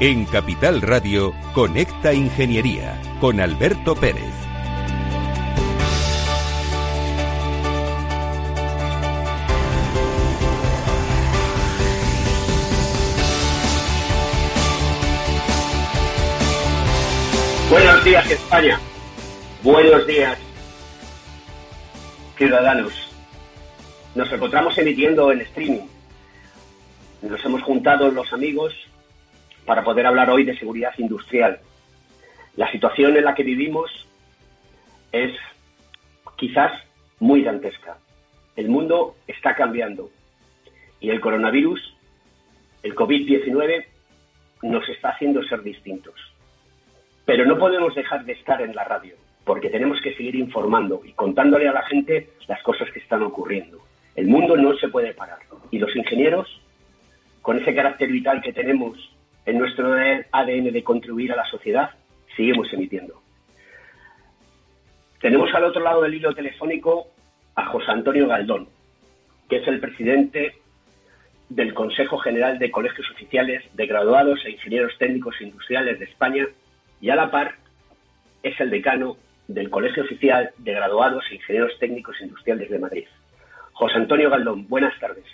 En 0.00 0.24
Capital 0.24 0.82
Radio, 0.82 1.32
Conecta 1.52 2.12
Ingeniería 2.12 3.00
con 3.20 3.38
Alberto 3.38 3.94
Pérez. 3.94 4.24
Buenos 17.70 18.04
días 18.04 18.30
España, 18.32 18.80
buenos 19.62 20.04
días 20.08 20.36
ciudadanos. 22.36 23.14
Nos 24.16 24.32
encontramos 24.32 24.76
emitiendo 24.76 25.30
en 25.30 25.40
streaming. 25.42 25.86
Nos 27.22 27.44
hemos 27.44 27.62
juntado 27.62 28.10
los 28.10 28.32
amigos 28.32 28.74
para 29.64 29.84
poder 29.84 30.06
hablar 30.06 30.30
hoy 30.30 30.44
de 30.44 30.58
seguridad 30.58 30.92
industrial. 30.98 31.60
La 32.56 32.70
situación 32.70 33.16
en 33.16 33.24
la 33.24 33.34
que 33.34 33.42
vivimos 33.42 33.90
es 35.12 35.32
quizás 36.36 36.72
muy 37.20 37.42
dantesca. 37.42 37.98
El 38.56 38.68
mundo 38.68 39.16
está 39.26 39.54
cambiando 39.54 40.10
y 41.00 41.10
el 41.10 41.20
coronavirus, 41.20 41.94
el 42.82 42.94
COVID-19, 42.94 43.86
nos 44.62 44.88
está 44.88 45.10
haciendo 45.10 45.42
ser 45.44 45.62
distintos. 45.62 46.14
Pero 47.24 47.44
no 47.46 47.58
podemos 47.58 47.94
dejar 47.94 48.24
de 48.24 48.32
estar 48.32 48.60
en 48.60 48.74
la 48.74 48.84
radio, 48.84 49.14
porque 49.44 49.70
tenemos 49.70 50.00
que 50.00 50.14
seguir 50.14 50.34
informando 50.36 51.02
y 51.04 51.12
contándole 51.12 51.68
a 51.68 51.72
la 51.72 51.82
gente 51.82 52.30
las 52.46 52.62
cosas 52.62 52.90
que 52.90 53.00
están 53.00 53.22
ocurriendo. 53.22 53.80
El 54.14 54.28
mundo 54.28 54.56
no 54.56 54.76
se 54.76 54.88
puede 54.88 55.12
parar. 55.14 55.38
Y 55.70 55.78
los 55.78 55.94
ingenieros, 55.96 56.60
con 57.42 57.58
ese 57.58 57.74
carácter 57.74 58.10
vital 58.10 58.40
que 58.40 58.52
tenemos 58.52 59.13
en 59.46 59.58
nuestro 59.58 59.94
ADN 59.94 60.72
de 60.72 60.84
contribuir 60.84 61.32
a 61.32 61.36
la 61.36 61.46
sociedad, 61.46 61.90
seguimos 62.36 62.72
emitiendo. 62.72 63.20
Tenemos 65.20 65.52
al 65.54 65.64
otro 65.64 65.82
lado 65.82 66.02
del 66.02 66.14
hilo 66.14 66.34
telefónico 66.34 67.08
a 67.54 67.66
José 67.66 67.90
Antonio 67.90 68.26
Galdón, 68.26 68.68
que 69.48 69.56
es 69.56 69.68
el 69.68 69.80
presidente 69.80 70.56
del 71.48 71.74
Consejo 71.74 72.18
General 72.18 72.58
de 72.58 72.70
Colegios 72.70 73.10
Oficiales 73.10 73.62
de 73.74 73.86
Graduados 73.86 74.44
e 74.44 74.50
Ingenieros 74.50 74.96
Técnicos 74.98 75.40
Industriales 75.40 75.98
de 75.98 76.06
España 76.06 76.46
y 77.00 77.10
a 77.10 77.16
la 77.16 77.30
par 77.30 77.56
es 78.42 78.58
el 78.60 78.70
decano 78.70 79.16
del 79.48 79.70
Colegio 79.70 80.04
Oficial 80.04 80.50
de 80.58 80.72
Graduados 80.72 81.24
e 81.30 81.36
Ingenieros 81.36 81.78
Técnicos 81.78 82.20
Industriales 82.20 82.70
de 82.70 82.78
Madrid. 82.78 83.04
José 83.72 83.96
Antonio 83.96 84.30
Galdón, 84.30 84.68
buenas 84.68 84.98
tardes. 84.98 85.24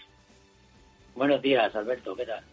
Buenos 1.15 1.43
días, 1.43 1.75
Alberto, 1.75 2.17
¿qué 2.17 2.27
tal? 2.27 2.45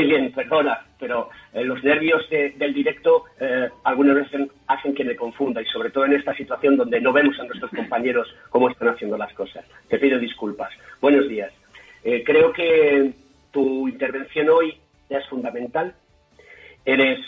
Bien, 0.00 0.32
perdona, 0.32 0.86
pero 0.98 1.28
eh, 1.52 1.62
los 1.64 1.84
nervios 1.84 2.28
del 2.30 2.72
directo 2.72 3.24
eh, 3.38 3.68
algunas 3.84 4.16
veces 4.16 4.48
hacen 4.66 4.94
que 4.94 5.04
me 5.04 5.14
confunda 5.14 5.60
y 5.60 5.66
sobre 5.66 5.90
todo 5.90 6.06
en 6.06 6.14
esta 6.14 6.34
situación 6.34 6.78
donde 6.78 7.00
no 7.00 7.12
vemos 7.12 7.38
a 7.38 7.44
nuestros 7.44 7.70
compañeros 7.70 8.26
cómo 8.48 8.70
están 8.70 8.88
haciendo 8.88 9.18
las 9.18 9.32
cosas. 9.34 9.64
Te 9.88 9.98
pido 9.98 10.18
disculpas. 10.18 10.70
Buenos 11.00 11.28
días. 11.28 11.52
Eh, 12.04 12.22
creo 12.24 12.52
que 12.52 13.12
tu 13.50 13.86
intervención 13.86 14.48
hoy 14.48 14.76
es 15.10 15.26
fundamental. 15.28 15.94
Eres 16.84 17.20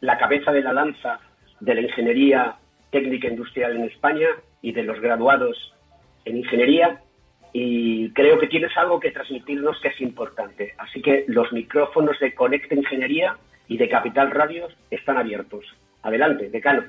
la 0.00 0.18
cabeza 0.18 0.52
de 0.52 0.62
la 0.62 0.72
lanza 0.72 1.20
de 1.60 1.74
la 1.74 1.80
ingeniería 1.80 2.56
técnica 2.90 3.28
industrial 3.28 3.76
en 3.76 3.84
España 3.84 4.28
y 4.62 4.72
de 4.72 4.82
los 4.82 5.00
graduados 5.00 5.72
en 6.24 6.38
ingeniería 6.38 7.00
y 7.52 8.10
creo 8.10 8.38
que 8.38 8.46
tienes 8.46 8.76
algo 8.76 9.00
que 9.00 9.10
transmitirnos 9.10 9.80
que 9.80 9.88
es 9.88 10.00
importante. 10.00 10.74
Así 10.78 11.00
que 11.00 11.24
los 11.28 11.52
micrófonos 11.52 12.18
de 12.18 12.34
Conecta 12.34 12.74
Ingeniería 12.74 13.36
y 13.68 13.76
de 13.76 13.88
Capital 13.88 14.30
Radio 14.30 14.68
están 14.90 15.16
abiertos. 15.16 15.64
Adelante, 16.02 16.50
decano. 16.50 16.84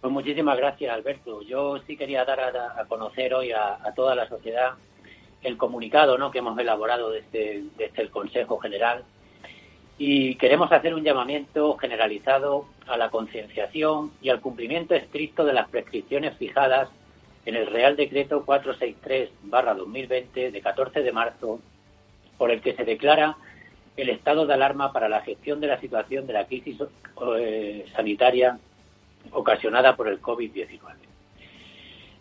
Pues 0.00 0.12
muchísimas 0.12 0.56
gracias, 0.56 0.92
Alberto. 0.92 1.42
Yo 1.42 1.78
sí 1.86 1.96
quería 1.96 2.24
dar 2.24 2.40
a, 2.40 2.84
conocer 2.86 3.34
hoy 3.34 3.52
a, 3.52 3.78
toda 3.94 4.14
la 4.14 4.28
sociedad 4.28 4.74
el 5.42 5.56
comunicado 5.56 6.18
¿no? 6.18 6.30
que 6.30 6.38
hemos 6.38 6.58
elaborado 6.58 7.10
desde, 7.10 7.64
desde 7.76 8.02
el 8.02 8.10
Consejo 8.10 8.58
General 8.58 9.04
y 9.98 10.34
queremos 10.36 10.70
hacer 10.72 10.94
un 10.94 11.04
llamamiento 11.04 11.76
generalizado 11.76 12.66
a 12.86 12.96
la 12.96 13.10
concienciación 13.10 14.12
y 14.20 14.28
al 14.28 14.40
cumplimiento 14.40 14.94
estricto 14.94 15.44
de 15.44 15.54
las 15.54 15.68
prescripciones 15.68 16.36
fijadas 16.36 16.90
en 17.46 17.56
el 17.56 17.66
Real 17.68 17.96
Decreto 17.96 18.44
463-2020 18.44 20.50
de 20.50 20.60
14 20.60 21.02
de 21.02 21.12
marzo, 21.12 21.60
por 22.36 22.50
el 22.50 22.60
que 22.60 22.74
se 22.74 22.84
declara 22.84 23.38
el 23.96 24.10
estado 24.10 24.44
de 24.46 24.52
alarma 24.54 24.92
para 24.92 25.08
la 25.08 25.22
gestión 25.22 25.60
de 25.60 25.68
la 25.68 25.80
situación 25.80 26.26
de 26.26 26.32
la 26.34 26.46
crisis 26.46 26.76
eh, 27.38 27.86
sanitaria 27.94 28.58
ocasionada 29.30 29.96
por 29.96 30.08
el 30.08 30.20
COVID-19. 30.20 30.80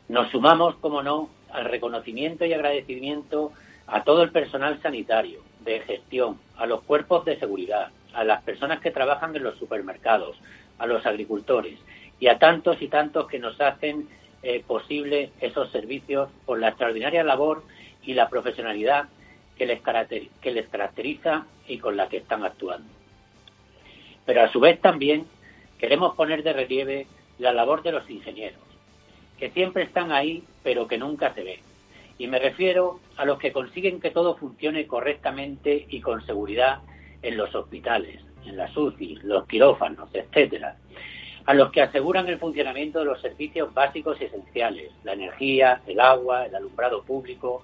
Nos 0.08 0.30
sumamos, 0.30 0.76
como 0.76 1.04
no, 1.04 1.30
al 1.52 1.66
reconocimiento 1.66 2.46
y 2.46 2.54
agradecimiento 2.54 3.52
a 3.88 4.04
todo 4.04 4.24
el 4.24 4.32
personal 4.32 4.82
sanitario, 4.82 5.42
de 5.62 5.82
gestión, 5.82 6.40
a 6.58 6.66
los 6.68 6.84
cuerpos 6.84 7.26
de 7.26 7.40
seguridad, 7.40 7.90
a 8.14 8.24
las 8.24 8.44
personas 8.44 8.80
que 8.80 8.92
trabajan 8.92 9.36
en 9.36 9.44
los 9.44 9.58
supermercados, 9.58 10.38
a 10.78 10.86
los 10.86 11.06
agricultores 11.06 11.78
y 12.20 12.28
a 12.28 12.38
tantos 12.38 12.82
y 12.82 12.88
tantos 12.88 13.28
que 13.28 13.40
nos 13.40 13.60
hacen 13.60 14.08
eh, 14.46 14.64
posible 14.66 15.32
esos 15.42 15.72
servicios 15.72 16.30
por 16.46 16.60
la 16.60 16.70
extraordinaria 16.70 17.24
labor 17.24 17.64
y 18.04 18.14
la 18.14 18.30
profesionalidad 18.30 19.10
que 19.58 19.66
les, 19.66 19.82
caracteriza 19.82 21.46
y 21.68 21.80
con 21.80 21.98
la 21.98 22.08
que 22.08 22.18
están 22.18 22.44
actuando. 22.44 22.88
Pero 24.26 24.44
a 24.44 24.52
su 24.52 24.60
vez 24.60 24.80
también 24.80 25.26
queremos 25.78 26.16
poner 26.16 26.44
de 26.44 26.54
relieve 26.54 27.08
la 27.40 27.52
labor 27.52 27.84
de 27.84 27.92
los 27.92 28.10
ingenieros, 28.10 28.62
que 29.38 29.50
siempre 29.52 29.84
están 29.84 30.12
ahí 30.12 30.44
pero 30.64 30.88
que 30.88 30.98
nunca 30.98 31.34
se 31.34 31.44
ven 31.44 31.76
y 32.18 32.28
me 32.28 32.40
refiero 32.40 33.00
a 33.18 33.26
los 33.26 33.40
que 33.40 33.52
consiguen 33.52 34.00
que 34.00 34.12
todo 34.12 34.38
funcione 34.38 34.88
correctamente 34.88 35.86
y 35.90 36.00
con 36.00 36.26
seguridad 36.26 36.80
en 37.22 37.38
los 37.38 37.54
hospitales, 37.54 38.22
en 38.46 38.58
las 38.58 38.76
UCI, 38.76 39.20
los 39.24 39.46
quirófanos, 39.48 40.10
etcétera. 40.14 40.78
A 41.46 41.54
los 41.54 41.72
que 41.72 41.82
aseguran 41.82 42.28
el 42.28 42.40
funcionamiento 42.40 43.00
de 43.00 43.06
los 43.06 43.22
servicios 43.22 43.74
básicos 43.74 44.20
y 44.20 44.26
esenciales, 44.26 44.92
la 45.04 45.14
energía, 45.14 45.82
el 45.86 46.00
agua, 46.00 46.46
el 46.46 46.56
alumbrado 46.56 47.04
público, 47.04 47.64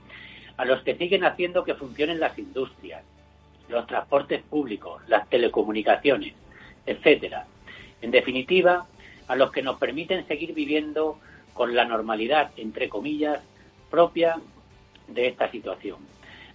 a 0.58 0.66
los 0.66 0.84
que 0.84 0.96
siguen 0.96 1.24
haciendo 1.24 1.64
que 1.64 1.74
funcionen 1.74 2.20
las 2.20 2.38
industrias, 2.38 3.03
los 3.70 3.88
transportes 3.88 4.44
públicos, 4.44 5.02
las 5.08 5.28
telecomunicaciones, 5.30 6.36
etcétera. 6.86 7.47
En 8.02 8.12
definitiva, 8.12 8.86
a 9.28 9.36
los 9.36 9.52
que 9.52 9.64
nos 9.64 9.78
permiten 9.78 10.28
seguir 10.28 10.53
viviendo 10.53 11.18
con 11.53 11.75
la 11.75 11.86
normalidad, 11.86 12.52
entre 12.58 12.90
comillas, 12.90 13.41
propia 13.90 14.40
de 15.08 15.28
esta 15.28 15.50
situación. 15.50 15.97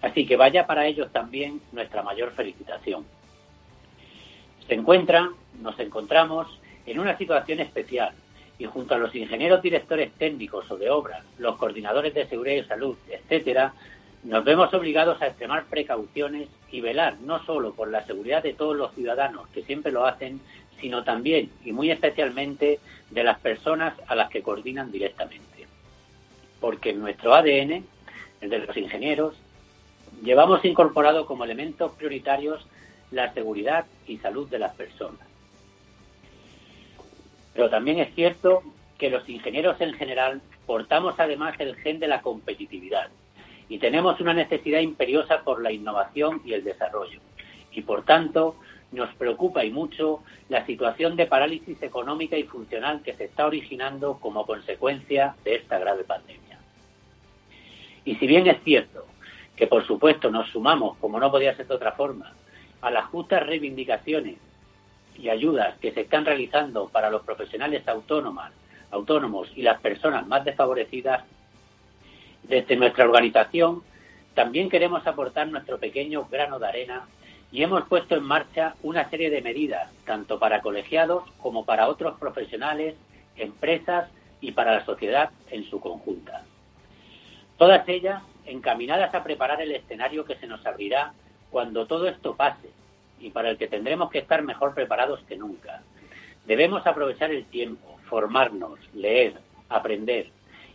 Así 0.00 0.26
que 0.26 0.36
vaya 0.36 0.66
para 0.66 0.86
ellos 0.86 1.10
también 1.12 1.60
nuestra 1.72 2.02
mayor 2.02 2.32
felicitación. 2.32 3.04
Se 4.68 4.74
encuentran, 4.74 5.30
nos 5.60 5.78
encontramos 5.80 6.60
en 6.86 6.98
una 6.98 7.16
situación 7.18 7.60
especial 7.60 8.12
y 8.58 8.64
junto 8.64 8.94
a 8.94 8.98
los 8.98 9.14
ingenieros 9.14 9.60
directores 9.60 10.12
técnicos 10.12 10.70
o 10.70 10.78
de 10.78 10.90
obra, 10.90 11.22
los 11.38 11.56
coordinadores 11.56 12.14
de 12.14 12.26
seguridad 12.26 12.64
y 12.64 12.68
salud, 12.68 12.96
etcétera, 13.10 13.74
nos 14.24 14.44
vemos 14.44 14.72
obligados 14.72 15.20
a 15.20 15.26
extremar 15.26 15.66
precauciones 15.66 16.48
y 16.70 16.80
velar 16.80 17.18
no 17.20 17.44
solo 17.44 17.74
por 17.74 17.88
la 17.88 18.04
seguridad 18.06 18.42
de 18.42 18.54
todos 18.54 18.76
los 18.76 18.94
ciudadanos, 18.94 19.48
que 19.48 19.62
siempre 19.62 19.92
lo 19.92 20.06
hacen, 20.06 20.40
sino 20.80 21.04
también 21.04 21.50
y 21.64 21.72
muy 21.72 21.90
especialmente 21.90 22.80
de 23.10 23.24
las 23.24 23.38
personas 23.40 23.94
a 24.06 24.14
las 24.14 24.30
que 24.30 24.42
coordinan 24.42 24.90
directamente 24.90 25.56
porque 26.60 26.90
en 26.90 27.00
nuestro 27.00 27.34
ADN, 27.34 27.84
el 28.40 28.50
de 28.50 28.58
los 28.58 28.76
ingenieros, 28.76 29.34
llevamos 30.22 30.64
incorporado 30.64 31.26
como 31.26 31.44
elementos 31.44 31.92
prioritarios 31.92 32.66
la 33.10 33.32
seguridad 33.34 33.86
y 34.06 34.18
salud 34.18 34.48
de 34.48 34.58
las 34.58 34.74
personas. 34.74 35.25
Pero 37.56 37.70
también 37.70 37.98
es 37.98 38.14
cierto 38.14 38.62
que 38.98 39.08
los 39.08 39.26
ingenieros 39.28 39.80
en 39.80 39.94
general 39.94 40.42
portamos 40.66 41.14
además 41.18 41.54
el 41.58 41.74
gen 41.76 41.98
de 41.98 42.06
la 42.06 42.20
competitividad 42.20 43.08
y 43.68 43.78
tenemos 43.78 44.20
una 44.20 44.34
necesidad 44.34 44.80
imperiosa 44.80 45.42
por 45.42 45.62
la 45.62 45.72
innovación 45.72 46.42
y 46.44 46.52
el 46.52 46.62
desarrollo. 46.62 47.18
Y 47.72 47.80
por 47.80 48.04
tanto, 48.04 48.56
nos 48.92 49.12
preocupa 49.14 49.64
y 49.64 49.70
mucho 49.70 50.22
la 50.50 50.66
situación 50.66 51.16
de 51.16 51.26
parálisis 51.26 51.82
económica 51.82 52.36
y 52.36 52.44
funcional 52.44 53.02
que 53.02 53.14
se 53.14 53.24
está 53.24 53.46
originando 53.46 54.18
como 54.20 54.46
consecuencia 54.46 55.34
de 55.42 55.56
esta 55.56 55.78
grave 55.78 56.04
pandemia. 56.04 56.58
Y 58.04 58.16
si 58.16 58.26
bien 58.26 58.46
es 58.46 58.62
cierto 58.64 59.06
que, 59.56 59.66
por 59.66 59.84
supuesto, 59.86 60.30
nos 60.30 60.48
sumamos, 60.50 60.96
como 60.98 61.18
no 61.18 61.30
podía 61.30 61.56
ser 61.56 61.66
de 61.66 61.74
otra 61.74 61.92
forma, 61.92 62.34
a 62.82 62.90
las 62.90 63.06
justas 63.06 63.44
reivindicaciones 63.44 64.36
y 65.18 65.28
ayudas 65.28 65.76
que 65.78 65.92
se 65.92 66.02
están 66.02 66.24
realizando 66.24 66.88
para 66.88 67.10
los 67.10 67.22
profesionales 67.22 67.82
autónomos 67.88 69.50
y 69.54 69.62
las 69.62 69.80
personas 69.80 70.26
más 70.26 70.44
desfavorecidas, 70.44 71.24
desde 72.42 72.76
nuestra 72.76 73.04
organización 73.04 73.82
también 74.34 74.68
queremos 74.68 75.06
aportar 75.06 75.48
nuestro 75.48 75.78
pequeño 75.78 76.26
grano 76.30 76.58
de 76.58 76.68
arena 76.68 77.08
y 77.50 77.62
hemos 77.62 77.88
puesto 77.88 78.16
en 78.16 78.22
marcha 78.22 78.74
una 78.82 79.08
serie 79.08 79.30
de 79.30 79.40
medidas, 79.40 79.90
tanto 80.04 80.38
para 80.38 80.60
colegiados 80.60 81.24
como 81.40 81.64
para 81.64 81.88
otros 81.88 82.18
profesionales, 82.18 82.96
empresas 83.36 84.10
y 84.42 84.52
para 84.52 84.74
la 84.74 84.84
sociedad 84.84 85.30
en 85.50 85.64
su 85.64 85.80
conjunta. 85.80 86.44
Todas 87.56 87.88
ellas 87.88 88.22
encaminadas 88.44 89.14
a 89.14 89.24
preparar 89.24 89.62
el 89.62 89.72
escenario 89.72 90.26
que 90.26 90.36
se 90.36 90.46
nos 90.46 90.64
abrirá 90.66 91.14
cuando 91.50 91.86
todo 91.86 92.06
esto 92.06 92.36
pase 92.36 92.68
y 93.20 93.30
para 93.30 93.50
el 93.50 93.58
que 93.58 93.68
tendremos 93.68 94.10
que 94.10 94.18
estar 94.18 94.42
mejor 94.42 94.74
preparados 94.74 95.20
que 95.28 95.36
nunca. 95.36 95.82
Debemos 96.46 96.86
aprovechar 96.86 97.30
el 97.30 97.46
tiempo, 97.46 97.98
formarnos, 98.08 98.78
leer, 98.94 99.34
aprender 99.68 100.28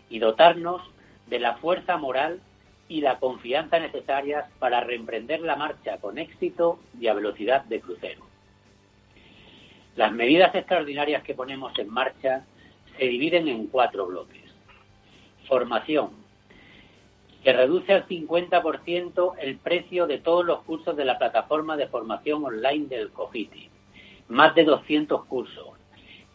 y 0.10 0.20
dotarnos 0.20 0.82
de 1.28 1.40
la 1.40 1.56
fuerza 1.56 1.98
moral 1.98 2.42
y 2.90 3.02
la 3.02 3.20
confianza 3.20 3.80
necesarias 3.80 4.46
para 4.60 4.82
reemprender 4.82 5.40
la 5.42 5.56
marcha 5.56 5.98
con 5.98 6.18
éxito 6.18 6.80
y 7.00 7.08
a 7.08 7.14
velocidad 7.14 7.64
de 7.66 7.80
crucero. 7.80 8.26
Las 9.96 10.12
medidas 10.12 10.54
extraordinarias 10.56 11.24
que 11.24 11.34
ponemos 11.34 11.78
en 11.80 11.90
marcha 11.90 12.44
se 12.98 13.06
dividen 13.06 13.48
en 13.48 13.68
cuatro 13.68 14.08
bloques. 14.08 14.44
Formación, 15.48 16.12
que 17.44 17.54
reduce 17.54 17.94
al 17.94 18.08
50% 18.08 19.34
el 19.40 19.58
precio 19.58 20.06
de 20.08 20.20
todos 20.20 20.46
los 20.46 20.62
cursos 20.62 20.96
de 20.96 21.06
la 21.06 21.18
plataforma 21.18 21.76
de 21.76 21.88
formación 21.88 22.44
online 22.44 22.88
del 22.88 23.10
COGITI, 23.12 23.70
más 24.30 24.54
de 24.54 24.64
200 24.64 25.26
cursos, 25.26 25.70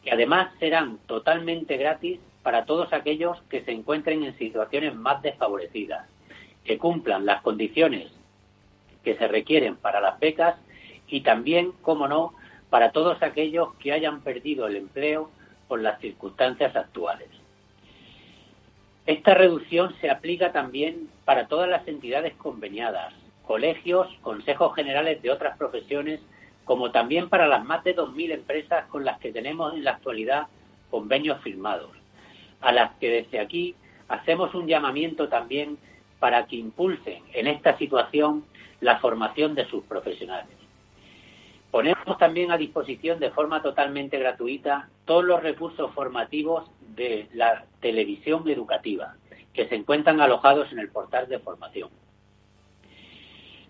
que 0.03 0.11
además 0.11 0.51
serán 0.59 0.99
totalmente 1.07 1.77
gratis 1.77 2.21
para 2.43 2.65
todos 2.65 2.93
aquellos 2.93 3.41
que 3.49 3.65
se 3.65 3.73
encuentren 3.73 4.25
en 4.25 4.37
situaciones 4.39 4.95
más 4.95 5.23
desfavorecidas, 5.23 6.09
que 6.65 6.79
cumplan 6.79 7.25
las 7.25 7.43
condiciones 7.43 8.11
que 9.05 9.17
se 9.17 9.29
requieren 9.29 9.77
para 9.77 10.01
las 10.01 10.19
becas 10.19 10.57
y 11.07 11.21
también, 11.21 11.73
como 11.83 12.09
no, 12.09 12.35
para 12.71 12.91
todos 12.91 13.23
aquellos 13.23 13.75
que 13.77 13.93
hayan 13.93 14.21
perdido 14.23 14.67
el 14.67 14.75
empleo 14.75 15.31
por 15.69 15.81
las 15.81 16.01
circunstancias 16.01 16.75
actuales. 16.75 17.29
Esta 19.07 19.35
reducción 19.35 19.95
se 20.01 20.11
aplica 20.11 20.51
también 20.51 21.09
para 21.25 21.47
todas 21.47 21.69
las 21.69 21.87
entidades 21.87 22.35
conveniadas, 22.35 23.15
colegios, 23.47 24.09
consejos 24.21 24.75
generales 24.75 25.23
de 25.23 25.31
otras 25.31 25.57
profesiones, 25.57 26.21
como 26.65 26.91
también 26.91 27.29
para 27.29 27.47
las 27.47 27.65
más 27.65 27.85
de 27.85 27.95
2.000 27.95 28.33
empresas 28.33 28.87
con 28.87 29.05
las 29.05 29.21
que 29.21 29.31
tenemos 29.31 29.75
en 29.75 29.85
la 29.85 29.93
actualidad 29.93 30.49
convenios 30.91 31.41
firmados, 31.43 31.91
a 32.61 32.73
las 32.73 32.97
que 32.97 33.09
desde 33.09 33.39
aquí 33.39 33.77
hacemos 34.09 34.53
un 34.57 34.67
llamamiento 34.67 35.29
también 35.29 35.79
para 36.19 36.47
que 36.47 36.57
impulsen 36.57 37.23
en 37.33 37.47
esta 37.47 37.79
situación 37.79 38.45
la 38.81 38.99
formación 38.99 39.55
de 39.55 39.67
sus 39.67 39.85
profesionales. 39.85 40.56
Ponemos 41.77 42.17
también 42.17 42.51
a 42.51 42.57
disposición 42.57 43.21
de 43.21 43.31
forma 43.33 43.61
totalmente 43.61 44.19
gratuita 44.19 44.89
todos 45.05 45.23
los 45.23 45.43
recursos 45.43 45.93
formativos 45.93 46.71
de 46.95 47.29
la 47.35 47.67
televisión 47.81 48.49
educativa 48.49 49.17
que 49.53 49.69
se 49.69 49.75
encuentran 49.75 50.23
alojados 50.23 50.73
en 50.73 50.79
el 50.79 50.89
portal 50.89 51.29
de 51.29 51.39
formación. 51.39 51.91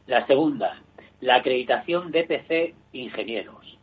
La 0.06 0.25
segunda, 0.29 0.81
la 1.20 1.35
acreditación 1.35 2.12
DPC 2.12 2.76
Ingenieros. 2.93 3.76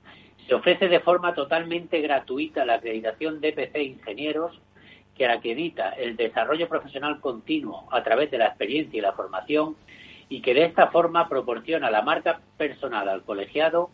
Se 0.48 0.56
ofrece 0.56 0.88
de 0.88 1.02
forma 1.02 1.36
totalmente 1.36 2.00
gratuita 2.00 2.64
la 2.64 2.76
acreditación 2.76 3.42
DPC 3.42 3.76
Ingenieros 3.76 4.58
que 5.18 5.28
acredita 5.28 5.90
el 5.90 6.16
desarrollo 6.16 6.70
profesional 6.70 7.20
continuo 7.20 7.90
a 7.92 8.02
través 8.04 8.32
de 8.32 8.38
la 8.38 8.48
experiencia 8.48 8.98
y 8.98 9.02
la 9.02 9.12
formación 9.12 9.76
y 10.30 10.42
que 10.42 10.54
de 10.54 10.64
esta 10.64 10.88
forma 10.88 11.28
proporciona 11.28 11.92
la 11.92 12.04
marca 12.04 12.40
personal 12.56 13.10
al 13.10 13.24
colegiado 13.24 13.90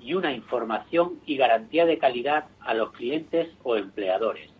y 0.00 0.14
una 0.14 0.32
información 0.32 1.20
y 1.26 1.36
garantía 1.36 1.86
de 1.86 1.98
calidad 1.98 2.46
a 2.60 2.74
los 2.74 2.92
clientes 2.92 3.48
o 3.62 3.76
empleadores. 3.76 4.50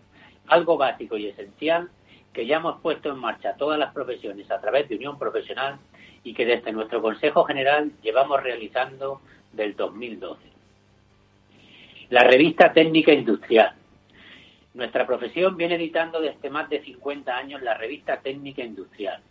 Algo 0.47 0.77
básico 0.77 1.17
y 1.17 1.27
esencial 1.27 1.91
que 2.33 2.47
ya 2.47 2.57
hemos 2.57 2.81
puesto 2.81 3.11
en 3.11 3.19
marcha 3.19 3.57
todas 3.57 3.79
las 3.79 3.93
profesiones 3.93 4.51
a 4.51 4.61
través 4.61 4.89
de 4.89 4.97
Unión 4.97 5.19
Profesional 5.19 5.79
y 6.25 6.35
que 6.35 6.47
desde 6.47 6.73
nuestro 6.73 7.01
Consejo 7.01 7.45
General 7.45 7.93
llevamos 8.03 8.43
realizando 8.43 9.21
del 9.53 9.77
2012. 9.77 10.43
La 12.11 12.25
revista 12.25 12.73
técnica 12.73 13.13
industrial 13.13 13.75
nuestra 14.75 15.07
profesión 15.07 15.57
viene 15.57 15.77
editando 15.77 16.21
desde 16.21 16.51
más 16.51 16.69
de 16.69 16.83
50 16.83 17.37
años 17.37 17.63
la 17.63 17.75
revista 17.75 18.21
Técnica 18.21 18.65
Industrial, 18.65 19.23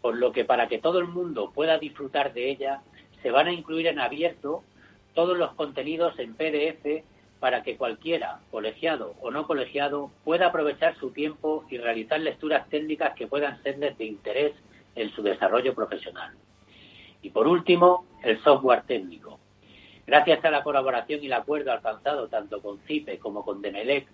por 0.00 0.16
lo 0.16 0.32
que 0.32 0.44
para 0.44 0.66
que 0.66 0.78
todo 0.78 0.98
el 0.98 1.06
mundo 1.06 1.52
pueda 1.54 1.78
disfrutar 1.78 2.32
de 2.34 2.50
ella, 2.50 2.82
se 3.22 3.30
van 3.30 3.46
a 3.46 3.52
incluir 3.52 3.86
en 3.86 4.00
abierto 4.00 4.64
todos 5.14 5.38
los 5.38 5.54
contenidos 5.54 6.18
en 6.18 6.34
PDF 6.34 7.04
para 7.40 7.62
que 7.62 7.76
cualquiera, 7.76 8.40
colegiado 8.50 9.14
o 9.20 9.30
no 9.30 9.46
colegiado, 9.46 10.10
pueda 10.24 10.46
aprovechar 10.46 10.96
su 10.96 11.10
tiempo 11.10 11.64
y 11.68 11.78
realizar 11.78 12.20
lecturas 12.20 12.68
técnicas 12.68 13.14
que 13.14 13.26
puedan 13.26 13.62
serles 13.62 13.96
de 13.98 14.06
interés 14.06 14.52
en 14.94 15.10
su 15.10 15.22
desarrollo 15.22 15.74
profesional. 15.74 16.34
Y 17.22 17.30
por 17.30 17.46
último, 17.46 18.06
el 18.22 18.42
software 18.42 18.82
técnico. 18.82 19.38
Gracias 20.06 20.44
a 20.44 20.50
la 20.50 20.62
colaboración 20.62 21.22
y 21.22 21.26
el 21.26 21.32
acuerdo 21.32 21.72
alcanzado 21.72 22.28
tanto 22.28 22.60
con 22.60 22.78
CIPE 22.80 23.18
como 23.18 23.44
con 23.44 23.62
Demelec, 23.62 24.06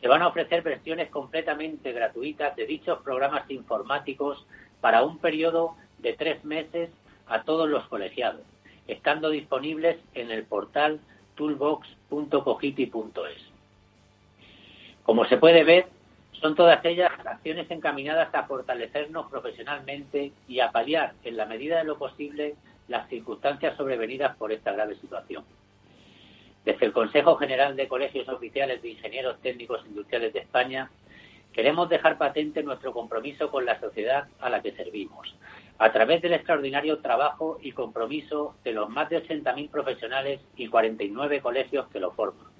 se 0.00 0.08
van 0.08 0.22
a 0.22 0.28
ofrecer 0.28 0.62
versiones 0.62 1.10
completamente 1.10 1.92
gratuitas 1.92 2.54
de 2.56 2.66
dichos 2.66 3.00
programas 3.02 3.50
informáticos 3.50 4.46
para 4.80 5.02
un 5.02 5.18
periodo 5.18 5.76
de 5.98 6.12
tres 6.12 6.44
meses 6.44 6.90
a 7.26 7.42
todos 7.42 7.68
los 7.68 7.86
colegiados, 7.88 8.42
estando 8.88 9.30
disponibles 9.30 9.98
en 10.14 10.30
el 10.30 10.44
portal 10.44 11.00
toolbox.cogiti.es. 11.36 13.42
Como 15.02 15.24
se 15.26 15.36
puede 15.36 15.64
ver, 15.64 15.86
son 16.40 16.54
todas 16.54 16.84
ellas 16.84 17.12
acciones 17.24 17.70
encaminadas 17.70 18.34
a 18.34 18.44
fortalecernos 18.44 19.30
profesionalmente 19.30 20.32
y 20.48 20.60
a 20.60 20.70
paliar, 20.70 21.14
en 21.24 21.36
la 21.36 21.46
medida 21.46 21.78
de 21.78 21.84
lo 21.84 21.98
posible, 21.98 22.54
las 22.88 23.08
circunstancias 23.08 23.76
sobrevenidas 23.76 24.36
por 24.36 24.52
esta 24.52 24.72
grave 24.72 24.96
situación. 24.96 25.44
Desde 26.64 26.86
el 26.86 26.92
Consejo 26.92 27.36
General 27.36 27.76
de 27.76 27.88
Colegios 27.88 28.28
Oficiales 28.28 28.82
de 28.82 28.90
Ingenieros 28.90 29.40
Técnicos 29.40 29.84
Industriales 29.86 30.32
de 30.32 30.40
España, 30.40 30.90
queremos 31.56 31.88
dejar 31.88 32.18
patente 32.18 32.62
nuestro 32.62 32.92
compromiso 32.92 33.50
con 33.50 33.64
la 33.64 33.80
sociedad 33.80 34.28
a 34.40 34.50
la 34.50 34.60
que 34.60 34.72
servimos, 34.72 35.34
a 35.78 35.90
través 35.90 36.20
del 36.20 36.34
extraordinario 36.34 36.98
trabajo 36.98 37.58
y 37.62 37.72
compromiso 37.72 38.56
de 38.62 38.72
los 38.72 38.90
más 38.90 39.08
de 39.08 39.26
80.000 39.26 39.70
profesionales 39.70 40.42
y 40.54 40.68
49 40.68 41.40
colegios 41.40 41.88
que 41.88 41.98
lo 41.98 42.12
forman, 42.12 42.52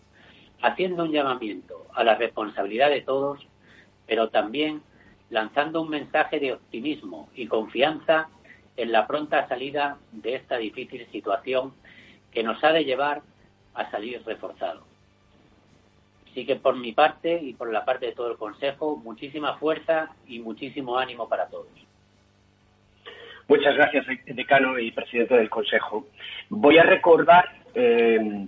haciendo 0.63 1.05
un 1.05 1.13
llamamiento 1.13 1.87
a 1.93 2.05
la 2.05 2.15
responsabilidad 2.15 2.89
de 2.89 3.03
todos, 3.03 3.47
pero 4.07 4.31
también 4.31 4.81
lanzando 5.29 5.83
un 5.83 5.91
mensaje 5.91 6.41
de 6.41 6.55
optimismo 6.55 7.29
y 7.35 7.49
confianza 7.49 8.31
en 8.79 8.93
la 8.93 9.07
pronta 9.07 9.47
salida 9.47 9.99
de 10.13 10.37
esta 10.37 10.57
difícil 10.57 11.07
situación 11.13 11.75
que 12.33 12.43
nos 12.43 12.65
ha 12.65 12.73
de 12.73 12.87
llevar 12.87 13.21
a 13.75 13.91
salir 13.91 14.23
reforzado. 14.25 14.96
Así 16.37 16.45
que 16.45 16.57
por 16.57 16.77
mi 16.77 16.93
parte 16.93 17.41
y 17.43 17.55
por 17.55 17.73
la 17.73 17.83
parte 17.87 18.05
de 18.05 18.13
todo 18.13 18.31
el 18.31 18.37
Consejo, 18.37 18.99
muchísima 19.03 19.57
fuerza 19.57 20.11
y 20.29 20.39
muchísimo 20.39 20.99
ánimo 20.99 21.31
para 21.31 21.49
todos. 21.49 21.69
Muchas 23.49 23.75
gracias, 23.75 24.05
decano 24.27 24.79
y 24.79 24.91
presidente 24.91 25.35
del 25.35 25.49
Consejo. 25.49 26.09
Voy 26.51 26.77
a 26.77 26.83
recordar 26.83 27.49
eh, 27.75 28.47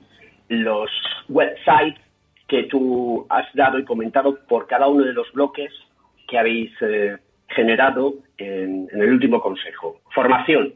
los 0.49 0.91
websites 1.31 1.99
que 2.47 2.65
tú 2.65 3.27
has 3.31 3.47
dado 3.55 3.79
y 3.79 3.87
comentado 3.87 4.39
por 4.47 4.67
cada 4.67 4.87
uno 4.87 5.07
de 5.07 5.15
los 5.15 5.33
bloques 5.33 5.73
que 6.29 6.39
habéis 6.39 6.71
eh, 6.83 7.17
generado 7.49 8.17
en, 8.37 8.87
en, 8.93 9.01
el 9.01 9.13
último 9.13 9.41
Consejo. 9.41 10.03
Formación, 10.11 10.75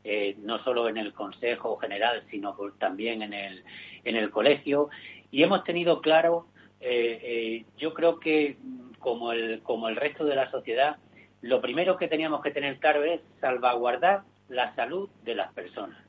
eh, 0.04 0.36
no 0.42 0.64
solo 0.64 0.90
en 0.90 0.98
el 0.98 1.14
Consejo 1.14 1.78
General, 1.78 2.24
sino 2.30 2.56
también 2.78 3.22
en 3.22 3.34
el, 3.34 3.64
en 4.04 4.16
el 4.16 4.32
colegio. 4.32 4.90
Y 5.32 5.44
hemos 5.44 5.64
tenido 5.64 6.02
claro, 6.02 6.48
eh, 6.80 7.20
eh, 7.22 7.66
yo 7.78 7.94
creo 7.94 8.20
que 8.20 8.58
como 9.00 9.32
el, 9.32 9.62
como 9.64 9.90
el 9.90 9.96
resto 9.96 10.26
de 10.26 10.36
la 10.36 10.50
sociedad, 10.52 10.98
lo 11.42 11.62
primero 11.62 11.98
que 11.98 12.08
teníamos 12.08 12.42
que 12.42 12.52
tener 12.52 12.80
claro 12.80 13.04
es 13.04 13.22
salvaguardar 13.40 14.24
la 14.50 14.74
salud 14.76 15.10
de 15.24 15.36
las 15.36 15.54
personas. 15.54 16.07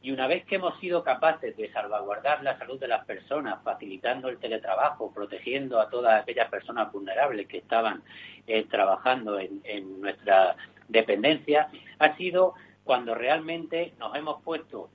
Y 0.00 0.12
una 0.12 0.26
vez 0.26 0.44
que 0.44 0.56
hemos 0.56 0.78
sido 0.78 1.02
capaces 1.02 1.56
de 1.56 1.72
salvaguardar 1.72 2.42
la 2.42 2.56
salud 2.58 2.78
de 2.78 2.88
las 2.88 3.04
personas, 3.04 3.62
facilitando 3.64 4.28
el 4.28 4.38
teletrabajo, 4.38 5.12
protegiendo 5.12 5.80
a 5.80 5.90
todas 5.90 6.22
aquellas 6.22 6.48
personas 6.48 6.92
vulnerables 6.92 7.48
que 7.48 7.58
estaban 7.58 8.02
trabajando 8.70 9.38
en, 9.38 9.60
en, 9.64 10.00
nuestra 10.00 10.56
dependencia, 10.88 11.68
ha 11.98 12.16
sido 12.16 12.54
cuando 12.84 13.14
realmente 13.14 13.92
nos 13.98 14.14
hemos 14.14 14.40
puesto 14.42 14.88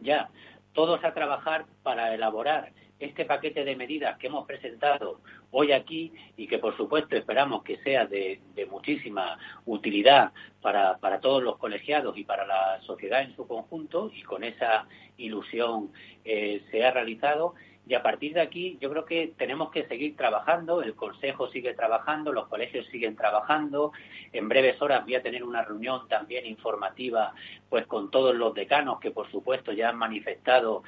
ya 0.00 0.28
todos 0.72 1.02
a 1.04 1.14
trabajar 1.14 1.64
para 1.82 2.14
elaborar 2.14 2.72
este 3.04 3.24
paquete 3.24 3.64
de 3.64 3.76
medidas 3.76 4.16
que 4.18 4.28
hemos 4.28 4.46
presentado 4.46 5.20
hoy 5.50 5.72
aquí 5.72 6.12
y 6.36 6.46
que 6.46 6.58
por 6.58 6.76
supuesto 6.76 7.16
esperamos 7.16 7.62
que 7.62 7.78
sea 7.78 8.06
de, 8.06 8.40
muchísima 8.70 9.38
utilidad 9.66 10.32
para, 10.60 10.96
para, 10.98 11.20
todos 11.20 11.42
los 11.42 11.58
colegiados 11.58 12.16
y 12.16 12.24
para 12.24 12.46
la 12.46 12.80
sociedad 12.82 13.22
en 13.22 13.34
su 13.34 13.46
conjunto 13.46 14.10
y 14.14 14.22
con 14.22 14.44
esa 14.44 14.86
ilusión 15.16 15.92
eh, 16.24 16.62
se 16.70 16.84
ha 16.84 16.90
realizado. 16.90 17.54
Y 17.84 17.94
a 17.94 18.02
partir 18.02 18.34
de 18.34 18.40
aquí 18.40 18.78
yo 18.80 18.88
creo 18.90 19.04
que 19.04 19.32
tenemos 19.36 19.72
que 19.72 19.86
seguir 19.88 20.16
trabajando, 20.16 20.82
el 20.82 20.94
Consejo 20.94 21.48
sigue 21.48 21.74
trabajando, 21.74 22.32
los 22.32 22.46
colegios 22.46 22.86
siguen 22.86 23.16
trabajando, 23.16 23.90
en 24.32 24.48
breves 24.48 24.80
horas 24.80 25.04
voy 25.04 25.16
a 25.16 25.22
tener 25.22 25.42
una 25.42 25.64
reunión 25.64 26.06
también 26.06 26.46
informativa 26.46 27.34
pues 27.68 27.86
con 27.86 28.10
todos 28.12 28.36
los 28.36 28.54
decanos 28.54 29.00
que 29.00 29.10
por 29.10 29.28
supuesto 29.32 29.72
ya 29.72 29.88
han 29.88 29.98
manifestado 29.98 30.84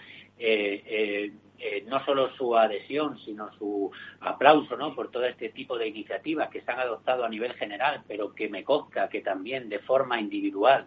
no 1.86 2.04
solo 2.04 2.34
su 2.36 2.56
adhesión, 2.56 3.18
sino 3.24 3.52
su 3.58 3.90
aplauso 4.20 4.76
¿no? 4.76 4.94
por 4.94 5.10
todo 5.10 5.24
este 5.24 5.50
tipo 5.50 5.78
de 5.78 5.88
iniciativas 5.88 6.48
que 6.50 6.60
se 6.60 6.70
han 6.70 6.80
adoptado 6.80 7.24
a 7.24 7.28
nivel 7.28 7.54
general, 7.54 8.02
pero 8.06 8.34
que 8.34 8.48
me 8.48 8.64
consta 8.64 9.08
que 9.08 9.20
también 9.20 9.68
de 9.68 9.78
forma 9.80 10.20
individual 10.20 10.86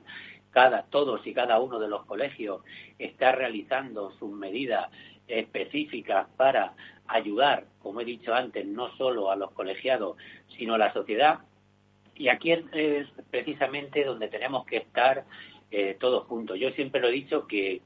cada, 0.52 0.84
todos 0.84 1.26
y 1.28 1.34
cada 1.34 1.60
uno 1.60 1.80
de 1.80 1.88
los 1.88 2.06
colegios 2.06 2.62
está 2.98 3.32
realizando 3.32 4.12
sus 4.18 4.32
medidas 4.32 4.90
específicas 5.28 6.28
para 6.38 6.74
ayudar, 7.08 7.66
como 7.80 8.02
he 8.02 8.06
dicho 8.06 8.34
antes, 8.34 8.66
no 8.66 8.96
solo 8.98 9.32
a 9.32 9.36
los 9.36 9.52
colegiados, 9.52 10.18
sino 10.58 10.76
a 10.76 10.78
la 10.78 10.94
sociedad. 10.94 11.40
Y 12.16 12.30
aquí 12.30 12.52
es 12.52 13.08
precisamente 13.30 14.04
donde 14.04 14.30
tenemos 14.30 14.66
que 14.66 14.78
estar 14.78 15.26
eh, 15.70 15.96
todos 16.00 16.26
juntos. 16.26 16.58
Yo 16.60 16.72
siempre 16.72 17.02
lo 17.02 17.10
he 17.10 17.12
dicho 17.12 17.46
que 17.46 17.82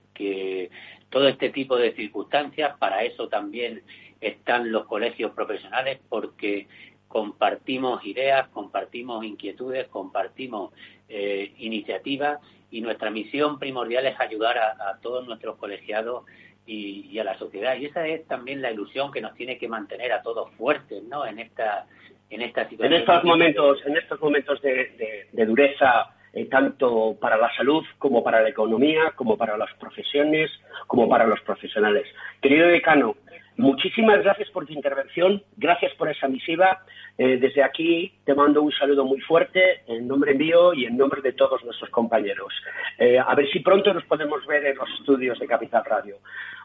todo 1.12 1.28
este 1.28 1.50
tipo 1.50 1.78
de 1.78 1.94
circunstancias, 1.94 2.76
para 2.80 3.04
eso 3.04 3.28
también 3.28 3.84
están 4.20 4.72
los 4.72 4.86
colegios 4.86 5.32
profesionales, 5.34 6.00
porque 6.10 6.68
compartimos 7.08 8.04
ideas, 8.06 8.48
compartimos 8.50 9.24
inquietudes, 9.24 9.88
compartimos 9.90 10.74
eh, 11.10 11.54
iniciativas 11.60 12.40
y 12.72 12.82
nuestra 12.82 13.12
misión 13.12 13.60
primordial 13.60 14.08
es 14.08 14.20
ayudar 14.20 14.58
a 14.58 14.98
todos 15.02 15.28
nuestros 15.28 15.58
colegiados 15.58 16.24
y, 16.66 17.20
a 17.20 17.24
la 17.24 17.38
sociedad. 17.38 17.76
Y 17.78 17.86
esa 17.86 18.08
es 18.08 18.26
también 18.28 18.62
la 18.62 18.72
ilusión 18.72 19.12
que 19.12 19.22
nos 19.22 19.34
tiene 19.36 19.58
que 19.58 19.68
mantener 19.68 20.12
a 20.12 20.22
todos 20.22 20.52
fuertes, 20.54 21.04
¿no? 21.04 21.26
En 21.26 21.40
esta, 21.40 21.86
en 22.30 22.42
esta 22.42 22.68
situación. 22.70 22.94
En 22.94 23.00
estos 23.02 23.24
momentos, 23.24 23.80
en 23.86 23.98
estos 23.98 24.20
momentos 24.20 24.62
de, 24.62 25.28
dureza, 25.46 26.14
eh, 26.34 26.46
tanto 26.46 27.18
para 27.20 27.38
la 27.38 27.54
salud 27.56 27.84
como 27.98 28.24
para 28.24 28.42
la 28.42 28.50
economía, 28.50 29.12
como 29.16 29.38
para 29.38 29.58
las 29.58 29.74
profesiones, 29.76 30.50
como 30.88 31.10
para 31.10 31.26
los 31.26 31.42
profesionales. 31.42 32.08
Querido 32.42 32.68
decano, 32.68 33.16
muchísimas 33.62 34.22
gracias 34.24 34.50
por 34.50 34.66
tu 34.66 34.74
intervención, 34.74 35.44
gracias 35.58 35.94
por 35.96 36.10
esa 36.10 36.28
misiva. 36.28 36.84
Eh, 37.18 37.38
desde 37.38 37.64
aquí 37.64 38.14
te 38.26 38.34
mando 38.34 38.62
un 38.62 38.72
saludo 38.72 39.06
muy 39.06 39.20
fuerte 39.22 39.82
en 39.88 40.08
nombre 40.08 40.34
mío 40.34 40.74
y 40.74 40.86
en 40.86 40.98
nombre 40.98 41.22
de 41.22 41.34
todos 41.34 41.64
nuestros 41.64 41.90
compañeros. 41.90 42.54
Eh, 42.98 43.20
a 43.20 43.34
ver 43.36 43.50
si 43.52 43.60
pronto 43.60 43.94
nos 43.94 44.06
podemos 44.06 44.46
ver 44.46 44.66
en 44.66 44.78
los 44.78 44.90
estudios 45.00 45.40
de 45.40 45.48
Capital 45.48 45.84
Radio. 45.86 46.18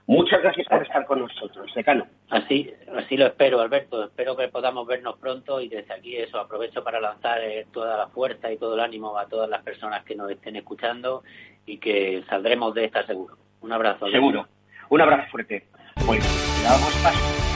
Muchas 0.06 0.40
gracias 0.40 0.68
por 0.68 0.82
estar 0.82 1.04
con 1.04 1.18
nosotros, 1.18 1.72
decano. 1.74 2.06
Así, 2.30 2.72
así 2.96 3.16
lo 3.16 3.26
espero, 3.26 3.60
Alberto. 3.60 4.04
Espero 4.04 4.36
que 4.36 4.48
podamos 4.48 4.86
vernos 4.86 5.18
pronto 5.18 5.60
y 5.60 5.68
desde 5.68 5.92
aquí 5.92 6.16
eso 6.16 6.38
aprovecho 6.38 6.84
para 6.84 7.00
lanzar 7.00 7.40
eh, 7.42 7.66
toda 7.72 7.96
la 7.96 8.06
fuerza 8.08 8.52
y 8.52 8.56
todo 8.56 8.74
el 8.74 8.80
ánimo 8.80 9.18
a 9.18 9.26
todas 9.26 9.50
las 9.50 9.62
personas 9.62 10.04
que 10.04 10.14
nos 10.14 10.30
estén 10.30 10.54
escuchando 10.54 11.24
y 11.66 11.78
que 11.78 12.22
saldremos 12.28 12.72
de 12.74 12.84
esta 12.84 13.04
seguro. 13.04 13.36
Un 13.62 13.72
abrazo. 13.72 14.08
Seguro. 14.08 14.46
Un 14.90 15.00
abrazo 15.00 15.28
fuerte. 15.30 15.64
Bueno, 16.06 16.24
damos 16.68 16.94
paso 16.96 17.55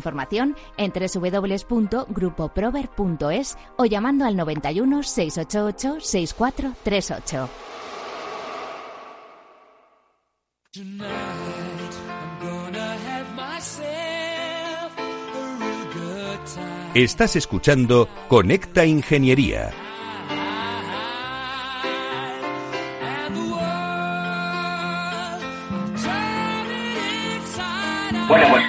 información 0.00 0.56
en 0.76 0.92
www.grupoprover.es 0.92 3.58
o 3.76 3.84
llamando 3.84 4.24
al 4.24 4.36
91 4.36 5.02
688 5.02 5.98
6438. 6.00 7.48
Estás 16.94 17.36
escuchando 17.36 18.08
Conecta 18.28 18.84
Ingeniería. 18.84 19.70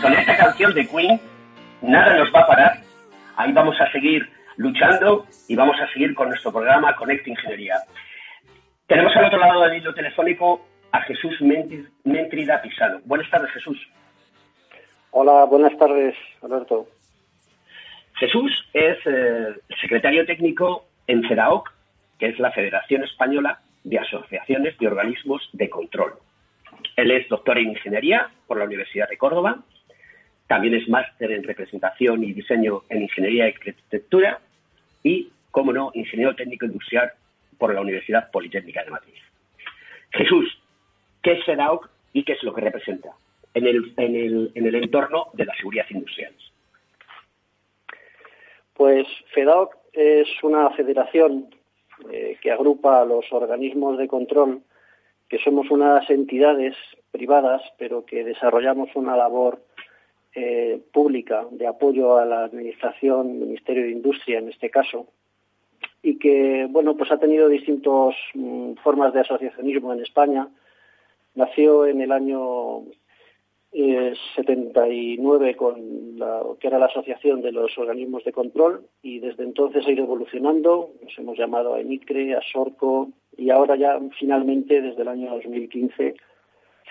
Con 0.02 0.14
esta 0.14 0.36
canción 0.36 0.74
de 0.74 0.88
Queen, 0.88 1.20
nada 1.82 2.18
nos 2.18 2.34
va 2.34 2.42
a 2.42 2.48
parar. 2.48 2.78
Ahí 3.38 3.52
vamos 3.52 3.80
a 3.80 3.92
seguir 3.92 4.28
luchando 4.58 5.26
y 5.48 5.56
vamos 5.56 5.80
a 5.80 5.88
seguir 5.94 6.14
con 6.16 6.30
nuestro 6.30 6.52
programa 6.52 6.96
Conecta 6.96 7.30
Ingeniería. 7.30 7.76
Tenemos 8.88 9.16
al 9.16 9.26
otro 9.26 9.40
lado 9.40 9.62
del 9.62 9.78
hilo 9.78 9.94
telefónico 9.94 10.66
a 10.92 11.02
Jesús 11.02 11.40
Mentrida 12.04 12.62
Pisano. 12.62 13.00
Buenas 13.06 13.30
tardes, 13.30 13.52
Jesús. 13.52 13.78
Hola, 15.12 15.46
buenas 15.46 15.78
tardes, 15.78 16.16
Alberto. 16.42 16.88
Jesús 18.16 18.52
es 18.74 18.98
eh, 19.06 19.56
secretario 19.80 20.26
técnico 20.26 20.86
en 21.08 21.28
CEDAOC, 21.28 21.72
que 22.20 22.28
es 22.28 22.40
la 22.40 22.52
Federación 22.52 23.04
Española 23.04 23.62
de 23.84 24.00
Asociaciones 24.00 24.78
de 24.78 24.88
Organismos 24.88 25.50
de 25.54 25.70
Control. 25.70 26.14
Él 26.96 27.12
es 27.12 27.28
doctor 27.30 27.58
en 27.58 27.70
Ingeniería 27.70 28.30
por 28.48 28.58
la 28.58 28.66
Universidad 28.66 29.10
de 29.10 29.18
Córdoba. 29.18 29.64
También 30.52 30.74
es 30.74 30.90
máster 30.90 31.32
en 31.32 31.44
representación 31.44 32.26
y 32.26 32.34
diseño 32.34 32.82
en 32.90 33.04
Ingeniería 33.04 33.48
y 33.48 33.52
Arquitectura. 33.52 34.42
Y, 35.02 35.30
como 35.50 35.72
no, 35.72 35.92
ingeniero 35.94 36.36
técnico 36.36 36.66
industrial 36.66 37.10
por 37.58 37.74
la 37.74 37.80
Universidad 37.80 38.30
Politécnica 38.32 38.84
de 38.84 38.92
Madrid. 38.92 39.14
Jesús, 40.12 40.62
¿qué 41.24 41.32
es 41.32 41.46
FEDAOC 41.46 41.90
y 42.12 42.26
qué 42.26 42.34
es 42.34 42.44
lo 42.44 42.54
que 42.54 42.60
representa 42.60 43.12
en 43.54 43.66
el, 43.66 43.94
en 43.96 44.14
el, 44.14 44.52
en 44.54 44.66
el 44.68 44.76
entorno 44.76 45.28
de 45.32 45.46
la 45.46 45.56
seguridad 45.56 45.86
industrial? 45.90 46.34
Pues 48.74 49.08
FEDAOC 49.34 49.78
es 49.94 50.28
una 50.44 50.70
federación 50.72 51.56
eh, 52.12 52.38
que 52.42 52.52
agrupa 52.52 53.02
a 53.02 53.06
los 53.06 53.24
organismos 53.32 53.98
de 53.98 54.10
control 54.10 54.64
que 55.30 55.40
somos 55.40 55.72
unas 55.72 56.10
entidades 56.10 56.76
privadas, 57.10 57.62
pero 57.78 58.06
que 58.06 58.26
desarrollamos 58.26 58.90
una 58.96 59.16
labor 59.16 59.62
eh, 60.34 60.82
pública 60.94 61.46
de 61.52 61.68
apoyo 61.68 62.18
a 62.18 62.26
la 62.26 62.46
Administración, 62.46 63.40
Ministerio 63.40 63.84
de 63.84 63.92
Industria 63.92 64.40
en 64.40 64.50
este 64.50 64.70
caso, 64.70 65.08
y 66.02 66.18
que, 66.18 66.68
bueno, 66.70 66.96
pues 66.96 67.12
ha 67.12 67.18
tenido 67.18 67.48
distintas 67.50 68.16
mm, 68.34 68.74
formas 68.84 69.14
de 69.14 69.20
asociacionismo 69.22 69.94
en 69.94 70.02
España. 70.02 70.48
Nació 71.36 71.86
en 71.86 72.02
el 72.02 72.12
año 72.12 72.84
79 73.72 75.50
eh, 75.50 75.56
con 75.56 76.20
la, 76.20 76.42
que 76.60 76.68
era 76.68 76.80
la 76.80 76.88
Asociación 76.88 77.42
de 77.42 77.52
los 77.52 77.78
Organismos 77.78 78.24
de 78.26 78.34
Control 78.34 78.86
y 79.02 79.20
desde 79.20 79.44
entonces 79.44 79.86
ha 79.86 79.92
ido 79.92 80.04
evolucionando. 80.04 80.92
Nos 81.02 81.18
hemos 81.18 81.38
llamado 81.38 81.76
a 81.76 81.80
ENICRE, 81.80 82.36
a 82.36 82.42
SORCO 82.42 83.10
y 83.38 83.50
ahora 83.50 83.76
ya 83.76 84.00
finalmente 84.20 84.82
desde 84.82 85.02
el 85.02 85.08
año 85.08 85.32
2015 85.32 86.16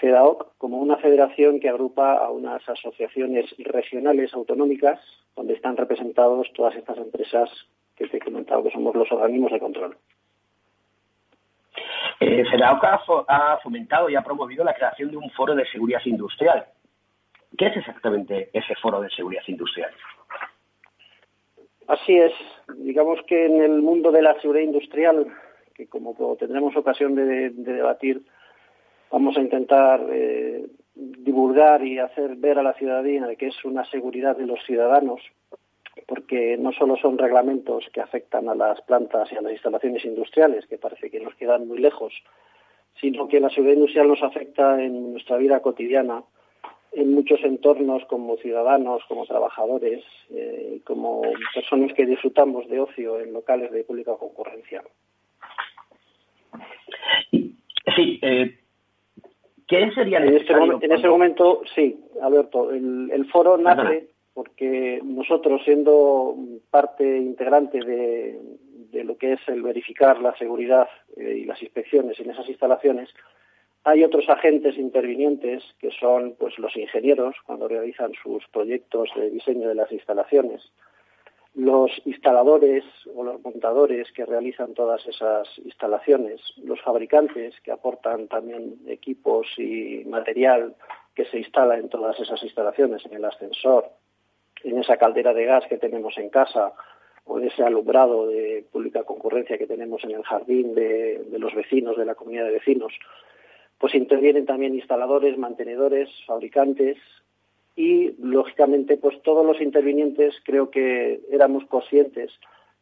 FEDAOC 0.00 0.56
como 0.58 0.78
una 0.78 0.96
federación 0.96 1.60
que 1.60 1.68
agrupa 1.68 2.14
a 2.14 2.30
unas 2.30 2.66
asociaciones 2.68 3.54
regionales 3.58 4.32
autonómicas 4.34 4.98
donde 5.36 5.54
están 5.54 5.76
representados 5.76 6.50
todas 6.54 6.74
estas 6.76 6.98
empresas 6.98 7.50
que 7.96 8.08
te 8.08 8.16
he 8.16 8.20
comentado 8.20 8.64
que 8.64 8.70
somos 8.70 8.94
los 8.94 9.10
organismos 9.12 9.52
de 9.52 9.60
control. 9.60 9.96
Eh, 12.20 12.44
ha 13.28 13.58
fomentado 13.62 14.10
y 14.10 14.16
ha 14.16 14.22
promovido 14.22 14.64
la 14.64 14.74
creación 14.74 15.10
de 15.10 15.16
un 15.16 15.30
foro 15.30 15.54
de 15.54 15.64
seguridad 15.66 16.00
industrial. 16.04 16.66
¿Qué 17.56 17.66
es 17.66 17.76
exactamente 17.76 18.50
ese 18.52 18.74
foro 18.76 19.00
de 19.00 19.10
seguridad 19.10 19.42
industrial? 19.46 19.90
Así 21.88 22.16
es. 22.16 22.32
Digamos 22.76 23.18
que 23.26 23.46
en 23.46 23.60
el 23.62 23.82
mundo 23.82 24.12
de 24.12 24.22
la 24.22 24.40
seguridad 24.40 24.64
industrial, 24.64 25.26
que 25.74 25.88
como 25.88 26.14
tendremos 26.36 26.76
ocasión 26.76 27.14
de, 27.14 27.50
debatir, 27.50 28.22
vamos 29.11 29.37
a 29.37 29.40
intentar 29.40 30.07
eh, 30.11 30.66
divulgar 30.94 31.85
y 31.85 31.99
hacer 31.99 32.37
ver 32.37 32.59
a 32.59 32.62
la 32.62 32.75
ciudadanía 32.75 33.35
que 33.37 33.49
es 33.49 33.64
una 33.64 33.85
seguridad 33.87 34.37
de 34.37 34.46
los 34.46 34.62
ciudadanos, 34.64 35.20
porque 36.07 36.57
no 36.59 36.73
solo 36.73 36.96
son 36.96 37.18
reglamentos 37.18 37.87
que 37.92 38.01
afectan 38.01 38.49
a 38.49 38.55
las 38.55 38.81
plantas 38.83 39.31
y 39.33 39.37
a 39.37 39.42
las 39.42 39.53
instalaciones 39.53 40.05
industriales, 40.05 40.66
que 40.66 40.79
parece 40.79 41.11
que 41.11 41.20
nos 41.20 41.35
quedan 41.35 41.66
muy 41.66 41.79
lejos, 41.79 42.12
sino 43.01 43.29
que 43.29 43.40
la 43.40 43.51
seguridad 43.51 43.77
industrial 43.77 44.09
nos 44.09 44.23
afecta 44.23 44.83
en 44.83 45.12
nuestra 45.12 45.37
vida 45.38 45.61
cotidiana, 45.61 46.23
en 46.92 47.14
muchos 47.14 47.42
entornos 47.44 48.05
como 48.07 48.37
ciudadanos, 48.38 49.03
como 49.07 49.25
trabajadores, 49.25 50.03
eh, 50.31 50.81
como 50.85 51.23
personas 51.55 51.92
que 51.94 52.05
disfrutamos 52.05 52.68
de 52.68 52.81
ocio 52.81 53.20
en 53.20 53.33
locales 53.33 53.70
de 53.70 53.85
pública 53.85 54.16
concurrencia. 54.16 54.83
Sí, 57.96 58.18
eh, 58.23 58.59
¿qué 59.70 59.90
sería 59.92 60.18
en 60.18 60.37
este, 60.37 60.52
en 60.52 60.92
ese 60.92 61.09
momento, 61.09 61.62
sí, 61.74 61.98
Alberto, 62.20 62.72
el, 62.72 63.11
el 63.12 63.24
foro 63.30 63.56
nace 63.56 64.11
porque 64.35 65.00
nosotros, 65.02 65.62
siendo 65.64 66.35
parte 66.70 67.04
integrante 67.04 67.78
de, 67.80 69.04
lo 69.04 69.16
que 69.16 69.35
es 69.35 69.40
el 69.48 69.62
verificar 69.62 70.20
la 70.20 70.37
seguridad 70.37 70.88
eh, 71.16 71.40
y 71.42 71.44
las 71.44 71.62
inspecciones 71.62 72.18
en 72.20 72.30
esas 72.30 72.48
instalaciones, 72.48 73.09
hay 73.85 74.04
otros 74.04 74.28
agentes 74.28 74.76
intervinientes 74.76 75.62
que 75.78 75.90
son 75.90 76.37
pues 76.38 76.59
los 76.59 76.76
ingenieros 76.76 77.35
cuando 77.46 77.68
realizan 77.68 78.12
sus 78.22 78.46
proyectos 78.48 79.09
de 79.16 79.30
diseño 79.30 79.68
de 79.68 79.74
las 79.74 79.90
instalaciones, 79.90 80.62
los 81.54 81.90
instaladores 82.04 82.84
o 83.14 83.24
los 83.24 83.42
montadores 83.42 84.10
que 84.12 84.24
realizan 84.24 84.74
todas 84.74 85.04
esas 85.06 85.48
instalaciones, 85.58 86.40
los 86.62 86.80
fabricantes 86.80 87.54
que 87.62 87.72
aportan 87.72 88.28
también 88.28 88.78
equipos 88.86 89.46
y 89.58 90.04
material 90.06 90.76
que 91.14 91.24
se 91.24 91.38
instala 91.38 91.76
en 91.76 91.88
todas 91.88 92.18
esas 92.20 92.42
instalaciones, 92.42 93.04
en 93.04 93.14
el 93.14 93.24
ascensor, 93.24 93.90
en 94.62 94.78
esa 94.78 94.96
caldera 94.96 95.34
de 95.34 95.44
gas 95.44 95.66
que 95.66 95.78
tenemos 95.78 96.16
en 96.18 96.30
casa 96.30 96.72
o 97.24 97.38
en 97.38 97.48
ese 97.48 97.62
alumbrado 97.62 98.28
de 98.28 98.64
pública 98.70 99.02
concurrencia 99.02 99.58
que 99.58 99.66
tenemos 99.66 100.02
en 100.04 100.12
el 100.12 100.22
jardín 100.22 100.74
de, 100.74 101.26
los 101.38 101.54
vecinos, 101.54 101.96
de 101.96 102.04
la 102.04 102.14
comunidad 102.14 102.44
de 102.44 102.52
vecinos, 102.52 102.92
pues 103.78 103.94
intervienen 103.94 104.46
también 104.46 104.74
instaladores, 104.74 105.36
mantenedores, 105.36 106.08
fabricantes 106.26 106.98
y 107.76 108.12
lógicamente 108.18 108.96
pues 108.96 109.20
todos 109.22 109.44
los 109.44 109.61
intervinientes 109.61 110.35
creo 110.44 110.70
que 110.70 111.20
éramos 111.30 111.64
conscientes 111.66 112.33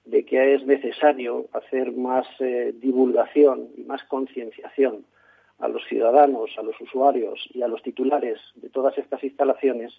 de 0.04 0.24
que 0.24 0.54
es 0.54 0.64
necesario 0.64 1.46
hacer 1.52 1.92
más 1.92 2.26
eh, 2.40 2.72
divulgación 2.74 3.68
y 3.76 3.82
más 3.82 4.02
concienciación 4.04 5.04
a 5.58 5.68
los 5.68 5.84
ciudadanos, 5.86 6.50
a 6.56 6.62
los 6.62 6.80
usuarios 6.80 7.46
y 7.52 7.62
a 7.62 7.68
los 7.68 7.82
titulares 7.82 8.38
de 8.54 8.70
todas 8.70 8.96
estas 8.96 9.22
instalaciones 9.22 9.92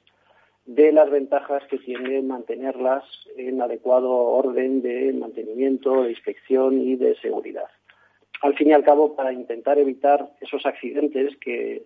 de 0.65 0.91
las 0.91 1.09
ventajas 1.09 1.63
que 1.69 1.77
tiene 1.77 2.21
mantenerlas 2.21 3.03
en 3.37 3.61
adecuado 3.61 4.11
orden 4.11 4.81
de 4.81 5.13
mantenimiento, 5.13 6.03
de 6.03 6.11
inspección 6.11 6.81
y 6.81 6.95
de 6.95 7.15
seguridad. 7.15 7.69
Al 8.41 8.55
fin 8.55 8.69
y 8.69 8.73
al 8.73 8.83
cabo, 8.83 9.15
para 9.15 9.33
intentar 9.33 9.77
evitar 9.79 10.29
esos 10.39 10.65
accidentes 10.65 11.35
que 11.37 11.83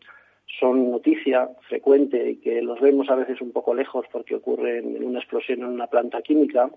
son 0.59 0.91
noticia 0.91 1.49
frecuente 1.67 2.31
y 2.31 2.35
que 2.37 2.61
los 2.61 2.79
vemos 2.79 3.09
a 3.09 3.15
veces 3.15 3.41
un 3.41 3.51
poco 3.51 3.73
lejos 3.73 4.05
porque 4.11 4.35
ocurren 4.35 4.95
en 4.95 5.03
una 5.03 5.19
explosión 5.19 5.59
en 5.59 5.67
una 5.67 5.87
planta 5.87 6.21
química, 6.21 6.69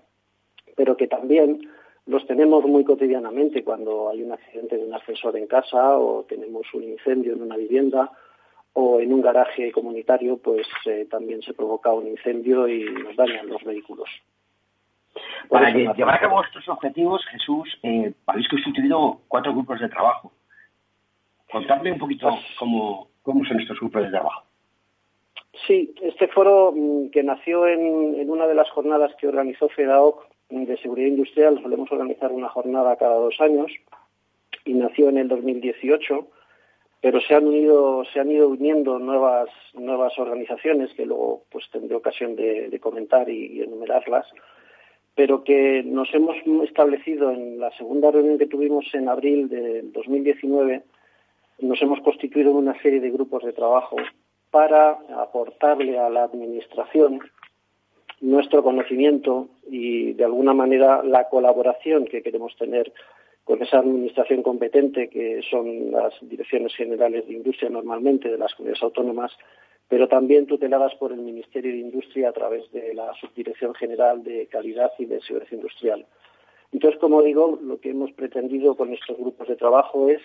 pero 0.75 0.97
que 0.97 1.07
también 1.07 1.61
los 2.05 2.25
tenemos 2.25 2.63
muy 2.65 2.83
cotidianamente 2.83 3.63
cuando 3.63 4.09
hay 4.09 4.23
un 4.23 4.31
accidente 4.31 4.77
de 4.77 4.85
un 4.85 4.93
ascensor 4.93 5.37
en 5.37 5.47
casa 5.47 5.97
o 5.97 6.23
tenemos 6.23 6.65
un 6.73 6.83
incendio 6.83 7.33
en 7.33 7.41
una 7.41 7.57
vivienda 7.57 8.11
o 8.73 8.99
en 8.99 9.11
un 9.11 9.21
garaje 9.21 9.71
comunitario, 9.71 10.37
pues 10.37 10.67
eh, 10.85 11.07
también 11.09 11.41
se 11.41 11.53
provoca 11.53 11.91
un 11.91 12.07
incendio 12.07 12.67
y 12.67 12.83
nos 12.85 13.15
dañan 13.15 13.47
los 13.47 13.63
vehículos. 13.63 14.09
Para 15.49 15.71
llevar 15.71 16.15
a 16.15 16.19
cabo 16.19 16.43
estos 16.43 16.67
objetivos, 16.69 17.25
Jesús, 17.25 17.79
eh, 17.83 18.13
habéis 18.27 18.47
constituido 18.47 19.21
cuatro 19.27 19.51
grupos 19.51 19.79
de 19.79 19.89
trabajo. 19.89 20.31
Contadme 21.51 21.93
un 21.93 21.97
poquito 21.97 22.29
pues 22.29 22.45
cómo, 22.59 23.07
cómo 23.27 23.43
son 23.43 23.59
estos 23.59 23.77
grupos 23.77 24.03
de 24.03 24.09
trabajo. 24.09 24.45
Sí, 25.67 25.93
este 26.01 26.29
foro 26.29 26.71
mm, 26.73 27.09
que 27.09 27.23
nació 27.23 27.67
en, 27.67 28.29
una 28.29 28.47
de 28.47 28.55
las 28.55 28.69
jornadas 28.69 29.11
que 29.19 29.27
organizó 29.27 29.67
FEDAOC 29.67 30.25
de 30.49 30.77
seguridad 30.77 31.09
industrial, 31.09 31.59
solemos 31.61 31.91
organizar 31.91 32.31
una 32.31 32.47
jornada 32.47 32.95
cada 32.95 33.15
dos 33.15 33.35
años, 33.41 33.69
y 34.63 34.75
nació 34.75 35.09
en 35.09 35.17
el 35.17 35.27
2018, 35.27 36.25
pero 37.01 37.19
se 37.19 37.35
han 37.35 37.45
unido, 37.47 38.05
se 38.13 38.21
han 38.21 38.31
ido 38.31 38.47
uniendo 38.47 38.97
nuevas, 38.97 39.49
nuevas 39.73 40.17
organizaciones 40.17 40.93
que 40.93 41.05
luego 41.05 41.43
pues 41.51 41.69
tendré 41.69 41.97
ocasión 41.97 42.37
de, 42.37 42.79
comentar 42.79 43.29
y, 43.29 43.61
enumerarlas, 43.61 44.25
pero 45.15 45.43
que 45.43 45.83
nos 45.83 46.13
hemos 46.13 46.37
establecido 46.63 47.31
en 47.31 47.59
la 47.59 47.71
segunda 47.71 48.09
reunión 48.09 48.37
que 48.37 48.47
tuvimos 48.47 48.85
en 48.93 49.09
abril 49.09 49.49
del 49.49 49.91
2019, 49.91 50.83
nos 51.59 51.81
hemos 51.81 51.99
constituido 52.01 52.51
en 52.51 52.57
una 52.57 52.81
serie 52.81 52.99
de 52.99 53.11
grupos 53.11 53.43
de 53.43 53.53
trabajo 53.53 53.97
para 54.51 54.97
aportarle 55.17 55.97
a 55.97 56.09
la 56.09 56.23
Administración 56.23 57.19
nuestro 58.21 58.63
conocimiento 58.63 59.49
y, 59.69 60.13
de 60.13 60.25
alguna 60.25 60.53
manera, 60.53 61.03
la 61.03 61.29
colaboración 61.29 62.05
que 62.05 62.23
queremos 62.23 62.55
tener 62.57 62.91
con 63.43 63.61
esa 63.61 63.79
administración 63.79 64.43
competente 64.43 65.09
que 65.09 65.41
son 65.49 65.91
las 65.91 66.13
direcciones 66.21 66.75
generales 66.75 67.27
de 67.27 67.33
industria 67.33 67.69
normalmente 67.69 68.29
de 68.29 68.37
las 68.37 68.53
comunidades 68.55 68.83
autónomas, 68.83 69.31
pero 69.87 70.07
también 70.07 70.47
tuteladas 70.47 70.93
por 70.95 71.13
el 71.13 71.19
Ministerio 71.19 71.71
de 71.71 71.77
Industria 71.77 72.29
a 72.29 72.33
través 72.33 72.69
de 72.71 72.93
la 72.93 73.13
Subdirección 73.13 73.73
General 73.75 74.21
de 74.23 74.47
Calidad 74.47 74.91
y 74.99 75.05
de 75.05 75.21
Seguridad 75.21 75.51
Industrial. 75.51 76.05
Entonces, 76.73 76.99
como 76.99 77.21
digo, 77.21 77.57
lo 77.61 77.79
que 77.79 77.91
hemos 77.91 78.11
pretendido 78.11 78.75
con 78.75 78.93
estos 78.93 79.17
grupos 79.17 79.47
de 79.47 79.55
trabajo 79.55 80.09
es 80.09 80.21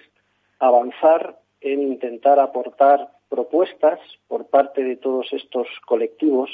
avanzar 0.62 1.40
en 1.60 1.82
intentar 1.82 2.38
aportar 2.38 3.08
propuestas 3.28 3.98
por 4.28 4.46
parte 4.46 4.84
de 4.84 4.96
todos 4.96 5.32
estos 5.32 5.66
colectivos 5.86 6.50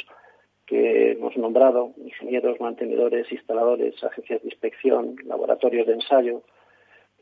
que 0.64 1.12
hemos 1.12 1.36
nombrado, 1.36 1.92
ingenieros, 1.98 2.58
mantenedores, 2.58 3.30
instaladores, 3.30 4.02
agencias 4.02 4.42
de 4.42 4.48
inspección, 4.48 5.16
laboratorios 5.26 5.86
de 5.86 5.94
ensayo, 5.94 6.42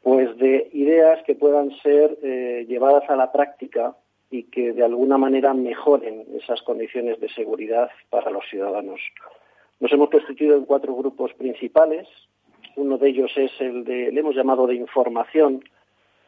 pues 0.03 0.37
de 0.39 0.71
ideas 0.73 1.23
que 1.25 1.35
puedan 1.35 1.73
ser 1.83 2.19
eh, 2.23 2.67
llevadas 2.69 3.11
a 3.11 3.17
la 3.17 3.33
práctica 3.33 3.97
y 4.31 4.45
que 4.45 4.73
de 4.73 4.85
alguna 4.85 5.19
manera 5.19 5.55
mejoren 5.55 6.25
esas 6.41 6.63
condiciones 6.63 7.19
de 7.19 7.29
seguridad 7.31 7.91
para 8.11 8.31
los 8.31 8.45
ciudadanos. 8.49 9.01
Nos 9.81 9.93
hemos 9.93 10.11
constituido 10.11 10.57
en 10.57 10.65
cuatro 10.65 10.95
grupos 10.95 11.35
principales. 11.35 12.07
Uno 12.77 12.97
de 12.97 13.09
ellos 13.09 13.33
es 13.37 13.51
el 13.61 13.83
de, 13.85 14.13
le 14.13 14.21
hemos 14.21 14.37
llamado 14.37 14.69
de 14.69 14.77
información, 14.77 15.65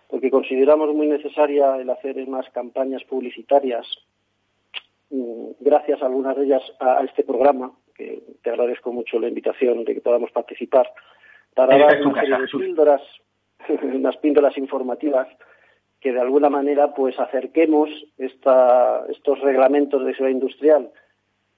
porque 0.08 0.30
consideramos 0.30 0.94
muy 0.94 1.06
necesaria 1.06 1.76
el 1.76 1.88
hacer 1.90 2.26
más 2.26 2.48
campañas 2.50 3.04
publicitarias, 3.04 3.86
mm, 5.10 5.50
gracias 5.60 6.02
a 6.02 6.06
algunas 6.06 6.36
de 6.36 6.44
ellas 6.44 6.62
a, 6.80 7.04
este 7.04 7.24
programa, 7.24 7.72
que 7.94 8.22
te 8.42 8.50
agradezco 8.50 8.92
mucho 8.92 9.18
la 9.18 9.28
invitación 9.28 9.84
de 9.84 9.94
que 9.94 10.00
podamos 10.00 10.30
participar, 10.32 10.90
para 11.54 11.76
dar 11.76 12.02
una 12.06 12.20
serie 12.20 12.36
de 12.38 12.46
píldoras 12.46 13.02
unas 13.82 14.16
píndolas 14.18 14.56
informativas 14.56 15.28
que 16.00 16.12
de 16.12 16.20
alguna 16.20 16.48
manera 16.48 16.94
pues 16.94 17.18
acerquemos 17.18 17.90
estos 18.16 19.40
reglamentos 19.40 20.04
de 20.04 20.12
seguridad 20.12 20.34
industrial 20.34 20.90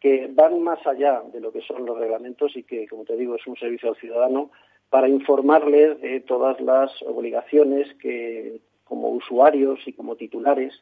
que 0.00 0.30
van 0.32 0.62
más 0.62 0.84
allá 0.86 1.22
de 1.30 1.40
lo 1.40 1.52
que 1.52 1.60
son 1.60 1.84
los 1.84 1.98
reglamentos 1.98 2.56
y 2.56 2.62
que, 2.62 2.88
como 2.88 3.04
te 3.04 3.16
digo, 3.16 3.36
es 3.36 3.46
un 3.46 3.56
servicio 3.56 3.90
al 3.90 3.96
ciudadano 3.96 4.50
para 4.90 5.08
informarles 5.08 6.00
de 6.00 6.20
todas 6.20 6.60
las 6.60 6.90
obligaciones 7.02 7.88
que 8.00 8.60
como 8.84 9.10
usuarios 9.10 9.78
y 9.86 9.92
como 9.92 10.16
titulares 10.16 10.74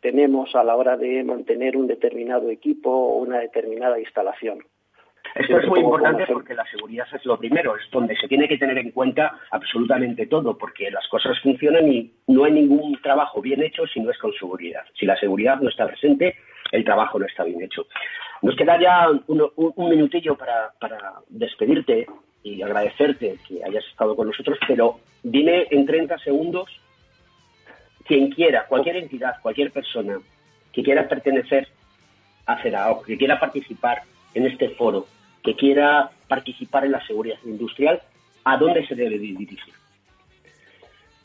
tenemos 0.00 0.54
a 0.54 0.64
la 0.64 0.76
hora 0.76 0.96
de 0.96 1.24
mantener 1.24 1.76
un 1.76 1.86
determinado 1.86 2.50
equipo 2.50 2.90
o 2.90 3.18
una 3.18 3.38
determinada 3.38 3.98
instalación. 3.98 4.58
Esto 5.34 5.58
es 5.58 5.66
muy 5.66 5.80
importante 5.80 6.26
porque 6.26 6.54
la 6.54 6.66
seguridad 6.66 7.06
es 7.12 7.24
lo 7.24 7.38
primero, 7.38 7.74
es 7.74 7.90
donde 7.90 8.16
se 8.16 8.28
tiene 8.28 8.46
que 8.46 8.58
tener 8.58 8.78
en 8.78 8.90
cuenta 8.90 9.38
absolutamente 9.50 10.26
todo, 10.26 10.56
porque 10.56 10.90
las 10.90 11.06
cosas 11.08 11.40
funcionan 11.40 11.90
y 11.90 12.12
no 12.28 12.44
hay 12.44 12.52
ningún 12.52 13.00
trabajo 13.02 13.40
bien 13.40 13.62
hecho 13.62 13.86
si 13.86 14.00
no 14.00 14.10
es 14.10 14.18
con 14.18 14.32
seguridad. 14.34 14.84
Si 14.98 15.06
la 15.06 15.16
seguridad 15.16 15.58
no 15.60 15.70
está 15.70 15.86
presente, 15.86 16.36
el 16.70 16.84
trabajo 16.84 17.18
no 17.18 17.26
está 17.26 17.42
bien 17.44 17.62
hecho. 17.62 17.86
Nos 18.42 18.54
queda 18.56 18.78
ya 18.78 19.08
un, 19.26 19.88
minutillo 19.88 20.36
para, 20.36 20.72
despedirte 21.28 22.06
y 22.44 22.62
agradecerte 22.62 23.38
que 23.48 23.64
hayas 23.64 23.84
estado 23.86 24.14
con 24.14 24.28
nosotros, 24.28 24.58
pero 24.68 25.00
dime 25.22 25.66
en 25.70 25.84
30 25.86 26.18
segundos 26.18 26.68
quien 28.04 28.30
quiera, 28.30 28.66
cualquier 28.66 28.96
entidad, 28.96 29.40
cualquier 29.42 29.72
persona 29.72 30.20
que 30.72 30.82
quiera 30.82 31.08
pertenecer 31.08 31.68
a 32.46 32.62
CEDAO, 32.62 33.02
que 33.02 33.16
quiera 33.16 33.40
participar 33.40 34.02
en 34.34 34.46
este 34.46 34.68
foro, 34.70 35.06
que 35.42 35.56
quiera 35.56 36.10
participar 36.28 36.84
en 36.84 36.92
la 36.92 37.06
seguridad 37.06 37.38
industrial, 37.44 38.02
¿a 38.44 38.58
dónde 38.58 38.86
se 38.86 38.94
debe 38.94 39.18
dirigir? 39.18 39.74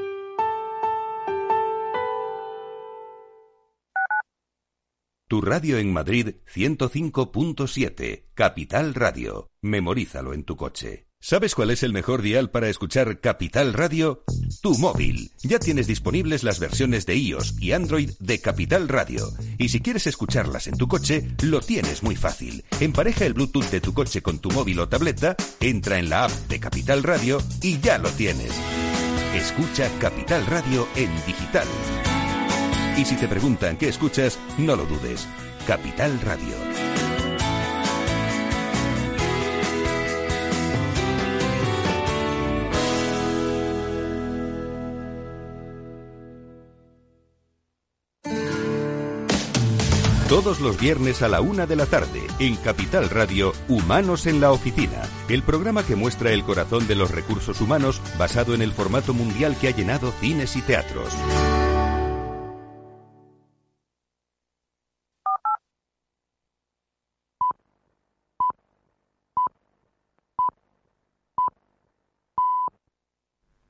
Tu 5.31 5.39
radio 5.39 5.77
en 5.77 5.93
Madrid 5.93 6.35
105.7, 6.53 8.25
Capital 8.33 8.93
Radio. 8.93 9.49
Memorízalo 9.61 10.33
en 10.33 10.43
tu 10.43 10.57
coche. 10.57 11.07
¿Sabes 11.21 11.55
cuál 11.55 11.69
es 11.69 11.83
el 11.83 11.93
mejor 11.93 12.21
dial 12.21 12.51
para 12.51 12.67
escuchar 12.67 13.21
Capital 13.21 13.71
Radio? 13.71 14.25
Tu 14.61 14.77
móvil. 14.77 15.31
Ya 15.41 15.57
tienes 15.57 15.87
disponibles 15.87 16.43
las 16.43 16.59
versiones 16.59 17.05
de 17.05 17.15
iOS 17.15 17.61
y 17.61 17.71
Android 17.71 18.11
de 18.19 18.41
Capital 18.41 18.89
Radio. 18.89 19.25
Y 19.57 19.69
si 19.69 19.79
quieres 19.79 20.05
escucharlas 20.05 20.67
en 20.67 20.75
tu 20.75 20.89
coche, 20.89 21.25
lo 21.43 21.61
tienes 21.61 22.03
muy 22.03 22.17
fácil. 22.17 22.65
Empareja 22.81 23.25
el 23.25 23.33
Bluetooth 23.33 23.71
de 23.71 23.79
tu 23.79 23.93
coche 23.93 24.21
con 24.21 24.39
tu 24.39 24.51
móvil 24.51 24.81
o 24.81 24.89
tableta, 24.89 25.37
entra 25.61 25.97
en 25.97 26.09
la 26.09 26.25
app 26.25 26.31
de 26.49 26.59
Capital 26.59 27.03
Radio 27.03 27.41
y 27.61 27.79
ya 27.79 27.99
lo 27.99 28.09
tienes. 28.09 28.51
Escucha 29.33 29.89
Capital 29.97 30.45
Radio 30.47 30.89
en 30.97 31.09
digital. 31.25 31.67
Y 32.97 33.05
si 33.05 33.15
te 33.15 33.27
preguntan 33.27 33.77
qué 33.77 33.89
escuchas, 33.89 34.37
no 34.57 34.75
lo 34.75 34.85
dudes. 34.85 35.27
Capital 35.65 36.19
Radio. 36.21 36.55
Todos 50.31 50.61
los 50.61 50.79
viernes 50.79 51.21
a 51.23 51.27
la 51.27 51.41
una 51.41 51.65
de 51.65 51.75
la 51.75 51.85
tarde, 51.85 52.21
en 52.39 52.55
Capital 52.55 53.09
Radio, 53.09 53.51
Humanos 53.67 54.25
en 54.27 54.39
la 54.39 54.53
Oficina, 54.53 55.01
el 55.27 55.43
programa 55.43 55.85
que 55.85 55.97
muestra 55.97 56.31
el 56.31 56.45
corazón 56.45 56.87
de 56.87 56.95
los 56.95 57.11
recursos 57.11 57.59
humanos 57.59 58.01
basado 58.17 58.53
en 58.55 58.61
el 58.61 58.71
formato 58.71 59.13
mundial 59.13 59.57
que 59.59 59.67
ha 59.67 59.71
llenado 59.71 60.13
cines 60.21 60.55
y 60.55 60.61
teatros. 60.61 61.13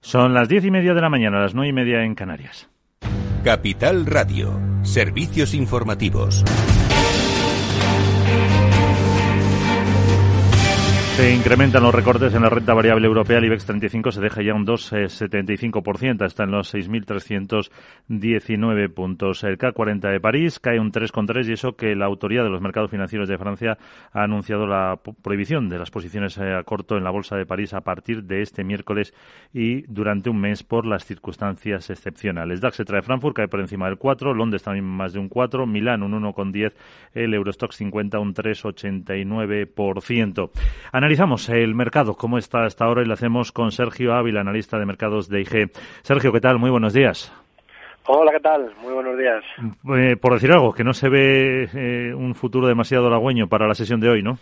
Son 0.02 0.34
las 0.34 0.50
diez 0.50 0.66
y 0.66 0.72
media 0.72 0.96
de 0.96 1.02
la 1.02 1.10
mañana, 1.10 1.40
las 1.40 1.54
nueve 1.54 1.70
y 1.70 1.74
media 1.74 2.04
en 2.04 2.16
Canarias. 2.16 2.68
Capital 3.44 4.08
Radio, 4.08 4.60
servicios 4.82 5.54
informativos. 5.54 6.44
Se 11.16 11.36
incrementan 11.36 11.84
los 11.84 11.94
recortes 11.94 12.34
en 12.34 12.42
la 12.42 12.50
renta 12.50 12.74
variable 12.74 13.06
europea. 13.06 13.38
El 13.38 13.46
IBEX 13.46 13.66
35 13.66 14.12
se 14.14 14.22
deja 14.22 14.42
ya 14.42 14.54
un 14.54 14.66
2,75%. 14.66 16.26
Está 16.26 16.46
en 16.46 16.52
los 16.52 16.74
6.319 16.74 18.94
puntos. 18.94 19.44
El 19.44 19.58
K40 19.58 20.10
de 20.10 20.22
París 20.22 20.60
cae 20.60 20.80
un 20.80 20.94
3,3 20.94 21.50
y 21.50 21.52
eso 21.52 21.74
que 21.74 21.96
la 21.96 22.06
autoridad 22.06 22.46
de 22.46 22.50
los 22.50 22.62
mercados 22.62 22.90
financieros 22.90 23.28
de 23.28 23.38
Francia 23.38 23.78
ha 24.14 24.24
anunciado 24.24 24.66
la 24.66 25.02
prohibición 25.22 25.68
de 25.68 25.80
las 25.80 25.92
posiciones 25.92 26.38
eh, 26.38 26.56
a 26.56 26.64
corto 26.64 26.96
en 26.96 27.04
la 27.04 27.12
Bolsa 27.12 27.36
de 27.36 27.46
París 27.46 27.74
a 27.74 27.82
partir 27.82 28.24
de 28.24 28.42
este 28.42 28.64
miércoles 28.64 29.14
y 29.54 29.82
durante 29.82 30.30
un 30.30 30.40
mes 30.40 30.64
por 30.64 30.86
las 30.86 31.04
circunstancias 31.04 31.90
excepcionales. 31.90 32.62
DAX 32.62 32.78
se 32.78 32.86
trae 32.86 33.02
Frankfurt, 33.02 33.36
cae 33.36 33.50
por 33.50 33.60
encima 33.60 33.88
del 33.88 33.98
4. 33.98 34.34
Londres 34.34 34.64
también 34.64 34.86
más 34.86 35.12
de 35.12 35.20
un 35.20 35.28
4. 35.28 35.68
Milán 35.68 36.04
un 36.04 36.14
1,10. 36.14 36.72
El 37.14 37.34
Eurostock 37.34 37.74
50 37.74 38.18
un 38.18 38.34
3,89%. 38.34 40.50
Analizamos 41.02 41.50
el 41.50 41.74
mercado, 41.74 42.14
cómo 42.14 42.38
está 42.38 42.64
hasta 42.64 42.86
ahora, 42.86 43.02
y 43.02 43.06
lo 43.06 43.16
hacemos 43.16 43.52
con 43.52 43.72
Sergio 43.72 44.14
Ávila, 44.14 44.42
analista 44.42 44.78
de 44.78 44.86
mercados 44.86 45.28
de 45.30 45.42
IG. 45.42 45.72
Sergio, 46.04 46.32
¿qué 46.32 46.40
tal? 46.40 46.60
Muy 46.60 46.70
buenos 46.70 46.94
días. 46.94 47.34
Hola, 48.06 48.32
¿qué 48.32 48.40
tal? 48.40 48.72
Muy 48.84 48.94
buenos 48.94 49.18
días. 49.18 49.44
Eh, 49.98 50.16
por 50.16 50.34
decir 50.34 50.52
algo, 50.52 50.74
que 50.74 50.84
no 50.84 50.94
se 50.94 51.10
ve 51.10 51.68
eh, 51.74 52.14
un 52.14 52.36
futuro 52.36 52.68
demasiado 52.68 53.08
halagüeño 53.08 53.48
para 53.48 53.68
la 53.68 53.74
sesión 53.74 54.00
de 54.00 54.10
hoy, 54.10 54.22
¿no? 54.22 54.38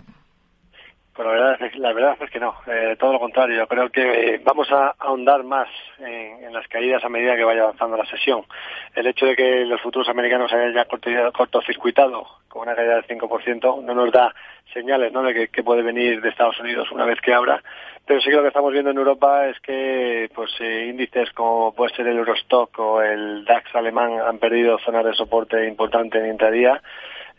Pues 1.20 1.28
la 1.28 1.34
verdad, 1.34 1.62
es, 1.64 1.76
la 1.76 1.92
verdad 1.92 2.18
es 2.22 2.32
que 2.32 2.40
no, 2.40 2.56
eh, 2.66 2.96
todo 2.98 3.12
lo 3.12 3.20
contrario. 3.20 3.68
Creo 3.68 3.90
que 3.90 4.40
vamos 4.42 4.72
a 4.72 4.96
ahondar 4.98 5.44
más 5.44 5.68
en, 5.98 6.54
las 6.54 6.66
caídas 6.70 7.04
a 7.04 7.10
medida 7.10 7.36
que 7.36 7.44
vaya 7.44 7.64
avanzando 7.64 7.98
la 7.98 8.06
sesión. 8.06 8.46
El 8.96 9.06
hecho 9.06 9.26
de 9.26 9.36
que 9.36 9.66
los 9.66 9.82
futuros 9.82 10.08
americanos 10.08 10.50
hayan 10.54 10.74
ya 10.74 10.86
cortocircuitado 11.34 12.26
con 12.48 12.62
una 12.62 12.74
caída 12.74 12.96
del 12.96 13.06
5% 13.06 13.84
no 13.84 13.94
nos 13.94 14.14
da 14.14 14.34
señales 14.74 15.12
¿no? 15.12 15.22
de 15.24 15.50
que, 15.50 15.62
puede 15.62 15.82
venir 15.82 16.22
de 16.22 16.30
Estados 16.30 16.58
Unidos 16.62 16.90
una 16.94 17.04
vez 17.04 17.20
que 17.20 17.34
abra. 17.34 17.62
Pero 18.06 18.22
sí 18.22 18.30
que 18.30 18.38
lo 18.38 18.44
que 18.44 18.48
estamos 18.48 18.72
viendo 18.72 18.92
en 18.92 18.98
Europa 18.98 19.46
es 19.48 19.60
que 19.60 20.32
pues 20.34 20.52
eh, 20.62 20.88
índices 20.90 21.34
como 21.34 21.76
puede 21.76 21.94
ser 21.96 22.08
el 22.08 22.18
Eurostock 22.18 22.80
o 22.80 23.02
el 23.02 23.44
DAX 23.44 23.76
alemán 23.76 24.22
han 24.26 24.38
perdido 24.38 24.80
zonas 24.80 25.04
de 25.04 25.14
soporte 25.16 25.68
importante 25.68 26.18
en 26.18 26.28
intradía 26.28 26.82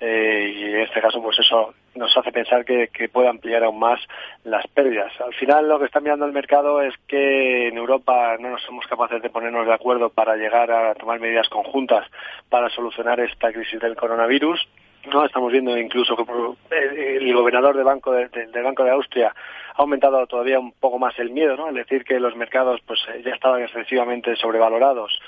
eh, 0.01 0.55
y 0.57 0.65
en 0.65 0.81
este 0.81 1.03
caso 1.03 1.23
pues 1.23 1.39
eso 1.39 1.75
nos 1.95 2.17
hace 2.17 2.33
pensar 2.33 2.65
que, 2.65 2.89
puede 3.13 3.29
ampliar 3.29 3.63
aún 3.65 3.79
más 3.79 4.01
las 4.45 4.67
pérdidas. 4.69 5.13
Al 5.21 5.35
final 5.35 5.69
lo 5.69 5.79
que 5.79 5.85
está 5.85 6.01
mirando 6.01 6.25
el 6.25 6.33
mercado 6.33 6.81
es 6.81 6.95
que 7.07 7.69
en 7.69 7.77
Europa 7.77 8.37
no 8.41 8.51
nos 8.51 8.63
somos 8.63 8.87
capaces 8.87 9.21
de 9.21 9.29
ponernos 9.29 9.67
de 9.67 9.75
acuerdo 9.75 10.09
para 10.09 10.37
llegar 10.37 10.71
a 10.71 10.95
tomar 10.95 11.21
medidas 11.21 11.49
conjuntas 11.51 12.07
para 12.49 12.71
solucionar 12.71 13.21
esta 13.21 13.53
crisis 13.53 13.79
del 13.81 13.97
coronavirus. 13.97 14.67
No 15.13 15.25
estamos 15.25 15.53
viendo 15.53 15.77
incluso 15.77 16.17
como 16.17 16.57
el 16.71 17.35
gobernador 17.35 17.77
del 17.77 17.85
Banco 17.85 18.13
de, 18.13 18.29
del 18.29 18.63
Banco 18.63 18.85
de 18.85 18.91
Austria 18.91 19.35
ha 19.75 19.83
aumentado 19.83 20.27
todavía 20.27 20.59
un 20.59 20.73
poco 20.73 20.99
más 20.99 21.19
el 21.19 21.31
miedo, 21.31 21.57
¿no? 21.57 21.69
Es 21.69 21.75
decir, 21.75 22.05
que 22.05 22.21
los 22.21 22.37
mercados 22.37 22.81
pues 22.87 23.01
ya 23.25 23.33
estaban 23.33 23.63
excesivamente 23.63 24.37
sobrevalorados 24.37 25.19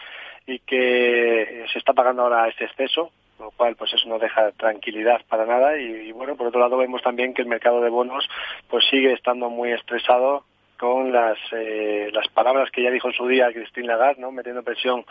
y 0.47 0.59
que 0.61 1.65
se 1.73 1.79
está 1.79 1.93
pagando 1.93 2.23
ahora 2.23 2.49
este 2.49 2.65
exceso 2.65 3.11
lo 3.43 3.51
cual 3.51 3.77
pues 3.77 3.93
eso 3.93 4.09
no 4.09 4.19
deja 4.19 4.53
tranquilidad 4.53 5.21
para 5.29 5.47
nada 5.47 5.77
y, 5.77 6.13
bueno 6.13 6.37
por 6.37 6.47
otro 6.47 6.61
lado 6.61 6.77
vemos 6.77 7.03
también 7.03 7.35
que 7.35 7.43
el 7.43 7.49
mercado 7.49 7.81
de 7.81 7.91
bonos 7.91 8.29
pues 8.69 8.85
sigue 8.91 9.13
estando 9.13 9.51
muy 9.51 9.73
estresado 9.73 10.45
con 10.79 11.13
las 11.13 11.39
eh, 11.53 12.11
las 12.13 12.27
palabras 12.29 12.69
que 12.73 12.83
ya 12.83 12.91
dijo 12.91 13.07
en 13.07 13.15
su 13.15 13.29
día 13.29 13.53
Christine 13.53 13.87
Lagarde, 13.87 14.21
¿no? 14.21 14.33
metiendo 14.33 14.65
presión, 14.65 15.05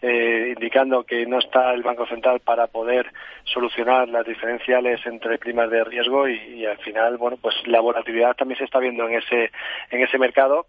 eh, 0.00 0.54
indicando 0.56 1.04
que 1.04 1.26
no 1.26 1.38
está 1.38 1.74
el 1.74 1.82
Banco 1.82 2.06
Central 2.06 2.40
para 2.40 2.66
poder 2.66 3.12
solucionar 3.44 4.08
las 4.08 4.24
diferenciales 4.24 5.04
entre 5.04 5.36
primas 5.36 5.70
de 5.70 5.84
riesgo 5.84 6.26
y, 6.26 6.64
al 6.64 6.78
final, 6.78 7.18
bueno, 7.18 7.36
pues 7.36 7.54
la 7.66 7.80
volatilidad 7.80 8.36
también 8.36 8.56
se 8.56 8.64
está 8.64 8.78
viendo 8.78 9.06
en 9.06 9.16
ese 9.16 9.50
en 9.90 10.00
ese 10.00 10.16
mercado 10.16 10.64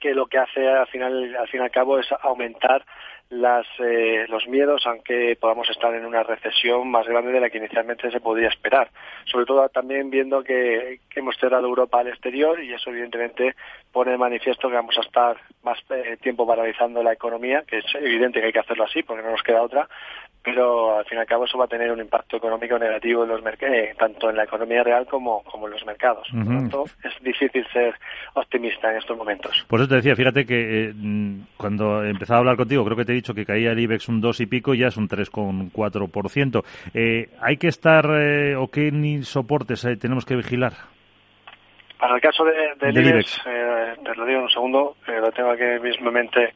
que 0.00 0.14
lo 0.14 0.26
que 0.26 0.38
hace 0.38 0.68
al 0.68 0.86
final 0.88 1.36
al 1.36 1.48
fin 1.48 1.60
y 1.60 1.64
al 1.64 1.70
cabo 1.70 1.98
es 1.98 2.06
aumentar 2.22 2.84
las, 3.30 3.66
eh, 3.78 4.26
los 4.28 4.46
miedos, 4.46 4.82
aunque 4.86 5.36
podamos 5.40 5.68
estar 5.70 5.94
en 5.94 6.04
una 6.04 6.22
recesión 6.22 6.90
más 6.90 7.06
grande 7.06 7.32
de 7.32 7.40
la 7.40 7.50
que 7.50 7.58
inicialmente 7.58 8.10
se 8.10 8.20
podía 8.20 8.48
esperar. 8.48 8.90
Sobre 9.24 9.46
todo 9.46 9.68
también 9.70 10.10
viendo 10.10 10.42
que, 10.44 11.00
hemos 11.14 11.36
cerrado 11.38 11.66
Europa 11.66 12.00
al 12.00 12.08
exterior 12.08 12.62
y 12.62 12.72
eso 12.72 12.90
evidentemente 12.90 13.54
pone 13.92 14.12
de 14.12 14.18
manifiesto 14.18 14.68
que 14.68 14.74
vamos 14.74 14.96
a 14.98 15.02
estar 15.02 15.36
más 15.62 15.78
eh, 15.90 16.16
tiempo 16.20 16.46
paralizando 16.46 17.02
la 17.02 17.12
economía, 17.12 17.64
que 17.66 17.78
es 17.78 17.94
evidente 17.94 18.40
que 18.40 18.46
hay 18.46 18.52
que 18.52 18.58
hacerlo 18.58 18.84
así 18.84 19.02
porque 19.02 19.22
no 19.22 19.30
nos 19.30 19.42
queda 19.42 19.62
otra, 19.62 19.88
pero 20.44 20.98
al 20.98 21.06
fin 21.06 21.16
y 21.16 21.20
al 21.22 21.26
cabo 21.26 21.46
eso 21.46 21.56
va 21.56 21.64
a 21.64 21.68
tener 21.68 21.90
un 21.90 22.00
impacto 22.00 22.36
económico 22.36 22.78
negativo 22.78 23.22
en 23.22 23.30
los 23.30 23.42
mercados, 23.42 23.74
eh, 23.74 23.94
tanto 23.98 24.28
en 24.28 24.36
la 24.36 24.44
economía 24.44 24.84
real 24.84 25.06
como, 25.06 25.42
como 25.44 25.66
en 25.66 25.72
los 25.72 25.86
mercados. 25.86 26.28
Por 26.30 26.44
lo 26.44 26.60
tanto, 26.60 26.84
es 27.02 27.12
difícil 27.22 27.66
ser 27.72 27.94
optimista 28.34 28.90
en 28.90 28.98
estos 28.98 29.16
momentos. 29.16 29.64
Por 29.66 29.80
eso 29.80 29.88
te 29.88 29.96
decía, 29.96 30.14
fíjate 30.14 30.44
que 30.44 30.90
eh, 30.90 30.92
cuando 31.56 32.04
empezado 32.04 32.36
a 32.36 32.40
hablar 32.40 32.56
contigo, 32.56 32.84
creo 32.84 32.96
que 32.96 33.06
te 33.06 33.12
he 33.12 33.14
dicho 33.14 33.32
que 33.32 33.46
caía 33.46 33.72
el 33.72 33.80
IBEX 33.80 34.08
un 34.08 34.20
2 34.20 34.40
y 34.42 34.46
pico, 34.46 34.74
ya 34.74 34.88
es 34.88 34.98
un 34.98 35.08
3,4%. 35.08 36.62
Eh, 36.92 37.30
¿Hay 37.40 37.56
que 37.56 37.68
estar 37.68 38.04
o 38.04 38.68
qué 38.68 38.90
ni 38.92 39.22
soportes 39.22 39.88
tenemos 39.98 40.26
que 40.26 40.36
vigilar? 40.36 40.72
Para 41.98 42.16
el 42.16 42.20
caso 42.20 42.44
de, 42.44 42.52
del, 42.92 43.06
IBEX, 43.06 43.42
te 43.44 44.14
lo 44.14 44.26
digo 44.26 44.40
en 44.40 44.44
un 44.44 44.50
segundo, 44.50 44.96
lo 45.06 45.32
tengo 45.32 45.52
aquí 45.52 45.64
mismamente 45.82 46.52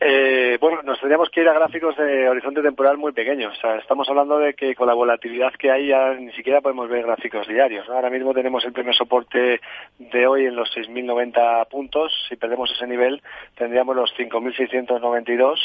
eh, 0.00 0.58
bueno, 0.60 0.82
nos 0.82 1.00
tendríamos 1.00 1.28
que 1.30 1.40
ir 1.40 1.48
a 1.48 1.54
gráficos 1.54 1.96
de 1.96 2.28
horizonte 2.28 2.62
temporal 2.62 2.98
muy 2.98 3.12
pequeños. 3.12 3.56
O 3.56 3.60
sea, 3.60 3.76
estamos 3.76 4.08
hablando 4.08 4.38
de 4.38 4.54
que 4.54 4.74
con 4.76 4.86
la 4.86 4.94
volatilidad 4.94 5.52
que 5.54 5.72
hay 5.72 5.88
ya 5.88 6.14
ni 6.14 6.32
siquiera 6.32 6.60
podemos 6.60 6.88
ver 6.88 7.04
gráficos 7.04 7.48
diarios. 7.48 7.88
Ahora 7.88 8.08
mismo 8.08 8.32
tenemos 8.32 8.64
el 8.64 8.72
primer 8.72 8.94
soporte 8.94 9.60
de 9.98 10.26
hoy 10.26 10.46
en 10.46 10.54
los 10.54 10.70
6.090 10.76 11.68
puntos. 11.68 12.12
Si 12.28 12.36
perdemos 12.36 12.70
ese 12.70 12.86
nivel, 12.86 13.22
tendríamos 13.56 13.96
los 13.96 14.14
5.692 14.16 15.58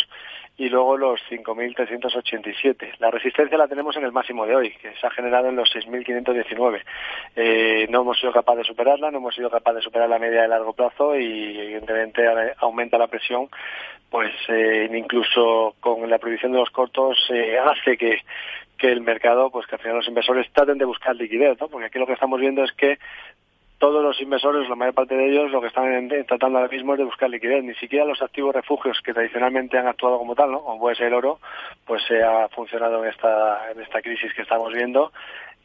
y 0.58 0.69
luego 0.69 0.98
los 0.98 1.19
5.387. 1.30 2.98
La 3.00 3.10
resistencia 3.10 3.58
la 3.58 3.67
tenemos 3.67 3.96
en 3.98 4.04
el 4.04 4.12
máximo 4.12 4.46
de 4.46 4.56
hoy, 4.56 4.72
que 4.72 4.93
se 4.96 5.08
ha 5.08 5.10
generado 5.10 5.50
en 5.50 5.56
los 5.56 5.69
6.519. 5.74 6.82
Eh, 7.36 7.88
no 7.89 8.02
hemos 8.02 8.19
sido 8.19 8.32
capaces 8.32 8.60
de 8.60 8.67
superarla, 8.67 9.10
no 9.10 9.17
hemos 9.17 9.34
sido 9.34 9.50
capaces 9.50 9.78
de 9.78 9.84
superar 9.84 10.10
la 10.10 10.19
media 10.19 10.43
de 10.43 10.48
largo 10.48 10.74
plazo 10.74 11.17
y 11.17 11.60
evidentemente 11.60 12.24
aumenta 12.58 12.98
la 12.98 13.08
presión 13.08 13.50
pues 14.13 14.32
eh, 14.47 14.88
incluso 14.93 15.73
con 15.80 16.08
la 16.08 16.19
prohibición 16.19 16.52
de 16.52 16.60
los 16.60 16.69
cortos 16.69 17.17
eh, 17.34 17.58
hace 17.58 17.97
que, 17.97 18.19
que 18.78 18.91
el 18.91 19.02
mercado, 19.02 19.49
pues 19.49 19.65
que 19.65 19.73
al 19.73 19.82
final 19.82 19.97
los 19.97 20.08
inversores 20.08 20.45
traten 20.54 20.78
de 20.78 20.86
buscar 20.86 21.15
liquidez, 21.15 21.60
¿no? 21.60 21.67
Porque 21.67 21.88
aquí 21.88 21.97
lo 21.97 22.06
que 22.06 22.13
estamos 22.13 22.39
viendo 22.39 22.63
es 22.63 22.71
que 22.73 22.99
todos 23.80 24.04
los 24.04 24.21
inversores, 24.21 24.69
la 24.69 24.76
mayor 24.76 24.93
parte 24.93 25.15
de 25.15 25.32
ellos, 25.32 25.49
lo 25.49 25.62
que 25.62 25.67
están 25.69 26.08
tratando 26.28 26.60
ahora 26.60 26.71
mismo 26.71 26.93
es 26.93 26.99
de 26.99 27.06
buscar 27.06 27.28
liquidez. 27.28 27.63
Ni 27.63 27.73
siquiera 27.73 28.06
los 28.06 28.21
activos 28.21 28.54
refugios 28.54 29.02
que 29.04 29.15
tradicionalmente 29.15 29.80
han 29.80 29.88
actuado 29.88 30.19
como 30.19 30.36
tal, 30.36 30.52
¿no? 30.52 30.62
como 30.62 30.80
puede 30.80 30.95
ser 30.95 31.08
el 31.08 31.15
oro, 31.15 31.39
pues 31.84 32.04
se 32.08 32.21
ha 32.21 32.47
funcionado 32.49 33.04
en 33.04 33.10
esta, 33.10 33.71
en 33.71 33.82
esta 33.82 33.99
crisis 34.04 34.32
que 34.36 34.43
estamos 34.43 34.71
viendo 34.71 35.12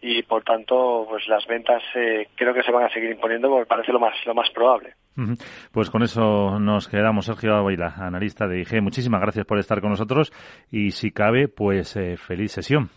y 0.01 0.23
por 0.23 0.43
tanto 0.45 1.07
pues 1.09 1.27
las 1.29 1.47
ventas 1.47 1.83
eh, 1.95 2.29
creo 2.35 2.55
que 2.55 2.63
se 2.63 2.73
van 2.73 2.85
a 2.85 2.91
seguir 2.91 3.11
imponiendo 3.11 3.49
porque 3.49 3.67
parece 3.67 3.93
lo 3.93 4.01
más 4.01 4.15
lo 4.27 4.35
más 4.35 4.51
probable. 4.51 4.95
Pues 5.73 5.91
con 5.91 6.03
eso 6.03 6.61
nos 6.61 6.87
quedamos. 6.87 7.27
Sergio 7.27 7.55
Ávila, 7.57 7.95
analista 7.99 8.47
de 8.47 8.61
IG. 8.61 8.81
Muchísimas 8.81 9.21
gracias 9.21 9.45
por 9.47 9.59
estar 9.59 9.81
con 9.81 9.91
nosotros 9.91 10.33
y 10.71 10.93
si 10.93 11.11
cabe, 11.11 11.49
pues 11.49 11.97
eh, 11.97 12.17
feliz 12.17 12.53
sesión. 12.53 12.91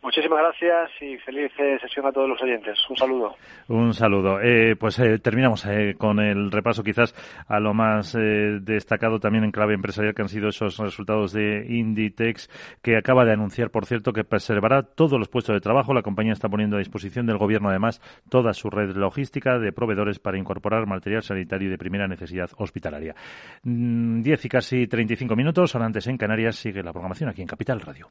Muchísimas 0.00 0.38
gracias 0.38 0.90
y 1.00 1.18
feliz 1.18 1.50
eh, 1.58 1.76
sesión 1.80 2.06
a 2.06 2.12
todos 2.12 2.28
los 2.28 2.40
oyentes. 2.40 2.78
Un 2.88 2.96
saludo. 2.96 3.34
Un 3.66 3.92
saludo. 3.92 4.40
Eh, 4.40 4.76
pues 4.76 4.96
eh, 5.00 5.18
terminamos 5.18 5.66
con 5.98 6.20
el 6.20 6.52
repaso 6.52 6.84
quizás 6.84 7.14
a 7.48 7.58
lo 7.58 7.74
más 7.74 8.12
destacado 8.12 9.18
también 9.18 9.42
en 9.42 9.50
clave 9.50 9.74
empresarial 9.74 10.14
que 10.14 10.22
han 10.22 10.28
sido 10.28 10.50
esos 10.50 10.78
resultados 10.78 11.32
de 11.32 11.66
Inditex 11.68 12.48
que 12.80 12.96
acaba 12.96 13.24
de 13.24 13.32
anunciar, 13.32 13.70
por 13.70 13.86
cierto, 13.86 14.12
que 14.12 14.22
preservará 14.22 14.82
todos 14.82 15.18
los 15.18 15.28
puestos 15.28 15.54
de 15.54 15.60
trabajo. 15.60 15.92
La 15.92 16.02
compañía 16.02 16.32
está 16.32 16.48
poniendo 16.48 16.76
a 16.76 16.78
disposición 16.78 17.26
del 17.26 17.38
gobierno 17.38 17.68
además 17.68 18.00
toda 18.30 18.54
su 18.54 18.70
red 18.70 18.94
logística 18.96 19.58
de 19.58 19.72
proveedores 19.72 20.20
para 20.20 20.38
incorporar 20.38 20.86
material 20.86 21.22
sanitario 21.22 21.70
de 21.70 21.78
primera 21.78 22.06
necesidad 22.06 22.50
hospitalaria. 22.56 23.16
Mm, 23.64 24.22
diez 24.22 24.44
y 24.44 24.48
casi 24.48 24.86
treinta 24.86 25.14
y 25.14 25.16
cinco 25.16 25.34
minutos. 25.34 25.74
Ahora 25.74 25.86
antes 25.86 26.06
en 26.06 26.16
Canarias 26.16 26.54
sigue 26.54 26.84
la 26.84 26.92
programación 26.92 27.30
aquí 27.30 27.42
en 27.42 27.48
Capital 27.48 27.80
Radio. 27.80 28.10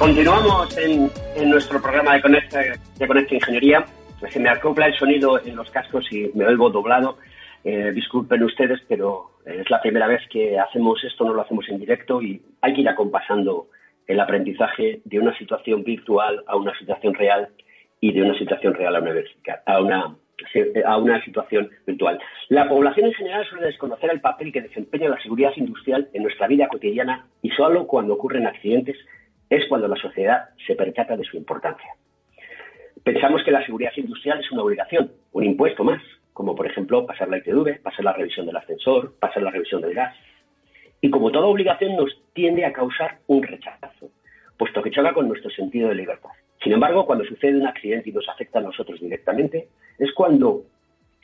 Continuamos 0.00 0.78
en, 0.78 1.10
nuestro 1.50 1.78
programa 1.82 2.14
de 2.14 2.22
Conecta, 2.22 2.58
de 2.98 3.06
Conecta 3.06 3.34
Ingeniería. 3.34 3.84
Se 4.30 4.40
me 4.40 4.48
acopla 4.48 4.86
el 4.86 4.94
sonido 4.94 5.38
en 5.44 5.54
los 5.54 5.70
cascos 5.70 6.10
y 6.10 6.30
me 6.32 6.46
oigo 6.46 6.70
doblado. 6.70 7.18
Eh, 7.64 7.92
disculpen 7.92 8.42
ustedes, 8.42 8.80
pero 8.88 9.32
es 9.44 9.68
la 9.68 9.82
primera 9.82 10.06
vez 10.06 10.22
que 10.30 10.58
hacemos 10.58 11.04
esto, 11.04 11.26
no 11.26 11.34
lo 11.34 11.42
hacemos 11.42 11.68
en 11.68 11.80
directo 11.80 12.22
y 12.22 12.40
hay 12.62 12.72
que 12.72 12.80
ir 12.80 12.88
acompasando 12.88 13.66
el 14.06 14.18
aprendizaje 14.20 15.02
de 15.04 15.18
una 15.18 15.36
situación 15.36 15.84
virtual 15.84 16.44
a 16.46 16.56
una 16.56 16.76
situación 16.78 17.12
real 17.12 17.48
y 18.00 18.14
de 18.14 18.22
una 18.22 18.38
situación 18.38 18.72
real 18.72 18.96
a 18.96 19.80
una, 19.82 20.16
a 20.86 20.96
una 20.96 21.22
situación 21.26 21.68
virtual. 21.86 22.18
La 22.48 22.66
población 22.70 23.08
en 23.08 23.12
general 23.12 23.44
suele 23.44 23.66
desconocer 23.66 24.10
el 24.10 24.22
papel 24.22 24.50
que 24.50 24.62
desempeña 24.62 25.10
la 25.10 25.20
seguridad 25.20 25.52
industrial 25.56 26.08
en 26.14 26.22
nuestra 26.22 26.46
vida 26.46 26.68
cotidiana 26.68 27.26
y 27.42 27.50
solo 27.50 27.86
cuando 27.86 28.14
ocurren 28.14 28.46
accidentes 28.46 28.96
es 29.50 29.66
cuando 29.66 29.88
la 29.88 29.96
sociedad 29.96 30.50
se 30.66 30.76
percata 30.76 31.16
de 31.16 31.24
su 31.24 31.36
importancia. 31.36 31.92
Pensamos 33.02 33.42
que 33.42 33.50
la 33.50 33.64
seguridad 33.64 33.92
industrial 33.96 34.40
es 34.40 34.50
una 34.52 34.62
obligación, 34.62 35.12
un 35.32 35.44
impuesto 35.44 35.82
más, 35.82 36.00
como 36.32 36.54
por 36.54 36.66
ejemplo 36.66 37.04
pasar 37.04 37.28
la 37.28 37.38
ITV, 37.38 37.82
pasar 37.82 38.04
la 38.04 38.12
revisión 38.12 38.46
del 38.46 38.56
ascensor, 38.56 39.14
pasar 39.18 39.42
la 39.42 39.50
revisión 39.50 39.82
del 39.82 39.94
gas. 39.94 40.14
Y 41.00 41.10
como 41.10 41.32
toda 41.32 41.46
obligación 41.46 41.96
nos 41.96 42.16
tiende 42.32 42.64
a 42.64 42.72
causar 42.72 43.18
un 43.26 43.42
rechazo, 43.42 44.10
puesto 44.56 44.82
que 44.82 44.90
choca 44.90 45.12
con 45.12 45.26
nuestro 45.26 45.50
sentido 45.50 45.88
de 45.88 45.96
libertad. 45.96 46.30
Sin 46.62 46.72
embargo, 46.72 47.06
cuando 47.06 47.24
sucede 47.24 47.58
un 47.58 47.66
accidente 47.66 48.10
y 48.10 48.12
nos 48.12 48.28
afecta 48.28 48.58
a 48.58 48.62
nosotros 48.62 49.00
directamente, 49.00 49.68
es 49.98 50.12
cuando 50.12 50.64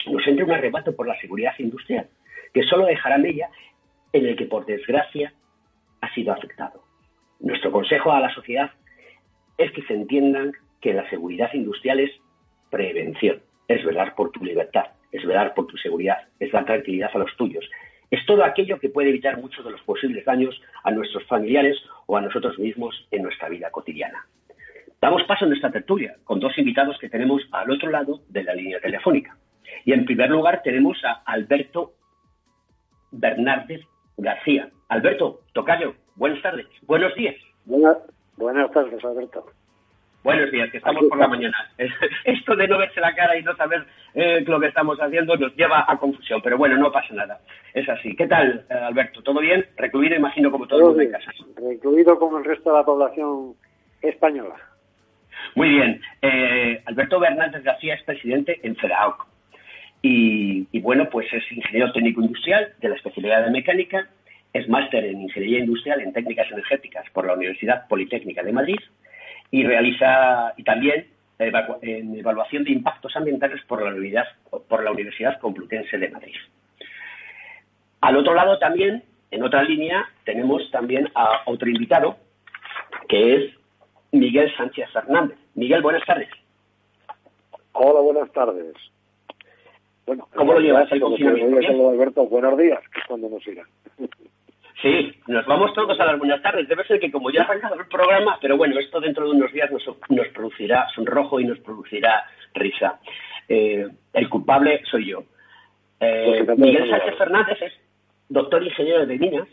nos 0.07 0.27
entra 0.27 0.45
un 0.45 0.51
arrebato 0.51 0.95
por 0.95 1.07
la 1.07 1.19
seguridad 1.21 1.53
industrial, 1.59 2.07
que 2.53 2.63
solo 2.63 2.85
dejará 2.85 3.17
ella 3.17 3.49
en 4.11 4.25
el 4.25 4.35
que, 4.35 4.45
por 4.45 4.65
desgracia, 4.65 5.33
ha 6.01 6.13
sido 6.13 6.33
afectado. 6.33 6.86
Nuestro 7.39 7.71
consejo 7.71 8.11
a 8.11 8.19
la 8.19 8.33
sociedad 8.33 8.71
es 9.57 9.71
que 9.71 9.83
se 9.83 9.93
entiendan 9.93 10.53
que 10.81 10.93
la 10.93 11.09
seguridad 11.09 11.53
industrial 11.53 11.99
es 11.99 12.11
prevención, 12.69 13.41
es 13.67 13.83
velar 13.85 14.15
por 14.15 14.31
tu 14.31 14.43
libertad, 14.43 14.85
es 15.11 15.25
velar 15.25 15.53
por 15.53 15.67
tu 15.67 15.77
seguridad, 15.77 16.27
es 16.39 16.51
dar 16.51 16.65
tranquilidad 16.65 17.11
a 17.13 17.19
los 17.19 17.35
tuyos. 17.37 17.65
Es 18.09 18.25
todo 18.25 18.43
aquello 18.43 18.79
que 18.79 18.89
puede 18.89 19.09
evitar 19.09 19.37
muchos 19.37 19.65
de 19.65 19.71
los 19.71 19.81
posibles 19.81 20.23
daños 20.25 20.59
a 20.83 20.91
nuestros 20.91 21.25
familiares 21.25 21.77
o 22.05 22.15
a 22.15 22.21
nosotros 22.21 22.57
mismos 22.57 23.07
en 23.11 23.23
nuestra 23.23 23.49
vida 23.49 23.69
cotidiana. 23.69 24.25
Damos 25.01 25.23
paso 25.23 25.45
en 25.45 25.53
esta 25.53 25.71
tertulia 25.71 26.15
con 26.23 26.39
dos 26.39 26.57
invitados 26.57 26.97
que 26.99 27.09
tenemos 27.09 27.43
al 27.51 27.69
otro 27.69 27.89
lado 27.89 28.21
de 28.29 28.43
la 28.43 28.55
línea 28.55 28.79
telefónica. 28.79 29.37
Y 29.85 29.93
en 29.93 30.05
primer 30.05 30.29
lugar 30.29 30.61
tenemos 30.63 31.03
a 31.03 31.21
Alberto 31.25 31.93
Bernárdez 33.11 33.81
García. 34.17 34.69
Alberto, 34.89 35.41
tocayo, 35.53 35.95
buenas 36.17 36.41
tardes, 36.41 36.67
buenos 36.81 37.15
días. 37.15 37.35
buenas 37.65 38.71
tardes, 38.71 39.03
Alberto. 39.05 39.45
Buenos 40.27 40.51
días, 40.51 40.69
que 40.71 40.79
estamos 40.79 41.05
por 41.07 41.17
la 41.17 41.29
mañana. 41.29 41.55
Esto 42.25 42.53
de 42.57 42.67
no 42.67 42.77
verse 42.77 42.99
la 42.99 43.15
cara 43.15 43.37
y 43.37 43.43
no 43.43 43.55
saber 43.55 43.85
eh, 44.13 44.43
lo 44.45 44.59
que 44.59 44.67
estamos 44.67 44.97
haciendo 44.99 45.37
nos 45.37 45.55
lleva 45.55 45.85
a 45.87 45.97
confusión, 45.97 46.41
pero 46.43 46.57
bueno, 46.57 46.75
no 46.75 46.91
pasa 46.91 47.13
nada. 47.13 47.39
Es 47.73 47.87
así. 47.87 48.13
¿Qué 48.13 48.27
tal, 48.27 48.65
eh, 48.69 48.73
Alberto? 48.73 49.21
¿Todo 49.23 49.39
bien? 49.39 49.65
Recluido, 49.77 50.17
imagino, 50.17 50.51
como 50.51 50.67
todo, 50.67 50.79
el 50.79 50.85
mundo 50.87 51.01
en 51.01 51.11
casa. 51.11 51.31
Recluido 51.55 52.19
como 52.19 52.39
el 52.39 52.43
resto 52.43 52.71
de 52.71 52.77
la 52.77 52.83
población 52.83 53.53
española. 54.01 54.55
Muy 55.55 55.69
bien. 55.69 56.01
Eh, 56.21 56.81
Alberto 56.85 57.21
Bernández 57.21 57.63
García 57.63 57.93
es 57.93 58.03
presidente 58.03 58.59
en 58.63 58.75
FEDAOC. 58.75 59.27
Y, 60.01 60.67
y, 60.73 60.81
bueno, 60.81 61.07
pues 61.09 61.31
es 61.31 61.49
ingeniero 61.53 61.93
técnico 61.93 62.21
industrial 62.21 62.73
de 62.81 62.89
la 62.89 62.95
especialidad 62.95 63.45
de 63.45 63.51
mecánica 63.51 64.09
es 64.53 64.67
máster 64.69 65.05
en 65.05 65.21
Ingeniería 65.21 65.59
Industrial 65.59 66.01
en 66.01 66.13
Técnicas 66.13 66.49
Energéticas 66.51 67.05
por 67.11 67.25
la 67.25 67.33
Universidad 67.33 67.87
Politécnica 67.87 68.43
de 68.43 68.53
Madrid 68.53 68.79
y 69.51 69.63
realiza 69.63 70.53
y 70.57 70.63
también 70.63 71.07
en 71.39 72.17
evaluación 72.17 72.63
de 72.63 72.71
impactos 72.71 73.15
ambientales 73.15 73.61
por 73.67 73.81
la 73.83 73.91
Universidad, 73.91 74.25
por 74.67 74.83
la 74.83 74.91
Universidad 74.91 75.39
Complutense 75.39 75.97
de 75.97 76.09
Madrid. 76.09 76.35
Al 78.01 78.17
otro 78.17 78.33
lado 78.33 78.57
también, 78.59 79.03
en 79.31 79.43
otra 79.43 79.63
línea, 79.63 80.09
tenemos 80.23 80.69
también 80.71 81.09
a 81.13 81.41
otro 81.45 81.69
invitado, 81.69 82.17
que 83.07 83.35
es 83.35 83.53
Miguel 84.11 84.51
Sánchez 84.55 84.89
Fernández. 84.91 85.37
Miguel, 85.55 85.81
buenas 85.81 86.05
tardes. 86.05 86.29
Hola, 87.73 87.99
buenas 87.99 88.31
tardes. 88.31 88.73
Bueno, 90.05 90.27
¿cómo 90.33 90.53
lo 90.53 90.59
llevas 90.59 90.91
el 90.91 91.01
confinamiento? 91.01 91.89
Alberto, 91.89 92.25
buenos 92.27 92.57
días, 92.57 92.79
que 92.93 93.01
es 93.01 93.05
cuando 93.05 93.29
nos 93.29 93.45
irá. 93.45 93.63
Sí, 94.81 95.11
nos 95.27 95.45
vamos 95.47 95.73
todos 95.73 95.99
a 95.99 96.05
las 96.05 96.19
buenas 96.19 96.41
tardes. 96.41 96.67
Debe 96.67 96.85
ser 96.85 96.99
que 96.99 97.11
como 97.11 97.31
ya 97.31 97.41
ha 97.41 97.45
arrancado 97.45 97.75
el 97.79 97.87
programa, 97.87 98.37
pero 98.39 98.57
bueno, 98.57 98.79
esto 98.79 98.99
dentro 98.99 99.25
de 99.25 99.31
unos 99.31 99.51
días 99.51 99.71
nos, 99.71 99.83
nos 100.09 100.27
producirá 100.27 100.87
sonrojo 100.93 101.39
y 101.39 101.45
nos 101.45 101.59
producirá 101.59 102.25
risa. 102.53 102.99
Eh, 103.49 103.87
el 104.13 104.29
culpable 104.29 104.81
soy 104.89 105.07
yo. 105.07 105.23
Eh, 105.99 106.43
pues 106.45 106.59
Miguel 106.59 106.89
Sánchez 106.89 107.17
Fernández 107.17 107.61
es 107.61 107.73
doctor 108.29 108.61
ingeniero 108.61 109.05
de 109.05 109.17
minas, 109.17 109.47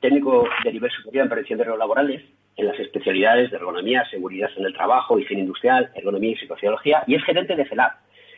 técnico 0.00 0.46
de 0.62 0.72
nivel 0.72 0.90
superior 0.90 1.24
en 1.24 1.30
prevención 1.30 1.58
de 1.58 1.64
riesgos 1.64 1.78
laborales, 1.78 2.22
en 2.56 2.66
las 2.66 2.78
especialidades 2.78 3.50
de 3.50 3.56
ergonomía, 3.56 4.04
seguridad 4.10 4.50
en 4.56 4.66
el 4.66 4.74
trabajo, 4.74 5.18
higiene 5.18 5.42
industrial, 5.42 5.90
ergonomía 5.94 6.32
y 6.32 6.36
psicociología, 6.36 7.02
y 7.06 7.14
es 7.14 7.24
gerente 7.24 7.56
de 7.56 7.64
CELAB, 7.64 7.92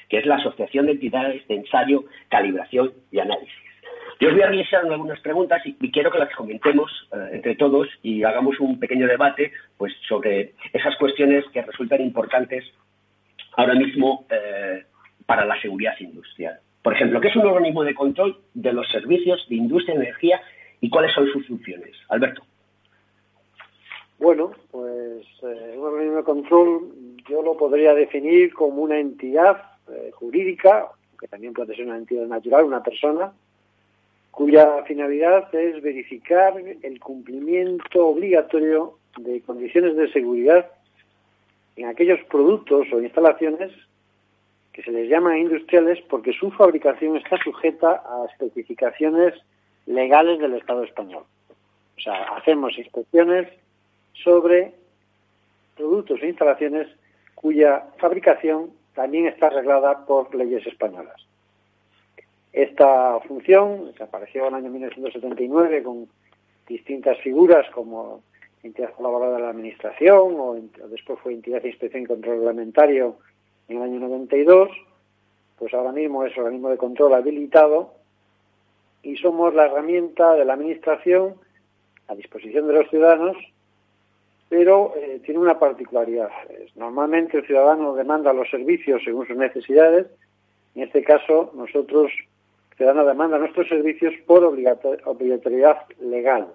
que 0.08 0.18
es 0.18 0.26
la 0.26 0.37
Asociación 0.37 0.87
de 0.87 0.92
Entidades 0.92 1.48
de 1.48 1.56
Ensayo, 1.56 2.04
Calibración 2.28 2.92
y 3.11 3.18
Análisis. 3.18 3.71
Yo 4.20 4.29
os 4.29 4.35
voy 4.35 4.42
a 4.42 4.48
realizar 4.48 4.85
algunas 4.85 5.20
preguntas 5.20 5.62
y, 5.64 5.90
quiero 5.90 6.11
que 6.11 6.18
las 6.18 6.35
comentemos 6.35 6.90
eh, 7.12 7.31
entre 7.33 7.57
todos 7.57 7.88
y 8.03 8.22
hagamos 8.22 8.59
un 8.61 8.79
pequeño 8.79 9.07
debate 9.07 9.53
pues, 9.77 9.92
sobre 10.09 10.55
esas 10.72 10.96
cuestiones 10.96 11.44
que 11.53 11.62
resultan 11.62 12.01
importantes 12.01 12.64
ahora 13.57 13.75
mismo 13.75 14.27
eh, 14.31 14.85
para 15.27 15.44
la 15.44 15.61
seguridad 15.61 15.94
industrial. 16.01 16.59
Por 16.83 16.94
ejemplo, 16.94 17.20
¿qué 17.20 17.29
es 17.29 17.37
un 17.37 17.46
organismo 17.46 17.85
de 17.85 17.94
control 17.94 18.38
de 18.55 18.72
los 18.72 18.88
servicios 18.90 19.46
de 19.48 19.57
industria 19.57 19.94
y 19.94 19.98
energía 19.98 20.40
y 20.81 20.90
cuáles 20.90 21.12
son 21.12 21.27
sus 21.33 21.46
funciones? 21.46 21.94
Alberto. 22.09 22.42
Bueno, 24.18 24.53
pues 24.70 25.27
eh, 25.42 25.75
un 25.77 25.85
organismo 25.85 26.16
de 26.16 26.25
control 26.25 26.92
yo 27.29 27.42
lo 27.42 27.57
podría 27.57 27.94
definir 27.94 28.53
como 28.53 28.83
una 28.83 28.98
entidad 28.98 29.62
jurídica, 30.12 30.88
que 31.20 31.29
también 31.29 31.53
puede 31.53 31.75
ser 31.75 31.85
una 31.85 31.98
entidad 31.98 32.27
natural, 32.27 32.64
una 32.64 32.83
persona, 32.83 33.33
cuya 34.33 34.83
finalidad 34.85 35.55
es 35.55 35.81
verificar 35.83 36.55
el 36.59 37.01
cumplimiento 37.01 38.09
obligatorio 38.09 38.99
de 39.18 39.42
condiciones 39.42 39.95
de 39.95 40.11
seguridad 40.11 40.71
en 41.77 41.87
aquellos 41.87 42.18
productos 42.25 42.87
o 42.92 43.01
instalaciones 43.01 43.71
que 44.73 44.83
se 44.83 44.90
les 44.90 45.09
llama 45.11 45.38
industriales 45.38 46.01
porque 46.09 46.33
su 46.33 46.51
fabricación 46.51 47.18
está 47.18 47.37
sujeta 47.45 48.03
a 48.07 48.27
especificaciones 48.33 49.35
legales 49.85 50.38
del 50.38 50.55
Estado 50.55 50.83
español. 50.85 51.25
O 51.99 52.01
sea, 52.01 52.35
hacemos 52.35 52.77
inspecciones 52.79 53.49
sobre 54.14 54.73
productos 55.77 56.23
e 56.23 56.29
instalaciones 56.29 56.88
cuya 57.35 57.85
fabricación 57.99 58.71
también 58.95 59.27
está 59.27 59.49
arreglada 59.49 60.07
por 60.07 60.35
leyes 60.35 60.66
españolas. 60.66 61.21
Esta 62.52 63.18
función 63.20 63.92
apareció 64.00 64.42
en 64.42 64.48
el 64.48 64.54
año 64.56 64.70
1979 64.70 65.82
con 65.82 66.08
distintas 66.68 67.18
figuras 67.20 67.66
como 67.70 68.22
entidad 68.62 68.92
colaboradora 68.92 69.38
de 69.38 69.42
la 69.42 69.50
Administración 69.50 70.36
o, 70.38 70.57
después 70.88 71.18
fue 71.20 71.32
entidad 71.32 71.62
de 71.62 71.70
inspección 71.70 72.03
y 72.03 72.07
control 72.07 72.36
reglamentario 72.36 73.16
en 73.68 73.78
el 73.78 73.82
año 73.82 74.00
92, 74.00 74.70
pues 75.59 75.72
ahora 75.74 75.92
mismo 75.92 76.24
es 76.24 76.36
organismo 76.36 76.68
de 76.68 76.76
control 76.76 77.14
habilitado 77.14 77.94
y 79.03 79.16
somos 79.16 79.55
la 79.55 79.66
herramienta 79.66 80.34
de 80.34 80.44
la 80.44 80.53
Administración 80.53 81.34
a 82.09 82.14
disposición 82.14 82.66
de 82.66 82.74
los 82.74 82.90
ciudadanos, 82.90 83.36
pero 84.48 84.92
eh, 84.96 85.20
tiene 85.24 85.40
una 85.40 85.59
particularidad. 85.59 86.28
Normalmente 86.76 87.38
el 87.38 87.46
ciudadano 87.46 87.94
demanda 87.94 88.32
los 88.32 88.50
servicios 88.50 89.03
según 89.05 89.26
sus 89.26 89.36
necesidades, 89.36 90.07
en 90.74 90.82
este 90.82 91.03
caso 91.03 91.50
nosotros 91.55 92.12
ciudadano 92.83 93.07
demanda 93.07 93.39
nuestros 93.39 93.68
servicios 93.68 94.12
por 94.26 94.43
obligatoriedad 94.43 95.87
legal. 96.01 96.49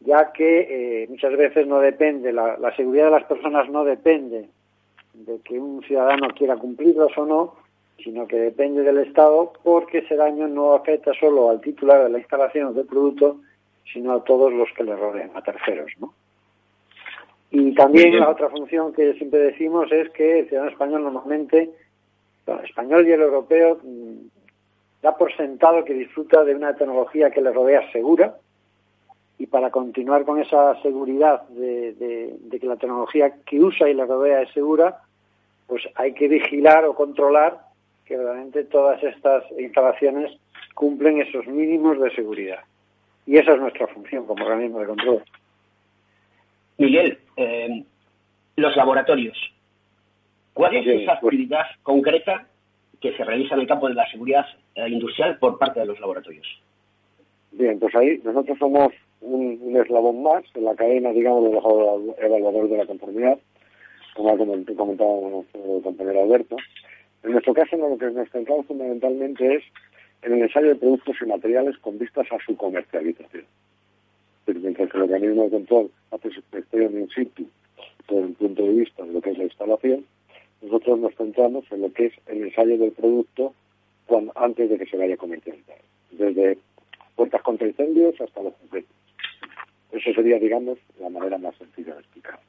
ya 0.00 0.32
que 0.32 1.02
eh, 1.02 1.06
muchas 1.08 1.36
veces 1.36 1.64
no 1.68 1.78
depende, 1.78 2.32
la, 2.32 2.56
la, 2.58 2.74
seguridad 2.74 3.04
de 3.04 3.10
las 3.12 3.24
personas 3.24 3.68
no 3.70 3.84
depende 3.84 4.48
de 5.14 5.38
que 5.42 5.60
un 5.60 5.80
ciudadano 5.84 6.28
quiera 6.36 6.56
cumplirlos 6.56 7.16
o 7.16 7.24
no, 7.24 7.54
sino 8.02 8.26
que 8.26 8.36
depende 8.36 8.82
del 8.82 8.98
Estado 8.98 9.52
porque 9.62 9.98
ese 9.98 10.16
daño 10.16 10.48
no 10.48 10.74
afecta 10.74 11.12
solo 11.14 11.50
al 11.50 11.60
titular 11.60 12.02
de 12.02 12.10
la 12.10 12.18
instalación 12.18 12.74
del 12.74 12.86
producto, 12.86 13.40
sino 13.92 14.14
a 14.14 14.24
todos 14.24 14.52
los 14.52 14.68
que 14.76 14.82
le 14.82 14.96
rodean, 14.96 15.30
a 15.34 15.42
terceros, 15.42 15.92
¿no? 16.00 16.14
Y 17.50 17.74
también 17.74 18.18
la 18.18 18.28
otra 18.28 18.50
función 18.50 18.92
que 18.92 19.14
siempre 19.14 19.38
decimos 19.38 19.90
es 19.92 20.10
que 20.10 20.40
el 20.40 20.48
ciudadano 20.48 20.72
español 20.72 21.04
normalmente, 21.04 21.70
el 22.46 22.64
español 22.64 23.06
y 23.06 23.12
el 23.12 23.22
europeo, 23.22 23.78
mm, 23.82 24.37
da 25.02 25.16
por 25.16 25.34
sentado 25.36 25.84
que 25.84 25.94
disfruta 25.94 26.44
de 26.44 26.54
una 26.54 26.74
tecnología 26.74 27.30
que 27.30 27.40
le 27.40 27.52
rodea 27.52 27.90
segura 27.92 28.36
y 29.38 29.46
para 29.46 29.70
continuar 29.70 30.24
con 30.24 30.40
esa 30.40 30.80
seguridad 30.82 31.42
de, 31.48 31.92
de 32.40 32.60
que 32.60 32.66
la 32.66 32.76
tecnología 32.76 33.34
que 33.46 33.60
usa 33.60 33.88
y 33.88 33.94
le 33.94 34.04
rodea 34.04 34.42
es 34.42 34.52
segura, 34.52 34.98
pues 35.68 35.88
hay 35.94 36.12
que 36.14 36.26
vigilar 36.26 36.84
o 36.86 36.94
controlar 36.94 37.60
que 38.04 38.16
realmente 38.16 38.64
todas 38.64 39.00
estas 39.02 39.44
instalaciones 39.58 40.36
cumplen 40.74 41.20
esos 41.20 41.46
mínimos 41.46 42.00
de 42.00 42.10
seguridad. 42.14 42.60
Y 43.26 43.36
esa 43.36 43.52
es 43.52 43.60
nuestra 43.60 43.86
función 43.88 44.26
como 44.26 44.44
organismo 44.44 44.80
de 44.80 44.86
control. 44.86 45.22
Miguel, 46.78 47.18
eh, 47.36 47.84
los 48.56 48.76
laboratorios. 48.76 49.36
¿Cuál 50.54 50.76
es 50.76 51.02
esa 51.02 51.12
actividad 51.12 51.66
concreta 51.82 52.46
que 53.00 53.16
se 53.16 53.24
realiza 53.24 53.54
en 53.54 53.60
el 53.60 53.66
campo 53.66 53.88
de 53.88 53.94
la 53.94 54.08
seguridad 54.10 54.46
eh, 54.74 54.88
industrial 54.88 55.38
por 55.38 55.58
parte 55.58 55.80
de 55.80 55.86
los 55.86 56.00
laboratorios? 56.00 56.46
Bien, 57.52 57.78
pues 57.78 57.94
ahí 57.94 58.20
nosotros 58.24 58.58
somos 58.58 58.92
un, 59.20 59.76
eslabón 59.76 60.22
más 60.22 60.44
en 60.54 60.64
la 60.64 60.74
cadena, 60.74 61.12
digamos, 61.12 61.44
de 61.44 61.52
los 61.52 62.18
evaluadores 62.18 62.70
de 62.70 62.76
la 62.76 62.86
conformidad, 62.86 63.38
como 64.14 64.30
ha 64.30 64.36
comentado 64.36 65.30
nuestro 65.30 65.80
compañero 65.82 66.22
Alberto. 66.22 66.56
En 67.22 67.32
nuestro 67.32 67.54
caso, 67.54 67.76
lo 67.76 67.98
que 67.98 68.10
nos 68.10 68.28
centramos 68.30 68.66
fundamentalmente 68.66 69.56
es 69.56 69.64
en 70.22 70.34
el 70.34 70.42
ensayo 70.42 70.68
de 70.68 70.76
productos 70.76 71.16
y 71.20 71.26
materiales 71.26 71.78
con 71.78 71.98
vistas 71.98 72.26
a 72.30 72.38
su 72.44 72.56
comercialización 72.56 73.44
mientras 74.54 74.90
que 74.90 74.96
el 74.96 75.02
organismo 75.04 75.44
de 75.44 75.50
control 75.50 75.90
hace 76.10 76.30
su 76.30 76.36
inspección 76.36 76.98
in 76.98 77.08
situ 77.08 77.46
desde 78.08 78.24
el 78.24 78.32
punto 78.34 78.62
de 78.62 78.72
vista 78.72 79.04
de 79.04 79.12
lo 79.12 79.20
que 79.20 79.30
es 79.30 79.38
la 79.38 79.44
instalación, 79.44 80.04
nosotros 80.62 80.98
nos 80.98 81.14
centramos 81.14 81.64
en 81.70 81.82
lo 81.82 81.92
que 81.92 82.06
es 82.06 82.12
el 82.26 82.42
ensayo 82.44 82.78
del 82.78 82.92
producto 82.92 83.54
antes 84.34 84.70
de 84.70 84.78
que 84.78 84.86
se 84.86 84.96
vaya 84.96 85.14
a 85.14 85.18
comercializar, 85.18 85.76
desde 86.10 86.58
puertas 87.14 87.42
contra 87.42 87.66
incendios 87.66 88.20
hasta 88.20 88.42
los 88.42 88.54
completos. 88.54 88.90
Eso 89.92 90.12
sería, 90.14 90.38
digamos, 90.38 90.78
la 91.00 91.10
manera 91.10 91.38
más 91.38 91.54
sencilla 91.56 91.94
de 91.94 92.00
explicarlo. 92.00 92.40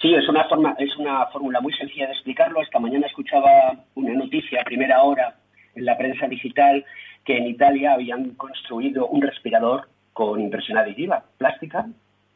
Sí, 0.00 0.14
es 0.14 0.28
una 0.28 0.44
forma, 0.44 0.74
es 0.78 0.96
una 0.96 1.26
fórmula 1.26 1.60
muy 1.60 1.74
sencilla 1.74 2.06
de 2.06 2.12
explicarlo. 2.12 2.62
Esta 2.62 2.78
mañana 2.78 3.06
escuchaba 3.06 3.84
una 3.94 4.14
noticia 4.14 4.60
a 4.60 4.64
primera 4.64 5.02
hora 5.02 5.36
en 5.74 5.84
la 5.84 5.98
prensa 5.98 6.26
digital 6.26 6.84
que 7.24 7.36
en 7.36 7.48
Italia 7.48 7.92
habían 7.92 8.30
construido 8.30 9.06
un 9.08 9.20
respirador 9.20 9.88
con 10.12 10.40
impresión 10.40 10.78
aditiva 10.78 11.24
plástica 11.36 11.86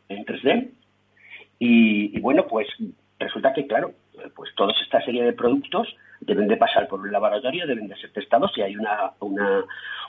en 0.08 0.24
3D. 0.26 0.68
Y, 1.58 2.20
bueno, 2.20 2.46
pues 2.46 2.68
resulta 3.18 3.52
que, 3.52 3.66
claro, 3.66 3.92
pues 4.34 4.54
toda 4.54 4.72
esta 4.82 5.00
serie 5.04 5.24
de 5.24 5.32
productos 5.32 5.88
deben 6.20 6.48
de 6.48 6.56
pasar 6.56 6.88
por 6.88 7.00
un 7.00 7.12
laboratorio, 7.12 7.66
deben 7.66 7.88
de 7.88 7.96
ser 7.96 8.12
testados 8.12 8.52
y 8.56 8.62
hay 8.62 8.76
una, 8.76 9.12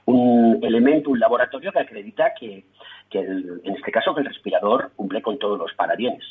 un 0.06 0.60
elemento, 0.62 1.10
un 1.10 1.20
laboratorio 1.20 1.72
que 1.72 1.80
acredita 1.80 2.34
que, 2.34 2.66
en 3.12 3.76
este 3.76 3.91
caso 3.91 4.14
que 4.14 4.22
el 4.22 4.28
respirador 4.28 4.91
cumple 4.95 5.22
con 5.22 5.38
todos 5.38 5.58
los 5.58 5.74
parabienes. 5.74 6.24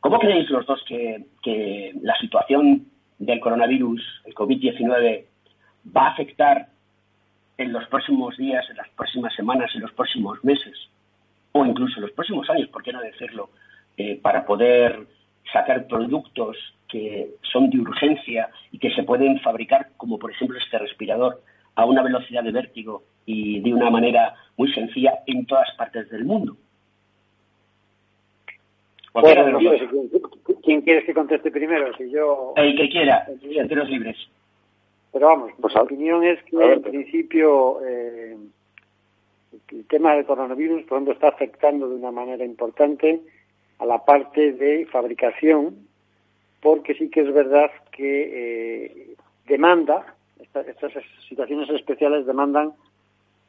¿Cómo 0.00 0.18
creéis 0.18 0.50
los 0.50 0.66
dos 0.66 0.82
que, 0.86 1.26
que 1.42 1.92
la 2.02 2.16
situación 2.18 2.86
del 3.18 3.40
coronavirus, 3.40 4.22
el 4.24 4.34
COVID-19, 4.34 5.24
va 5.96 6.06
a 6.06 6.10
afectar 6.10 6.68
en 7.58 7.72
los 7.72 7.86
próximos 7.86 8.36
días, 8.36 8.68
en 8.70 8.76
las 8.76 8.88
próximas 8.90 9.34
semanas, 9.34 9.70
en 9.74 9.82
los 9.82 9.92
próximos 9.92 10.42
meses, 10.44 10.76
o 11.52 11.64
incluso 11.64 11.96
en 11.96 12.02
los 12.02 12.12
próximos 12.12 12.48
años, 12.50 12.68
¿por 12.68 12.82
qué 12.82 12.92
no 12.92 13.00
decirlo?, 13.00 13.50
eh, 13.96 14.18
para 14.20 14.46
poder 14.46 15.06
sacar 15.50 15.86
productos 15.86 16.56
que 16.88 17.30
son 17.40 17.70
de 17.70 17.78
urgencia 17.78 18.50
y 18.70 18.78
que 18.78 18.90
se 18.90 19.02
pueden 19.02 19.40
fabricar, 19.40 19.88
como 19.96 20.18
por 20.18 20.30
ejemplo 20.30 20.58
este 20.58 20.78
respirador, 20.78 21.42
a 21.74 21.86
una 21.86 22.02
velocidad 22.02 22.44
de 22.44 22.52
vértigo 22.52 23.02
y 23.24 23.60
de 23.60 23.72
una 23.72 23.90
manera 23.90 24.34
muy 24.56 24.72
sencilla 24.72 25.20
en 25.26 25.46
todas 25.46 25.70
partes 25.76 26.10
del 26.10 26.24
mundo. 26.24 26.56
Bueno, 29.14 29.58
¿quién, 30.62 30.80
quieres 30.80 31.04
que 31.04 31.12
conteste 31.12 31.50
primero? 31.50 31.94
Si 31.96 32.10
yo... 32.10 32.54
El 32.56 32.76
que 32.76 32.88
quiera, 32.88 33.26
los 33.28 33.88
libres. 33.90 34.16
Pero 35.12 35.26
vamos, 35.26 35.52
pues 35.60 35.74
la 35.74 35.82
opinión 35.82 36.24
es 36.24 36.42
que 36.44 36.56
en 36.56 36.82
principio 36.82 37.78
eh, 37.86 38.36
el 39.70 39.86
tema 39.86 40.14
del 40.14 40.24
coronavirus, 40.24 40.84
por 40.84 40.96
ejemplo, 40.96 41.12
está 41.12 41.28
afectando 41.28 41.88
de 41.88 41.96
una 41.96 42.10
manera 42.10 42.44
importante 42.44 43.20
a 43.82 43.84
la 43.84 44.04
parte 44.04 44.52
de 44.52 44.86
fabricación, 44.86 45.88
porque 46.60 46.94
sí 46.94 47.10
que 47.10 47.22
es 47.22 47.34
verdad 47.34 47.68
que 47.90 48.04
eh, 48.32 49.16
demanda, 49.44 50.14
estas 50.38 50.92
situaciones 51.28 51.68
especiales 51.68 52.24
demandan 52.24 52.74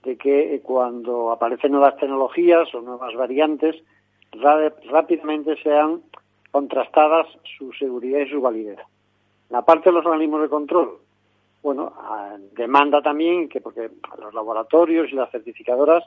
de 0.01 0.17
que 0.17 0.55
eh, 0.55 0.61
cuando 0.61 1.31
aparecen 1.31 1.71
nuevas 1.71 1.97
tecnologías 1.97 2.73
o 2.73 2.81
nuevas 2.81 3.13
variantes, 3.13 3.75
rápidamente 4.89 5.55
sean 5.61 6.01
contrastadas 6.49 7.27
su 7.55 7.71
seguridad 7.73 8.21
y 8.21 8.29
su 8.31 8.41
validez. 8.41 8.79
La 9.51 9.61
parte 9.61 9.89
de 9.89 9.93
los 9.93 10.05
organismos 10.05 10.41
de 10.41 10.49
control, 10.49 10.97
bueno, 11.61 11.93
demanda 12.53 13.03
también 13.03 13.47
que, 13.47 13.61
porque 13.61 13.91
los 14.19 14.33
laboratorios 14.33 15.11
y 15.11 15.15
las 15.15 15.29
certificadoras 15.29 16.03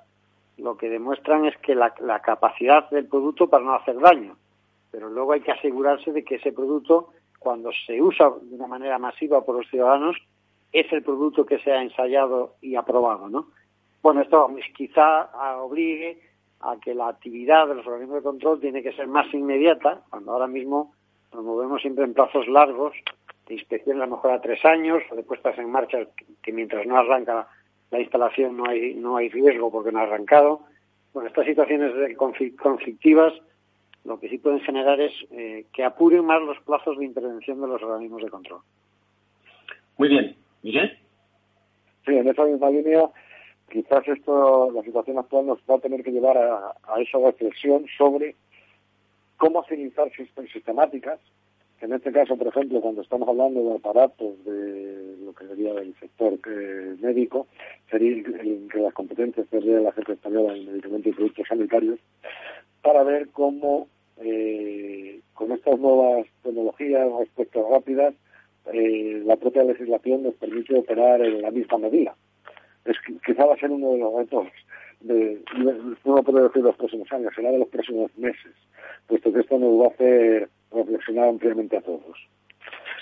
lo 0.59 0.77
que 0.77 0.89
demuestran 0.89 1.45
es 1.45 1.57
que 1.59 1.75
la, 1.75 1.93
capacidad 2.21 2.89
del 2.91 3.07
producto 3.07 3.49
para 3.49 3.65
no 3.65 3.75
hacer 3.75 3.99
daño, 3.99 4.37
pero 4.91 5.11
luego 5.11 5.33
hay 5.33 5.41
que 5.41 5.53
asegurarse 5.53 6.13
de 6.13 6.25
que 6.25 6.37
ese 6.37 6.53
producto, 6.53 7.11
cuando 7.39 7.71
se 7.87 8.01
usa 8.01 8.31
de 8.41 8.55
una 8.55 8.67
manera 8.67 8.99
masiva 8.99 9.45
por 9.45 9.57
los 9.57 9.69
ciudadanos, 9.69 10.17
es 10.73 10.91
el 10.93 11.03
producto 11.03 11.45
que 11.45 11.59
se 11.59 11.73
ha 11.73 11.83
ensayado 11.83 12.55
y 12.61 12.75
aprobado, 12.75 13.29
¿no? 13.29 13.49
Bueno, 14.03 14.23
esto 14.23 14.49
quizá 14.75 15.31
obligue 15.61 16.21
a 16.61 16.77
que 16.79 16.95
la 16.95 17.09
actividad 17.09 17.69
de 17.69 17.75
los 17.75 17.87
organismos 17.87 18.17
de 18.19 18.23
control 18.23 18.61
tiene 18.61 18.83
que 18.83 18.93
ser 18.93 19.07
más 19.09 19.33
inmediata, 19.35 20.03
cuando 20.11 20.33
ahora 20.33 20.47
mismo 20.47 20.95
nos 21.35 21.45
movemos 21.45 21.83
siempre 21.83 22.05
en 22.05 22.15
plazos 22.15 22.49
largos 22.49 22.95
de 23.47 23.55
inspección 23.55 24.01
a 24.01 24.07
lo 24.07 24.17
mejor 24.17 24.33
a 24.33 24.41
tres 24.41 24.65
años 24.65 25.03
o 25.11 25.17
de 25.17 25.23
puestas 25.23 25.59
en 25.59 25.71
marcha 25.71 25.99
que 26.43 26.53
mientras 26.53 26.87
no 26.87 26.97
arranca 26.97 27.47
la 27.91 28.01
instalación 28.01 28.57
no 28.57 28.69
hay, 28.69 28.95
no 28.95 29.17
hay 29.17 29.29
riesgo 29.29 29.71
porque 29.71 29.93
no 29.93 30.01
ha 30.01 30.03
arrancado. 30.03 30.61
Bueno, 31.13 31.29
estas 31.29 31.47
situaciones 31.47 31.93
conflictivas 32.59 33.33
lo 34.05 34.21
que 34.21 34.29
sí 34.29 34.39
pueden 34.39 34.61
generar 34.61 35.01
es 35.01 35.13
eh, 35.33 35.67
que 35.73 35.83
apuren 35.83 36.25
más 36.25 36.41
los 36.41 36.59
plazos 36.61 36.97
de 36.99 37.05
intervención 37.05 37.61
de 37.61 37.67
los 37.67 37.83
organismos 37.83 38.23
de 38.23 38.31
control. 38.31 38.61
Muy 39.99 40.09
bien. 40.09 40.37
Miguel. 40.63 40.97
Sí, 42.05 42.17
en 42.17 42.29
esa 42.29 42.45
misma 42.45 42.71
línea, 42.71 43.11
quizás 43.69 44.07
esto, 44.07 44.71
la 44.71 44.83
situación 44.83 45.19
actual 45.19 45.47
nos 45.47 45.59
va 45.69 45.77
a 45.77 45.81
tener 45.81 46.05
que 46.05 46.13
llevar 46.13 46.39
a, 46.39 46.73
a 46.85 47.01
esa 47.01 47.19
reflexión 47.19 47.85
sobre 47.99 48.37
cómo 49.37 49.61
agilizar 49.61 50.09
sistemáticas 50.53 51.19
en 51.87 51.93
este 51.93 52.11
caso, 52.11 52.37
por 52.37 52.49
ejemplo, 52.49 52.81
cuando 52.81 53.03
estamos 53.03 53.29
hablando 53.29 53.63
de 53.63 53.77
aparatos 53.77 54.45
de 54.45 55.17
lo 55.25 55.33
que 55.33 55.47
sería 55.47 55.73
del 55.73 55.95
sector 56.01 56.37
eh, 56.45 56.97
médico, 57.01 57.47
sería 57.89 58.25
que 58.25 58.81
las 58.81 58.93
competencias 58.93 59.47
sería 59.51 59.79
la 59.79 59.91
Agencia 59.91 60.15
Española 60.15 60.55
de 60.55 60.65
Medicamentos 60.65 61.13
y 61.13 61.15
Productos 61.15 61.47
Sanitarios, 61.49 62.01
para 62.83 63.05
ver 63.05 63.29
cómo 63.29 63.87
eh, 64.19 65.21
con 65.35 65.53
estas 65.53 65.79
nuevas 65.79 66.27
tecnologías, 66.43 67.09
respuestas 67.21 67.63
rápidas, 67.71 68.15
eh, 68.73 69.23
la 69.25 69.37
propia 69.37 69.63
legislación 69.63 70.25
nos 70.25 70.35
permite 70.35 70.77
operar 70.77 71.21
en 71.21 71.41
la 71.41 71.53
misma 71.53 71.79
medida. 71.79 72.17
Es, 72.85 72.97
quizá 73.25 73.47
va 73.47 73.55
a 73.55 73.59
ser 73.59 73.71
uno 73.71 73.93
de 73.93 73.99
los 73.99 74.13
retos 74.13 74.49
de, 75.03 75.41
no 76.05 76.23
puedo 76.25 76.49
decir 76.49 76.63
los 76.63 76.75
próximos 76.75 77.13
años, 77.13 77.33
será 77.37 77.53
de 77.53 77.59
los 77.59 77.69
próximos 77.69 78.11
meses, 78.19 78.53
puesto 79.07 79.33
que 79.33 79.41
esto 79.41 79.57
nos 79.57 79.81
va 79.81 79.85
a 79.85 79.91
hacer 79.91 80.49
reflexionar 80.73 81.29
ampliamente 81.29 81.77
a 81.77 81.81
todos. 81.81 82.17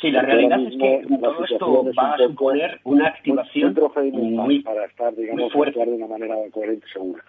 Sí, 0.01 0.11
la 0.11 0.23
realidad 0.23 0.61
es 0.61 0.77
que 0.77 1.07
todo 1.19 1.45
esto 1.45 1.85
va 1.99 2.15
a 2.15 2.19
suponer 2.19 2.81
una 2.85 3.09
activación 3.09 3.75
muy 4.13 4.61
para 4.61 4.85
estar, 4.87 5.15
digamos, 5.15 5.53
fuerte. 5.53 5.79
de 5.79 5.93
una 5.93 6.07
manera 6.07 6.35
coherente 6.53 6.87
y 6.89 6.93
segura. 6.93 7.25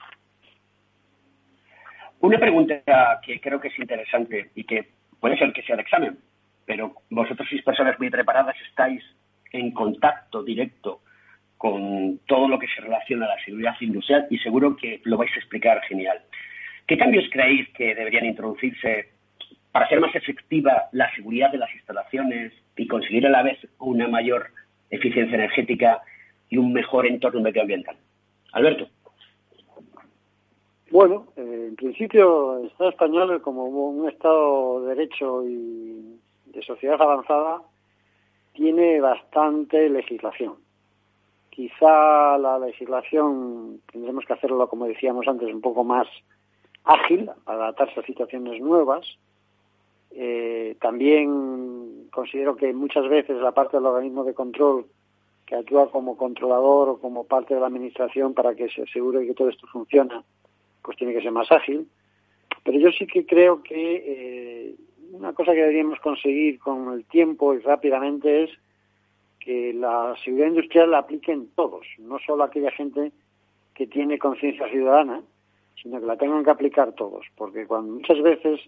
Una 2.20 2.38
pregunta 2.38 2.82
que 3.24 3.40
creo 3.40 3.60
que 3.60 3.68
es 3.68 3.80
interesante 3.80 4.50
y 4.56 4.64
que 4.64 4.90
puede 5.20 5.38
ser 5.38 5.54
que 5.54 5.62
sea 5.62 5.76
de 5.76 5.84
examen, 5.84 6.18
pero 6.66 6.94
vosotros 7.10 7.48
sois 7.48 7.64
personas 7.64 8.00
muy 8.00 8.10
preparadas, 8.10 8.56
estáis 8.68 9.04
en 9.52 9.72
contacto 9.72 10.44
directo 10.44 11.02
con 11.58 12.20
todo 12.26 12.48
lo 12.48 12.60
que 12.60 12.68
se 12.68 12.82
relaciona 12.82 13.26
a 13.26 13.30
la 13.30 13.46
seguridad 13.46 13.76
industrial 13.80 14.28
y 14.30 14.38
seguro 14.40 14.76
que 14.76 15.02
lo 15.04 15.18
vais 15.18 15.32
a 15.36 15.40
explicar 15.40 15.82
genial. 15.88 16.20
¿Qué 16.88 16.98
cambios 16.98 17.26
creéis 17.32 17.70
que 17.70 17.96
deberían 17.96 18.26
introducirse 18.26 19.15
para 19.76 19.88
hacer 19.88 20.00
más 20.00 20.16
efectiva 20.16 20.88
la 20.94 21.14
seguridad 21.16 21.52
de 21.52 21.58
las 21.58 21.70
instalaciones 21.76 22.54
y 22.78 22.88
conseguir 22.88 23.28
a 23.28 23.30
la 23.30 23.44
vez 23.44 23.60
una 23.78 24.08
mayor 24.08 24.48
eficiencia 24.90 25.36
energética 25.36 26.02
y 26.50 26.56
un 26.56 26.72
mejor 26.72 27.06
entorno 27.06 27.42
medioambiental? 27.42 27.98
Alberto. 28.54 28.88
Bueno, 30.92 31.28
eh, 31.36 31.66
en 31.68 31.76
principio 31.76 32.60
el 32.60 32.68
Estado 32.68 32.92
español, 32.92 33.42
como 33.42 33.66
un 33.66 34.08
Estado 34.08 34.80
de 34.84 34.96
derecho 34.96 35.44
y 35.46 36.22
de 36.46 36.62
sociedad 36.62 37.02
avanzada, 37.02 37.62
tiene 38.54 39.02
bastante 39.02 39.90
legislación. 39.90 40.54
Quizá 41.50 42.38
la 42.38 42.60
legislación 42.60 43.82
tendremos 43.92 44.24
que 44.24 44.32
hacerlo, 44.32 44.70
como 44.70 44.86
decíamos 44.86 45.28
antes, 45.28 45.54
un 45.54 45.60
poco 45.60 45.84
más 45.84 46.08
ágil 46.86 47.30
para 47.44 47.64
adaptarse 47.64 48.00
a 48.00 48.04
situaciones 48.04 48.62
nuevas. 48.62 49.06
Eh, 50.18 50.78
también 50.80 52.08
considero 52.10 52.56
que 52.56 52.74
muchas 52.74 53.08
veces 53.10 53.36
la 53.42 53.52
parte 53.52 53.76
del 53.76 53.86
organismo 53.86 54.24
de 54.24 54.34
control 54.34 54.86
que 55.46 55.56
actúa 55.56 55.92
como 55.92 56.16
controlador 56.16 56.88
o 56.88 57.00
como 57.00 57.26
parte 57.26 57.54
de 57.54 57.60
la 57.60 57.68
administración 57.68 58.34
para 58.34 58.56
que 58.56 58.70
se 58.70 58.84
asegure 58.84 59.28
que 59.28 59.34
todo 59.34 59.50
esto 59.50 59.68
funciona, 59.68 60.24
pues 60.82 60.98
tiene 60.98 61.14
que 61.14 61.22
ser 61.22 61.32
más 61.32 61.52
ágil. 61.52 61.88
Pero 62.64 62.80
yo 62.80 62.92
sí 62.92 63.06
que 63.06 63.26
creo 63.26 63.62
que 63.62 64.04
eh, 64.08 64.76
una 65.12 65.34
cosa 65.34 65.52
que 65.52 65.60
deberíamos 65.60 66.00
conseguir 66.00 66.60
con 66.60 66.94
el 66.94 67.04
tiempo 67.06 67.54
y 67.54 67.60
rápidamente 67.60 68.46
es 68.46 68.52
que 69.40 69.74
la 69.74 70.16
seguridad 70.24 70.48
industrial 70.48 70.92
la 70.92 71.00
apliquen 71.00 71.50
todos, 71.56 71.86
no 72.00 72.20
solo 72.20 72.44
aquella 72.44 72.72
gente 72.72 73.12
que 73.74 73.86
tiene 73.86 74.18
conciencia 74.18 74.68
ciudadana, 74.70 75.22
sino 75.82 76.00
que 76.00 76.06
la 76.06 76.18
tengan 76.18 76.44
que 76.44 76.50
aplicar 76.52 76.94
todos, 76.94 77.26
porque 77.36 77.68
cuando 77.68 77.94
muchas 77.94 78.22
veces 78.22 78.62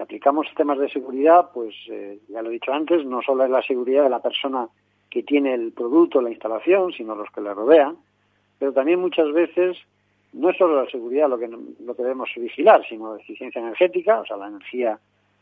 aplicamos 0.00 0.46
sistemas 0.46 0.78
de 0.78 0.90
seguridad, 0.90 1.50
pues 1.52 1.74
eh, 1.88 2.18
ya 2.28 2.42
lo 2.42 2.50
he 2.50 2.54
dicho 2.54 2.72
antes, 2.72 3.04
no 3.04 3.22
solo 3.22 3.44
es 3.44 3.50
la 3.50 3.62
seguridad 3.62 4.04
de 4.04 4.10
la 4.10 4.22
persona 4.22 4.68
que 5.08 5.22
tiene 5.22 5.54
el 5.54 5.72
producto, 5.72 6.22
la 6.22 6.30
instalación, 6.30 6.92
sino 6.92 7.14
los 7.14 7.30
que 7.30 7.40
le 7.40 7.54
rodean, 7.54 7.96
pero 8.58 8.72
también 8.72 9.00
muchas 9.00 9.30
veces 9.32 9.76
no 10.32 10.50
es 10.50 10.56
solo 10.56 10.82
la 10.82 10.90
seguridad 10.90 11.28
lo 11.28 11.38
que, 11.38 11.48
lo 11.48 11.94
que 11.94 12.02
debemos 12.02 12.30
vigilar, 12.34 12.84
sino 12.88 13.14
la 13.14 13.20
eficiencia 13.20 13.60
energética, 13.60 14.20
o 14.20 14.26
sea, 14.26 14.36
la 14.36 14.48
energía, 14.48 14.98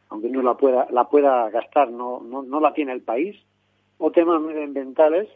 aunque 0.09 0.29
no 0.29 0.43
la 0.43 0.55
pueda, 0.55 0.89
la 0.91 1.09
pueda 1.09 1.49
gastar, 1.51 1.91
no, 1.91 2.21
no, 2.21 2.43
no 2.43 2.61
la 2.61 2.73
tiene 2.73 2.93
el 2.93 3.03
país, 3.03 3.37
o 3.99 4.11
temas 4.11 4.41
medioambientales 4.41 5.29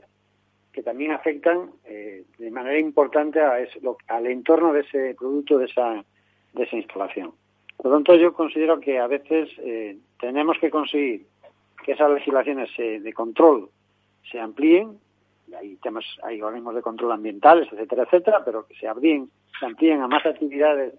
que 0.73 0.83
también 0.83 1.13
afectan 1.13 1.71
eh, 1.85 2.25
de 2.37 2.51
manera 2.51 2.79
importante 2.79 3.41
a 3.41 3.57
al 4.09 4.27
entorno 4.27 4.73
de 4.73 4.81
ese 4.81 5.15
producto, 5.17 5.59
de 5.59 5.67
esa, 5.67 6.05
de 6.53 6.63
esa 6.65 6.77
instalación. 6.77 7.33
Por 7.77 7.87
lo 7.87 7.93
tanto, 7.93 8.15
yo 8.15 8.33
considero 8.33 8.81
que 8.81 8.99
a 8.99 9.07
veces 9.07 9.51
eh, 9.59 9.97
tenemos 10.21 10.59
que 10.59 10.71
conseguir 10.71 11.27
que 11.85 11.93
esas 11.93 12.11
legislaciones 12.11 12.71
de 12.77 13.13
control 13.13 13.69
se 14.31 14.41
amplíen, 14.41 14.99
hay 15.59 15.77
temas, 15.77 16.05
hay 16.23 16.41
organismos 16.41 16.75
de 16.75 16.83
control 16.83 17.13
ambientales, 17.13 17.69
etcétera, 17.71 18.05
etcétera, 18.05 18.43
pero 18.45 18.67
que 18.67 18.75
se 18.75 18.89
amplíen, 18.89 19.29
se 19.59 19.67
amplíen 19.67 20.01
a 20.01 20.09
más 20.09 20.25
actividades, 20.25 20.95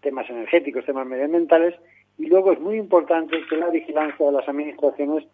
temas 0.00 0.28
energéticos, 0.30 0.84
temas 0.84 1.06
medioambientales, 1.06 1.74
y 2.18 2.26
luego 2.26 2.52
es 2.52 2.60
muy 2.60 2.76
importante 2.76 3.44
que 3.48 3.56
la 3.56 3.70
vigilancia 3.70 4.24
de 4.24 4.32
las 4.32 4.48
administraciones 4.48 5.24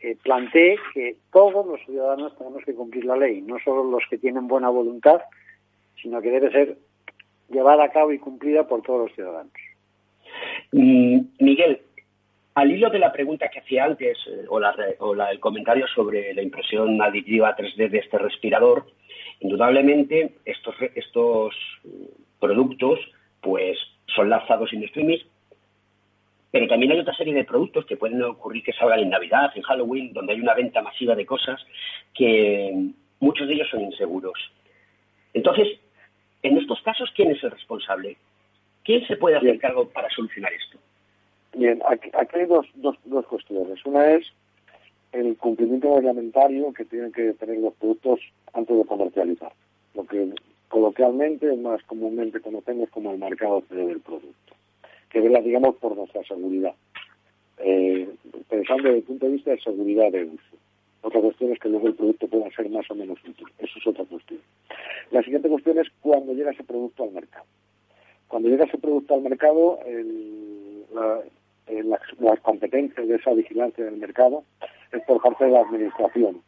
eh, 0.00 0.16
plantee 0.22 0.76
que 0.92 1.16
todos 1.32 1.66
los 1.66 1.80
ciudadanos 1.86 2.36
tenemos 2.36 2.64
que 2.64 2.74
cumplir 2.74 3.04
la 3.04 3.16
ley, 3.16 3.40
no 3.40 3.58
solo 3.64 3.84
los 3.84 4.02
que 4.10 4.18
tienen 4.18 4.46
buena 4.46 4.68
voluntad, 4.68 5.22
sino 6.00 6.20
que 6.20 6.30
debe 6.30 6.52
ser 6.52 6.76
llevada 7.48 7.84
a 7.84 7.90
cabo 7.90 8.12
y 8.12 8.18
cumplida 8.18 8.68
por 8.68 8.82
todos 8.82 9.08
los 9.08 9.14
ciudadanos. 9.14 9.52
Mm, 10.72 11.20
Miguel, 11.40 11.80
al 12.54 12.72
hilo 12.72 12.90
de 12.90 12.98
la 12.98 13.12
pregunta 13.12 13.48
que 13.48 13.60
hacía 13.60 13.84
antes, 13.84 14.18
eh, 14.26 14.44
o, 14.48 14.60
el 14.60 15.40
comentario 15.40 15.86
sobre 15.88 16.34
la 16.34 16.42
impresión 16.42 17.00
aditiva 17.00 17.56
3D 17.56 17.88
de 17.88 17.98
este 17.98 18.18
respirador, 18.18 18.86
indudablemente 19.40 20.34
estos, 20.44 20.74
estos 20.94 21.54
productos 22.40 22.98
pues 23.40 23.78
son 24.06 24.28
lanzados 24.28 24.72
en 24.72 24.82
streaming, 24.84 25.18
pero 26.50 26.66
también 26.66 26.92
hay 26.92 27.00
otra 27.00 27.14
serie 27.14 27.34
de 27.34 27.44
productos 27.44 27.86
que 27.86 27.96
pueden 27.96 28.22
ocurrir 28.22 28.62
que 28.62 28.72
salgan 28.72 29.00
en 29.00 29.10
Navidad, 29.10 29.52
en 29.54 29.62
Halloween, 29.62 30.12
donde 30.12 30.32
hay 30.32 30.40
una 30.40 30.54
venta 30.54 30.82
masiva 30.82 31.14
de 31.14 31.26
cosas 31.26 31.64
que 32.14 32.90
muchos 33.20 33.46
de 33.46 33.54
ellos 33.54 33.68
son 33.70 33.82
inseguros. 33.82 34.38
Entonces, 35.34 35.78
en 36.42 36.56
estos 36.56 36.80
casos, 36.82 37.10
¿quién 37.14 37.30
es 37.30 37.44
el 37.44 37.50
responsable? 37.50 38.16
¿Quién 38.88 39.06
se 39.06 39.18
puede 39.18 39.36
hacer 39.36 39.58
cargo 39.58 39.86
para 39.90 40.08
solucionar 40.08 40.50
esto? 40.50 40.78
Bien, 41.52 41.78
aquí, 41.86 42.08
hay 42.14 42.46
dos, 42.46 42.66
dos, 42.76 42.96
dos 43.04 43.26
cuestiones. 43.26 43.84
Una 43.84 44.12
es 44.12 44.26
el 45.12 45.36
cumplimiento 45.36 45.94
reglamentario 45.94 46.72
que 46.72 46.86
tienen 46.86 47.12
que 47.12 47.34
tener 47.34 47.58
los 47.58 47.74
productos 47.74 48.20
antes 48.54 48.74
de 48.78 48.86
comercializar, 48.86 49.52
lo 49.94 50.06
que 50.06 50.30
coloquialmente 50.70 51.54
más 51.56 51.82
comúnmente 51.82 52.40
conocemos 52.40 52.88
como 52.88 53.12
el 53.12 53.18
marcado 53.18 53.62
del 53.68 54.00
producto, 54.00 54.54
que 55.10 55.20
vela, 55.20 55.42
digamos, 55.42 55.76
por 55.76 55.94
nuestra 55.94 56.24
seguridad, 56.24 56.72
eh, 57.58 58.08
pensando 58.48 58.84
desde 58.84 59.00
el 59.00 59.04
punto 59.04 59.26
de 59.26 59.32
vista 59.32 59.50
de 59.50 59.60
seguridad 59.60 60.10
de 60.10 60.24
uso. 60.24 60.56
Otra 61.02 61.20
cuestión 61.20 61.52
es 61.52 61.58
que 61.58 61.68
luego 61.68 61.88
el 61.88 61.94
producto 61.94 62.26
pueda 62.26 62.50
ser 62.52 62.70
más 62.70 62.90
o 62.90 62.94
menos 62.94 63.18
útil. 63.22 63.48
Eso 63.58 63.78
es 63.78 63.86
otra 63.86 64.06
cuestión. 64.06 64.40
La 65.10 65.22
siguiente 65.22 65.50
cuestión 65.50 65.78
es 65.78 65.88
cuando 66.00 66.32
llega 66.32 66.52
ese 66.52 66.64
producto 66.64 67.04
al 67.04 67.10
mercado. 67.10 67.44
Cuando 68.28 68.48
llega 68.48 68.64
ese 68.64 68.78
producto 68.78 69.14
al 69.14 69.22
mercado, 69.22 69.80
el, 69.86 70.84
la, 70.94 71.20
eh, 71.68 71.82
las, 71.84 72.40
competencias 72.40 73.06
de 73.06 73.14
esa 73.14 73.32
vigilancia 73.32 73.84
del 73.84 73.96
mercado 73.96 74.44
es 74.92 75.02
por 75.04 75.20
parte 75.20 75.44
de 75.44 75.50
la 75.50 75.60
Administración. 75.60 76.40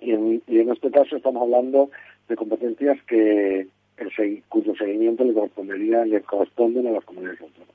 Y 0.00 0.12
en, 0.12 0.70
este 0.70 0.90
caso 0.90 1.16
estamos 1.16 1.42
hablando 1.42 1.90
de 2.28 2.36
competencias 2.36 3.00
que 3.04 3.66
el, 3.96 4.42
cuyo 4.48 4.74
seguimiento 4.74 5.24
le 5.24 5.32
correspondería 5.32 6.04
le 6.04 6.20
corresponden 6.22 6.88
a 6.88 6.92
las 6.92 7.04
comunidades 7.04 7.40
autónomas. 7.40 7.74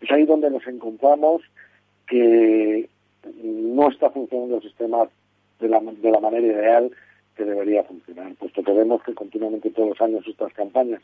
Es 0.00 0.10
ahí 0.10 0.24
donde 0.24 0.50
nos 0.50 0.66
encontramos 0.66 1.42
que 2.06 2.88
no 3.42 3.90
está 3.90 4.10
funcionando 4.10 4.56
el 4.56 4.62
sistema 4.62 5.08
de 5.60 5.68
la, 5.68 5.80
de 5.80 6.10
la 6.10 6.20
manera 6.20 6.46
ideal 6.46 6.90
que 7.36 7.44
debería 7.44 7.84
funcionar, 7.84 8.34
puesto 8.34 8.62
que 8.62 8.72
vemos 8.72 9.02
que 9.02 9.14
continuamente 9.14 9.70
todos 9.70 9.90
los 9.90 10.00
años 10.00 10.26
estas 10.26 10.52
campañas 10.54 11.02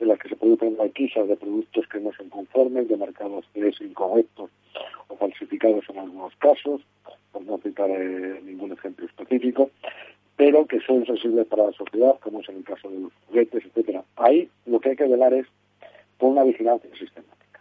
en 0.00 0.08
las 0.08 0.18
que 0.18 0.28
se 0.28 0.36
producen 0.36 0.76
maquisas 0.76 1.28
de 1.28 1.36
productos 1.36 1.86
que 1.88 2.00
no 2.00 2.12
son 2.12 2.28
conformes, 2.30 2.88
de 2.88 2.96
mercados 2.96 3.44
que 3.52 3.72
son 3.72 3.88
incorrectos 3.88 4.50
o 5.08 5.16
falsificados 5.16 5.84
en 5.90 5.98
algunos 5.98 6.34
casos, 6.36 6.80
por 7.32 7.42
no 7.42 7.58
citar 7.58 7.90
eh, 7.90 8.40
ningún 8.44 8.72
ejemplo 8.72 9.06
específico, 9.06 9.70
pero 10.36 10.66
que 10.66 10.80
son 10.80 11.04
sensibles 11.04 11.46
para 11.46 11.66
la 11.66 11.72
sociedad, 11.72 12.18
como 12.20 12.40
es 12.40 12.48
en 12.48 12.56
el 12.56 12.64
caso 12.64 12.88
de 12.88 13.00
los 13.00 13.12
juguetes, 13.26 13.64
etcétera. 13.64 14.04
Ahí 14.16 14.48
lo 14.66 14.80
que 14.80 14.90
hay 14.90 14.96
que 14.96 15.06
velar 15.06 15.34
es 15.34 15.46
por 16.18 16.30
una 16.30 16.44
vigilancia 16.44 16.90
sistemática. 16.98 17.60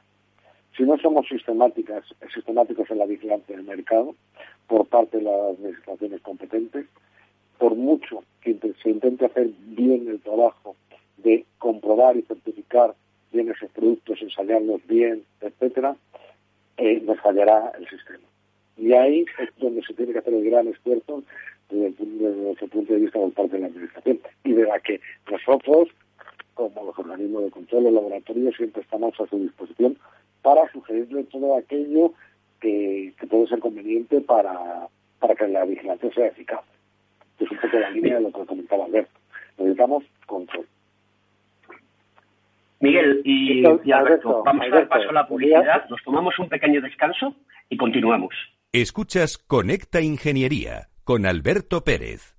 Si 0.77 0.83
no 0.83 0.97
somos 0.97 1.27
sistemáticas, 1.27 2.05
sistemáticos 2.33 2.89
en 2.89 2.99
la 2.99 3.05
vigilancia 3.05 3.55
del 3.55 3.65
mercado 3.65 4.15
por 4.67 4.85
parte 4.85 5.17
de 5.17 5.23
las 5.23 5.57
administraciones 5.57 6.21
competentes, 6.21 6.85
por 7.57 7.75
mucho 7.75 8.23
que 8.41 8.57
se 8.81 8.89
intente 8.89 9.25
hacer 9.25 9.49
bien 9.67 10.07
el 10.07 10.21
trabajo 10.21 10.77
de 11.24 11.45
comprobar 11.57 12.17
y 12.17 12.22
certificar 12.24 12.95
bien 13.32 13.49
esos 13.49 13.70
productos, 13.72 14.22
ensayarlos 14.22 14.86
bien, 14.88 15.24
etcétera, 15.41 15.95
eh, 16.78 17.01
nos 17.01 17.20
fallará 17.20 17.72
el 17.78 17.88
sistema. 17.88 18.26
Y 18.78 18.93
ahí 18.93 19.26
es 19.39 19.49
donde 19.57 19.82
se 19.84 19.93
tiene 19.93 20.13
que 20.13 20.20
hacer 20.20 20.34
el 20.34 20.49
gran 20.49 20.67
esfuerzo 20.67 21.24
desde, 21.70 22.03
el, 22.03 22.43
nuestro 22.43 22.67
punto 22.67 22.93
de 22.93 22.99
vista 22.99 23.20
por 23.20 23.34
parte 23.34 23.55
de 23.57 23.61
la 23.61 23.67
Administración. 23.67 24.20
Y 24.43 24.53
de 24.53 24.63
la 24.63 24.80
que 24.80 25.01
nosotros, 25.30 25.89
como 26.53 26.86
los 26.86 26.97
organismos 26.97 27.43
de 27.43 27.51
control, 27.51 27.84
los 27.84 27.93
laboratorios, 27.93 28.55
siempre 28.55 28.82
estamos 28.82 29.20
a 29.20 29.28
su 29.28 29.38
disposición 29.39 29.97
para 30.41 30.72
sugerirle 30.72 31.26
todo 31.26 31.57
aquello 31.57 32.13
que, 32.61 33.13
puede 33.30 33.47
ser 33.47 33.59
conveniente 33.59 34.22
para, 34.22 34.88
para 35.20 35.36
que 35.36 35.47
la 35.47 35.65
vigilancia 35.65 36.11
sea 36.13 36.28
eficaz. 36.28 36.61
Es 37.39 37.51
un 37.51 37.57
poco 37.57 37.78
la 37.78 37.89
línea 37.91 38.15
de 38.15 38.22
lo 38.22 38.32
que 38.32 38.45
comentaba 38.45 38.86
Alberto. 38.86 39.11
Necesitamos 39.57 40.03
control. 40.26 40.65
Miguel 42.80 43.21
y, 43.25 43.65
Alberto, 43.91 44.43
vamos 44.43 44.65
a 44.65 44.69
dar 44.69 44.88
paso 44.88 45.09
a 45.09 45.13
la 45.13 45.27
publicidad, 45.27 45.89
nos 45.89 46.01
tomamos 46.03 46.38
un 46.39 46.47
pequeño 46.47 46.82
descanso 46.82 47.36
y 47.69 47.77
continuamos. 47.77 48.34
Escuchas 48.71 49.38
Conecta 49.38 50.01
Ingeniería 50.01 50.89
con 51.03 51.25
Alberto 51.25 51.84
Pérez. 51.84 52.38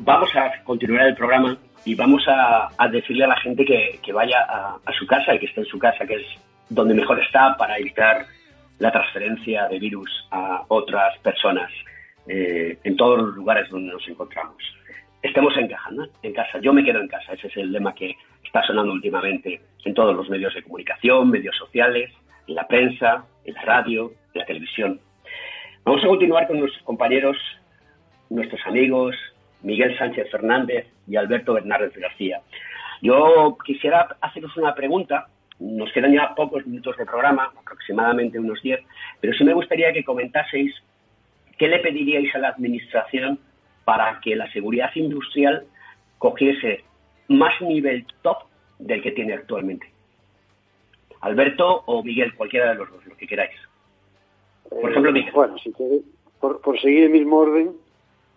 vamos 0.00 0.34
a 0.34 0.62
continuar 0.64 1.06
el 1.06 1.14
programa 1.14 1.56
y 1.84 1.94
vamos 1.94 2.24
a, 2.26 2.70
decirle 2.90 3.24
a 3.24 3.28
la 3.28 3.40
gente 3.40 3.64
que, 3.64 4.12
vaya 4.12 4.40
a, 4.40 4.92
su 4.98 5.06
casa 5.06 5.34
y 5.34 5.38
que 5.38 5.46
esté 5.46 5.60
en 5.60 5.66
su 5.66 5.78
casa, 5.78 6.06
que 6.06 6.14
es 6.14 6.26
donde 6.68 6.94
mejor 6.94 7.20
está 7.20 7.56
para 7.56 7.78
evitar 7.78 8.26
la 8.78 8.90
transferencia 8.90 9.68
de 9.68 9.78
virus 9.78 10.26
a 10.30 10.64
otras 10.68 11.18
personas 11.18 11.70
eh, 12.26 12.78
en 12.84 12.96
todos 12.96 13.18
los 13.18 13.34
lugares 13.34 13.68
donde 13.70 13.92
nos 13.92 14.06
encontramos. 14.08 14.56
Estemos 15.22 15.54
en 15.56 15.68
casa, 15.68 15.90
¿no? 15.90 16.06
en 16.22 16.32
casa. 16.32 16.58
Yo 16.60 16.72
me 16.72 16.82
quedo 16.82 17.00
en 17.00 17.08
casa. 17.08 17.34
Ese 17.34 17.48
es 17.48 17.56
el 17.58 17.72
lema 17.72 17.94
que 17.94 18.16
está 18.42 18.62
sonando 18.62 18.92
últimamente 18.92 19.60
en 19.84 19.94
todos 19.94 20.16
los 20.16 20.30
medios 20.30 20.54
de 20.54 20.62
comunicación, 20.62 21.30
medios 21.30 21.56
sociales, 21.56 22.10
en 22.46 22.54
la 22.54 22.66
prensa, 22.66 23.24
en 23.44 23.54
la 23.54 23.62
radio, 23.62 24.12
en 24.32 24.40
la 24.40 24.46
televisión. 24.46 25.00
Vamos 25.84 26.02
a 26.04 26.08
continuar 26.08 26.46
con 26.46 26.60
nuestros 26.60 26.82
compañeros, 26.84 27.36
nuestros 28.30 28.60
amigos, 28.66 29.14
Miguel 29.62 29.96
Sánchez 29.98 30.30
Fernández 30.30 30.86
y 31.06 31.16
Alberto 31.16 31.54
Bernardes 31.54 31.96
García. 31.96 32.40
Yo 33.02 33.56
quisiera 33.64 34.16
haceros 34.20 34.56
una 34.56 34.74
pregunta. 34.74 35.28
Nos 35.58 35.92
quedan 35.92 36.14
ya 36.14 36.34
pocos 36.34 36.66
minutos 36.66 36.96
de 36.96 37.04
programa, 37.04 37.52
aproximadamente 37.60 38.38
unos 38.38 38.62
10, 38.62 38.80
pero 39.20 39.34
sí 39.34 39.44
me 39.44 39.52
gustaría 39.52 39.92
que 39.92 40.04
comentaseis 40.04 40.74
qué 41.58 41.68
le 41.68 41.80
pediríais 41.80 42.34
a 42.34 42.38
la 42.38 42.48
Administración 42.48 43.38
para 43.84 44.20
que 44.20 44.36
la 44.36 44.50
seguridad 44.52 44.90
industrial 44.94 45.66
cogiese 46.18 46.84
más 47.28 47.60
nivel 47.60 48.06
top 48.22 48.38
del 48.78 49.02
que 49.02 49.12
tiene 49.12 49.34
actualmente. 49.34 49.90
Alberto 51.20 51.82
o 51.86 52.02
Miguel, 52.02 52.34
cualquiera 52.34 52.70
de 52.70 52.76
los 52.76 52.90
dos, 52.90 53.04
lo 53.04 53.16
que 53.16 53.26
queráis. 53.26 53.56
Por 54.70 54.90
ejemplo, 54.90 55.12
Miguel. 55.12 55.32
Bueno, 55.34 55.58
si 55.58 55.72
queréis, 55.72 56.02
por 56.40 56.80
seguir 56.80 57.04
el 57.04 57.10
mismo 57.10 57.36
orden, 57.36 57.72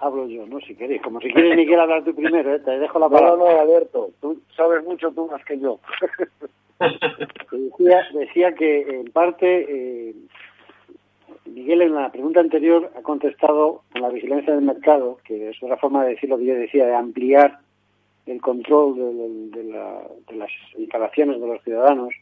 hablo 0.03 0.27
yo, 0.27 0.45
¿no? 0.45 0.59
Si 0.59 0.75
queréis, 0.75 1.01
como 1.01 1.19
si 1.21 1.31
quieres 1.31 1.55
Miguel 1.55 1.79
hablar 1.79 2.03
tú 2.03 2.13
primero, 2.13 2.53
¿eh? 2.53 2.59
te 2.59 2.77
dejo 2.79 2.99
la 2.99 3.09
palabra. 3.09 3.37
No, 3.37 3.51
no, 3.51 3.59
Alberto, 3.59 4.11
tú 4.21 4.41
sabes 4.55 4.83
mucho 4.83 5.11
tú 5.11 5.27
más 5.27 5.43
que 5.45 5.59
yo. 5.59 5.79
decía, 7.51 8.07
decía 8.13 8.55
que 8.55 8.81
en 8.99 9.11
parte 9.11 9.65
eh, 9.69 10.15
Miguel 11.45 11.83
en 11.83 11.95
la 11.95 12.11
pregunta 12.11 12.39
anterior 12.39 12.91
ha 12.97 13.01
contestado 13.01 13.83
con 13.91 14.01
la 14.01 14.09
vigilancia 14.09 14.53
del 14.53 14.65
mercado, 14.65 15.19
que 15.23 15.49
es 15.49 15.61
otra 15.61 15.77
forma 15.77 16.03
de 16.03 16.11
decir 16.11 16.29
lo 16.29 16.37
que 16.37 16.45
yo 16.45 16.55
decía, 16.55 16.85
de 16.85 16.95
ampliar 16.95 17.59
el 18.25 18.41
control 18.41 18.95
de 19.51 19.63
las 20.35 20.49
instalaciones 20.77 21.39
de 21.39 21.47
los 21.47 21.61
ciudadanos 21.63 22.13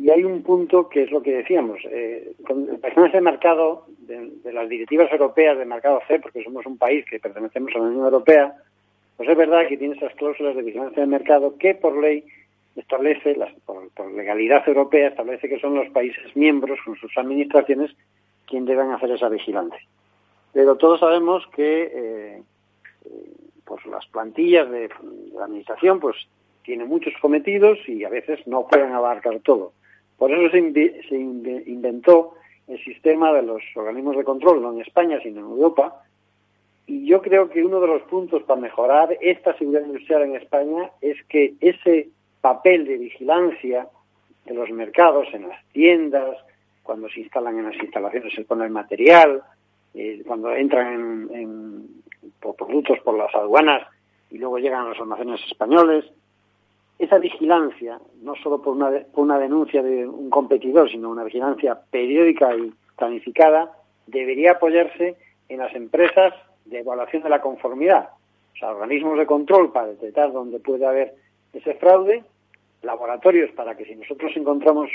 y 0.00 0.08
hay 0.08 0.24
un 0.24 0.42
punto 0.42 0.88
que 0.88 1.02
es 1.02 1.10
lo 1.10 1.22
que 1.22 1.32
decíamos, 1.32 1.78
eh, 1.84 2.32
personas 2.80 3.12
de 3.12 3.20
mercado, 3.20 3.84
de, 3.98 4.50
las 4.50 4.66
directivas 4.66 5.12
europeas 5.12 5.58
de 5.58 5.66
mercado 5.66 6.00
C, 6.08 6.18
porque 6.20 6.42
somos 6.42 6.64
un 6.64 6.78
país 6.78 7.04
que 7.04 7.20
pertenecemos 7.20 7.70
a 7.74 7.78
la 7.78 7.84
Unión 7.84 8.04
Europea, 8.04 8.54
pues 9.18 9.28
es 9.28 9.36
verdad 9.36 9.68
que 9.68 9.76
tiene 9.76 9.96
esas 9.96 10.14
cláusulas 10.14 10.56
de 10.56 10.62
vigilancia 10.62 11.02
del 11.02 11.10
mercado 11.10 11.58
que 11.58 11.74
por 11.74 12.00
ley 12.00 12.24
establece, 12.76 13.36
las, 13.36 13.52
por, 13.66 13.90
legalidad 14.12 14.66
europea, 14.66 15.08
establece 15.08 15.50
que 15.50 15.60
son 15.60 15.74
los 15.74 15.90
países 15.90 16.34
miembros 16.34 16.78
con 16.82 16.96
sus 16.96 17.16
administraciones 17.18 17.90
quien 18.46 18.64
deben 18.64 18.92
hacer 18.92 19.10
esa 19.10 19.28
vigilancia. 19.28 19.86
Pero 20.54 20.76
todos 20.76 21.00
sabemos 21.00 21.46
que 21.54 21.82
eh, 21.82 22.42
eh, 23.04 23.32
pues 23.66 23.84
las 23.84 24.06
plantillas 24.06 24.70
de, 24.70 24.88
de 24.88 24.90
la 25.34 25.44
administración 25.44 26.00
pues 26.00 26.16
tienen 26.62 26.88
muchos 26.88 27.12
cometidos 27.20 27.78
y 27.86 28.04
a 28.04 28.08
veces 28.08 28.46
no 28.46 28.66
pueden 28.66 28.92
abarcar 28.92 29.40
todo. 29.40 29.72
Por 30.20 30.30
eso 30.32 30.50
se, 30.50 31.16
inventó 31.16 32.34
el 32.68 32.78
sistema 32.84 33.32
de 33.32 33.40
los 33.40 33.62
organismos 33.74 34.18
de 34.18 34.24
control, 34.24 34.60
no 34.60 34.70
en 34.70 34.82
España, 34.82 35.18
sino 35.22 35.40
en 35.40 35.46
Europa. 35.46 36.02
Y 36.86 37.06
yo 37.06 37.22
creo 37.22 37.48
que 37.48 37.64
uno 37.64 37.80
de 37.80 37.86
los 37.86 38.02
puntos 38.02 38.42
para 38.42 38.60
mejorar 38.60 39.16
esta 39.22 39.56
seguridad 39.56 39.86
industrial 39.86 40.24
en 40.24 40.36
España 40.36 40.90
es 41.00 41.16
que 41.24 41.54
ese 41.62 42.10
papel 42.42 42.84
de 42.84 42.98
vigilancia 42.98 43.88
de 44.44 44.52
los 44.52 44.68
mercados, 44.68 45.26
en 45.32 45.48
las 45.48 45.64
tiendas, 45.72 46.36
cuando 46.82 47.08
se 47.08 47.20
instalan 47.20 47.56
en 47.56 47.70
las 47.70 47.82
instalaciones, 47.82 48.34
se 48.34 48.44
pone 48.44 48.66
el 48.66 48.70
material, 48.72 49.42
eh, 49.94 50.22
cuando 50.26 50.54
entran 50.54 51.30
en, 51.32 52.02
por 52.40 52.56
productos 52.56 52.98
por 52.98 53.16
las 53.16 53.34
aduanas 53.34 53.88
y 54.30 54.36
luego 54.36 54.58
llegan 54.58 54.84
a 54.84 54.88
los 54.90 55.00
almacenes 55.00 55.40
españoles, 55.46 56.04
esa 57.00 57.18
vigilancia, 57.18 57.98
no 58.22 58.34
solo 58.36 58.60
por 58.60 58.76
una, 58.76 58.90
por 59.12 59.24
una 59.24 59.38
denuncia 59.38 59.82
de 59.82 60.06
un 60.06 60.28
competidor, 60.28 60.90
sino 60.90 61.08
una 61.08 61.24
vigilancia 61.24 61.80
periódica 61.90 62.54
y 62.54 62.72
planificada, 62.96 63.72
debería 64.06 64.52
apoyarse 64.52 65.16
en 65.48 65.58
las 65.58 65.74
empresas 65.74 66.34
de 66.66 66.80
evaluación 66.80 67.22
de 67.22 67.30
la 67.30 67.40
conformidad, 67.40 68.10
o 68.52 68.56
sea, 68.58 68.70
organismos 68.70 69.18
de 69.18 69.24
control 69.24 69.72
para 69.72 69.86
detectar 69.86 70.30
dónde 70.30 70.60
puede 70.60 70.84
haber 70.84 71.14
ese 71.54 71.74
fraude, 71.74 72.22
laboratorios 72.82 73.50
para 73.52 73.74
que 73.76 73.86
si 73.86 73.96
nosotros 73.96 74.32
encontramos 74.36 74.90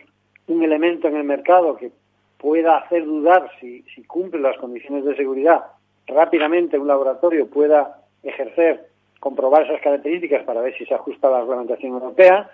un 0.47 0.61
elemento 0.63 1.07
en 1.07 1.15
el 1.15 1.23
mercado 1.23 1.75
que 1.75 1.91
pueda 2.37 2.77
hacer 2.77 3.03
dudar 3.03 3.49
si, 3.59 3.81
si 3.95 4.03
cumple 4.03 4.41
las 4.41 4.57
condiciones 4.57 5.05
de 5.05 5.15
seguridad, 5.15 5.63
rápidamente 6.05 6.77
un 6.77 6.87
laboratorio 6.87 7.49
pueda 7.49 7.99
ejercer 8.21 8.89
comprobar 9.25 9.63
esas 9.63 9.81
características 9.81 10.43
para 10.43 10.61
ver 10.61 10.77
si 10.77 10.85
se 10.85 10.93
ajusta 10.93 11.27
a 11.27 11.31
la 11.31 11.39
reglamentación 11.39 11.93
europea 11.93 12.47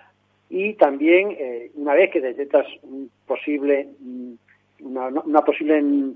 y 0.48 0.72
también 0.72 1.36
eh, 1.38 1.70
una 1.74 1.92
vez 1.92 2.10
que 2.10 2.22
detectas 2.22 2.66
un 2.82 3.10
posible 3.26 3.88
mm, 4.00 4.32
una, 4.80 5.44
posible 5.44 5.82
mm, 5.82 6.14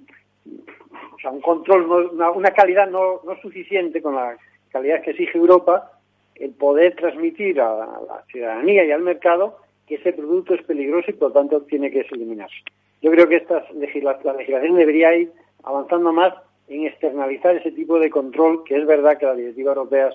o 1.14 1.18
sea, 1.20 1.30
un 1.30 1.42
control 1.42 2.11
una, 2.34 2.50
calidad 2.52 2.88
no, 2.88 3.20
no 3.26 3.36
suficiente 3.42 4.00
con 4.00 4.14
la 4.14 4.38
calidad 4.70 5.02
que 5.02 5.11
exige 5.11 5.36
Europa 5.36 5.92
el 6.36 6.52
poder 6.52 6.96
transmitir 6.96 7.61
a 7.61 7.76
la 8.09 8.24
ciudadanía 8.32 8.82
y 8.86 8.92
al 8.92 9.02
mercado 9.02 9.59
que 9.86 9.96
ese 9.96 10.14
producto 10.14 10.54
es 10.54 10.62
peligroso 10.62 11.11
y 11.11 11.14
por 11.14 11.28
lo 11.28 11.34
tanto 11.34 11.61
tiene 11.64 11.90
que 11.90 12.00
eliminarse. 12.11 12.57
Yo 13.02 13.11
creo 13.11 13.28
que 13.28 13.36
esta 13.36 13.62
la 13.74 14.32
legislación 14.32 14.76
debería 14.76 15.14
ir 15.14 15.32
avanzando 15.64 16.14
más 16.14 16.32
en 16.68 16.86
externalizar 16.86 17.57
ese 17.57 17.72
tipo 17.72 17.98
de 17.98 18.09
control, 18.09 18.64
que 18.64 18.76
es 18.76 18.86
verdad 18.86 19.18
que 19.18 19.26
las 19.26 19.36
directivas 19.36 19.76
europeas 19.76 20.14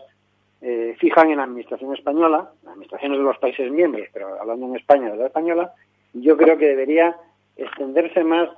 eh, 0.62 0.96
fijan 1.00 1.32
en 1.32 1.38
la 1.38 1.44
administración 1.44 1.94
española, 1.94 2.52
las 2.64 2.74
administraciones 2.74 3.18
de 3.18 3.24
los 3.24 3.38
países 3.40 3.72
miembros, 3.72 4.08
pero 4.14 4.40
hablando 4.40 4.68
en 4.68 4.76
España 4.76 5.10
de 5.12 5.18
la 5.18 5.28
española, 5.28 5.74
yo 6.14 6.38
creo 6.38 6.58
que 6.58 6.68
debería 6.68 7.16
extenderse 7.58 8.24
más 8.24 8.50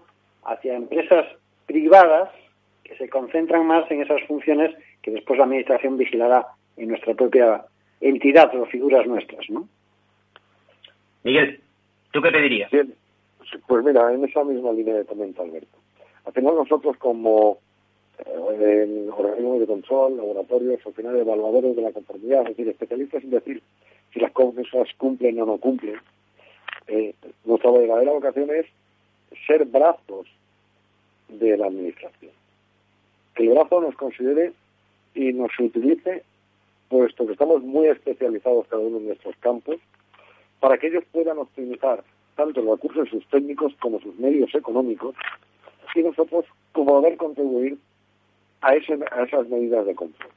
hacia 0.44 0.76
empresas 0.76 1.26
privadas 1.66 2.30
que 2.84 2.96
se 2.98 3.10
concentran 3.10 3.66
más 3.66 3.90
en 3.90 4.02
esas 4.02 4.22
funciones 4.24 4.76
que 5.02 5.12
después 5.12 5.38
la 5.38 5.46
administración 5.46 5.98
vigilará 5.98 6.48
en 6.78 6.90
nuestra 6.90 7.14
propia 7.14 7.66
entidad 8.02 8.54
o 8.56 8.66
figuras 8.66 9.08
nuestras, 9.08 9.50
¿no? 9.50 9.68
Miguel, 11.24 11.62
¿tú 12.12 12.22
qué 12.22 12.32
pedirías? 12.32 12.70
Bien, 12.70 12.94
pues 13.68 13.84
mira, 13.86 14.14
en 14.14 14.26
esa 14.26 14.44
misma 14.44 14.74
línea 14.74 14.96
de 14.96 15.06
comento, 15.06 15.42
Alberto. 15.42 15.78
Al 16.26 16.34
final 16.34 16.56
nosotros 16.56 16.98
como 16.98 17.60
en 18.26 19.10
organismos 19.10 19.60
de 19.60 19.68
control, 19.68 20.18
laboratorios, 20.18 20.86
al 20.86 20.94
final 20.94 21.18
evaluadores 21.18 21.76
de 21.76 21.82
la 21.82 21.92
conformidad, 21.92 22.42
es 22.44 22.50
decir, 22.50 22.68
especialistas 22.70 23.24
en 23.24 23.30
decir 23.32 23.64
si 24.14 24.20
las 24.20 24.32
cosas 24.32 24.88
cumplen 24.98 25.42
o 25.42 25.46
no 25.46 25.58
cumplen. 25.58 25.96
Eh, 26.88 27.14
nuestra 27.46 27.72
verdadera 27.72 28.12
vocación 28.12 28.50
es 28.52 28.66
ser 29.48 29.66
brazos 29.66 30.28
de 31.30 31.58
la 31.58 31.68
administración. 31.68 32.32
Que 33.36 33.44
el 33.44 33.50
brazo 33.50 33.82
nos 33.82 33.96
considere 33.96 34.54
y 35.16 35.34
nos 35.34 35.52
utilice, 35.60 36.24
puesto 36.90 37.26
que 37.26 37.34
estamos 37.34 37.64
muy 37.64 37.88
especializados 37.88 38.68
cada 38.68 38.84
uno 38.84 38.98
en 38.98 39.08
nuestros 39.08 39.36
campos, 39.38 39.78
para 40.60 40.78
que 40.78 40.88
ellos 40.88 41.04
puedan 41.12 41.40
optimizar 41.40 42.04
tanto 42.36 42.62
los 42.62 42.80
recursos 42.80 43.10
sus 43.10 43.26
técnicos 43.28 43.74
como 43.80 44.00
sus 44.00 44.16
medios 44.18 44.54
económicos 44.56 45.16
y 45.96 46.02
nosotros 46.02 46.46
como 46.72 47.02
poder 47.02 47.18
contribuir 47.18 47.78
a, 48.64 48.76
ese, 48.76 48.98
a 49.12 49.24
esas 49.24 49.48
medidas 49.50 49.86
de 49.86 49.94
control. 49.94 50.32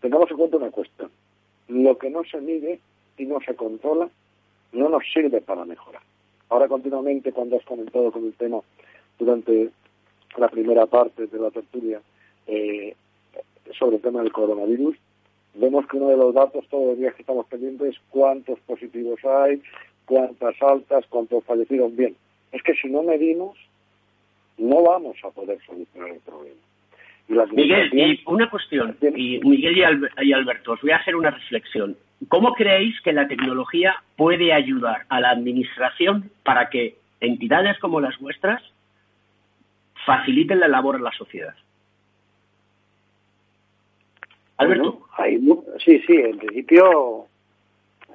Tengamos 0.00 0.30
en 0.30 0.36
cuenta 0.36 0.56
una 0.56 0.70
cuestión. 0.70 1.10
Lo 1.68 1.98
que 1.98 2.10
no 2.10 2.24
se 2.24 2.40
mide 2.40 2.80
y 3.18 3.24
no 3.26 3.40
se 3.40 3.54
controla 3.54 4.08
no 4.72 4.88
nos 4.88 5.02
sirve 5.12 5.40
para 5.40 5.64
mejorar. 5.64 6.02
Ahora 6.48 6.68
continuamente, 6.68 7.32
cuando 7.32 7.56
has 7.56 7.64
comentado 7.64 8.12
con 8.12 8.24
el 8.24 8.34
tema 8.34 8.60
durante 9.18 9.70
la 10.36 10.48
primera 10.48 10.86
parte 10.86 11.26
de 11.26 11.38
la 11.38 11.50
tertulia 11.50 12.00
eh, 12.46 12.94
sobre 13.78 13.96
el 13.96 14.02
tema 14.02 14.22
del 14.22 14.32
coronavirus, 14.32 14.96
vemos 15.54 15.86
que 15.86 15.96
uno 15.96 16.08
de 16.08 16.16
los 16.16 16.34
datos 16.34 16.66
todos 16.68 16.88
los 16.88 16.98
días 16.98 17.14
que 17.14 17.22
estamos 17.22 17.46
pendientes 17.46 17.94
es 17.94 18.00
cuántos 18.10 18.58
positivos 18.60 19.24
hay, 19.24 19.62
cuántas 20.06 20.60
altas, 20.62 21.04
cuántos 21.08 21.42
fallecidos. 21.44 21.94
Bien, 21.96 22.14
es 22.52 22.62
que 22.62 22.74
si 22.74 22.88
no 22.88 23.02
medimos, 23.02 23.56
no 24.58 24.82
vamos 24.82 25.16
a 25.24 25.30
poder 25.30 25.58
solucionar 25.64 26.10
el 26.10 26.20
problema. 26.20 26.60
Miguel, 27.28 27.90
y 27.92 28.22
una 28.26 28.50
cuestión, 28.50 28.96
y 29.00 29.40
Miguel 29.40 29.78
y, 30.22 30.32
Alberto, 30.32 30.72
os 30.72 30.80
voy 30.82 30.90
a 30.90 30.96
hacer 30.96 31.16
una 31.16 31.30
reflexión. 31.30 31.96
¿Cómo 32.28 32.52
creéis 32.52 33.00
que 33.00 33.12
la 33.12 33.26
tecnología 33.26 34.02
puede 34.16 34.52
ayudar 34.52 35.06
a 35.08 35.20
la 35.20 35.30
administración 35.30 36.30
para 36.42 36.68
que 36.68 36.96
entidades 37.20 37.78
como 37.78 38.00
las 38.00 38.18
vuestras 38.18 38.62
faciliten 40.04 40.60
la 40.60 40.68
labor 40.68 40.96
a 40.96 41.00
la 41.00 41.12
sociedad? 41.12 41.54
Alberto. 44.56 45.06
hay, 45.16 45.38
sí, 45.84 46.00
sí, 46.06 46.14
en 46.14 46.38
principio 46.38 47.26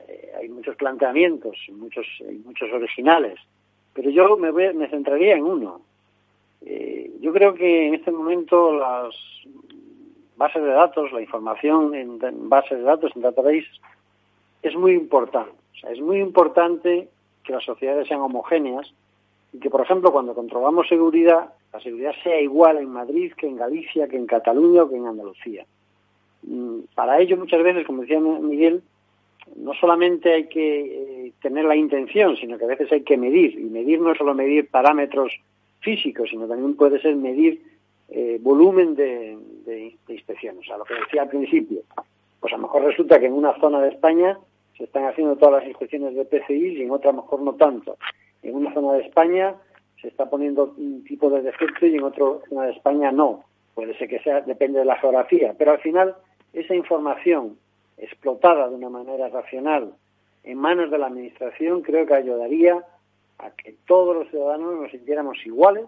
eh, 0.08 0.32
hay 0.40 0.50
muchos 0.50 0.76
planteamientos, 0.78 1.58
muchos, 1.74 2.08
muchos 2.46 2.72
originales, 2.72 3.40
pero 3.94 4.10
yo 4.10 4.38
me, 4.38 4.52
me 4.74 4.88
centraría 4.88 5.36
en 5.36 5.44
uno. 5.44 5.82
Eh, 6.66 7.12
yo 7.22 7.34
creo 7.34 7.54
que 7.54 7.88
en 7.88 7.96
este 7.96 8.12
momento 8.12 8.74
las 8.74 9.16
bases 10.36 10.64
de 10.64 10.70
datos, 10.70 11.12
la 11.12 11.22
información 11.22 11.94
en, 11.96 12.20
bases 12.50 12.78
de 12.78 12.84
datos, 12.84 13.12
en 13.16 13.22
database, 13.22 13.68
es 14.62 14.76
muy 14.76 14.94
importante. 14.94 15.52
O 15.74 15.78
sea, 15.78 15.92
es 15.92 16.02
muy 16.02 16.20
importante 16.20 17.10
que 17.44 17.54
las 17.54 17.64
sociedades 17.64 18.08
sean 18.08 18.22
homogéneas 18.22 18.92
y 19.54 19.60
que, 19.60 19.70
por 19.70 19.82
ejemplo, 19.82 20.12
cuando 20.12 20.34
controlamos 20.34 20.88
seguridad, 20.88 21.54
la 21.74 21.80
seguridad 21.80 22.14
sea 22.24 22.40
igual 22.40 22.78
en 22.78 22.90
Madrid 22.90 23.34
que 23.36 23.48
en 23.48 23.58
Galicia, 23.58 24.08
que 24.08 24.18
en 24.18 24.28
Cataluña 24.28 24.84
o 24.84 24.90
que 24.90 24.96
en 24.96 25.08
Andalucía. 25.08 25.66
Mm, 26.44 26.80
para 26.96 27.20
ello, 27.20 27.38
muchas 27.38 27.62
veces, 27.64 27.86
como 27.86 28.02
decía 28.02 28.20
Miguel, 28.20 28.82
no 29.56 29.74
solamente 29.74 30.34
hay 30.34 30.48
que 30.48 31.28
eh, 31.28 31.34
tener 31.42 31.66
la 31.66 31.76
intención, 31.76 32.38
sino 32.38 32.58
que 32.58 32.66
a 32.66 32.70
veces 32.70 32.92
hay 32.92 33.02
que 33.02 33.18
medir. 33.18 33.60
Y 33.60 33.64
medir 33.64 34.00
no 34.00 34.12
es 34.12 34.18
solo 34.18 34.34
medir 34.34 34.70
parámetros 34.70 35.34
físico, 35.80 36.26
sino 36.26 36.48
también 36.48 36.76
puede 36.76 37.00
ser 37.02 37.16
medir 37.16 37.62
eh, 38.10 38.40
volumen 38.42 38.96
de, 38.96 39.38
inspecciones. 40.08 40.62
O 40.62 40.64
sea, 40.64 40.78
lo 40.78 40.86
que 40.86 40.96
decía 40.96 41.22
al 41.24 41.30
principio, 41.30 41.82
pues 42.40 42.54
a 42.54 42.58
lo 42.58 42.64
mejor 42.64 42.84
resulta 42.84 43.20
que 43.20 43.28
en 43.28 43.34
una 43.34 43.60
zona 43.60 43.82
de 43.82 43.90
España 43.90 44.38
se 44.78 44.86
están 44.86 45.06
haciendo 45.06 45.36
todas 45.36 45.62
las 45.62 45.68
inspecciones 45.68 46.16
de 46.16 46.26
PCI 46.26 46.78
y 46.78 46.82
en 46.82 46.92
otra 46.92 47.12
a 47.12 47.14
lo 47.14 47.22
mejor 47.22 47.42
no 47.42 47.54
tanto. 47.54 47.98
En 48.42 48.56
una 48.56 48.74
zona 48.74 48.94
de 48.94 49.02
España 49.02 49.56
se 50.02 50.08
está 50.08 50.30
poniendo 50.30 50.74
un 50.78 51.04
tipo 51.04 51.30
de 51.30 51.42
defecto 51.42 51.86
y 51.86 51.96
en 51.96 52.04
otra 52.04 52.26
zona 52.48 52.66
de 52.66 52.72
España 52.72 53.12
no. 53.12 53.44
Puede 53.76 53.98
ser 53.98 54.08
que 54.08 54.20
sea, 54.20 54.42
depende 54.42 54.80
de 54.80 54.86
la 54.86 54.98
geografía, 54.98 55.54
pero 55.58 55.72
al 55.72 55.80
final 55.80 56.16
esa 56.54 56.74
información 56.74 57.58
explotada 57.98 58.70
de 58.70 58.76
una 58.76 58.90
manera 58.90 59.30
racional 59.30 59.94
en 60.44 60.58
manos 60.58 60.90
de 60.90 60.98
la 60.98 61.08
Administración 61.08 61.82
creo 61.82 62.06
que 62.06 62.14
ayudaría 62.14 62.84
a 63.40 63.52
que 63.52 63.76
todos 63.88 64.16
los 64.16 64.30
ciudadanos 64.30 64.76
nos 64.76 64.92
sintiéramos 64.92 65.38
iguales, 65.46 65.86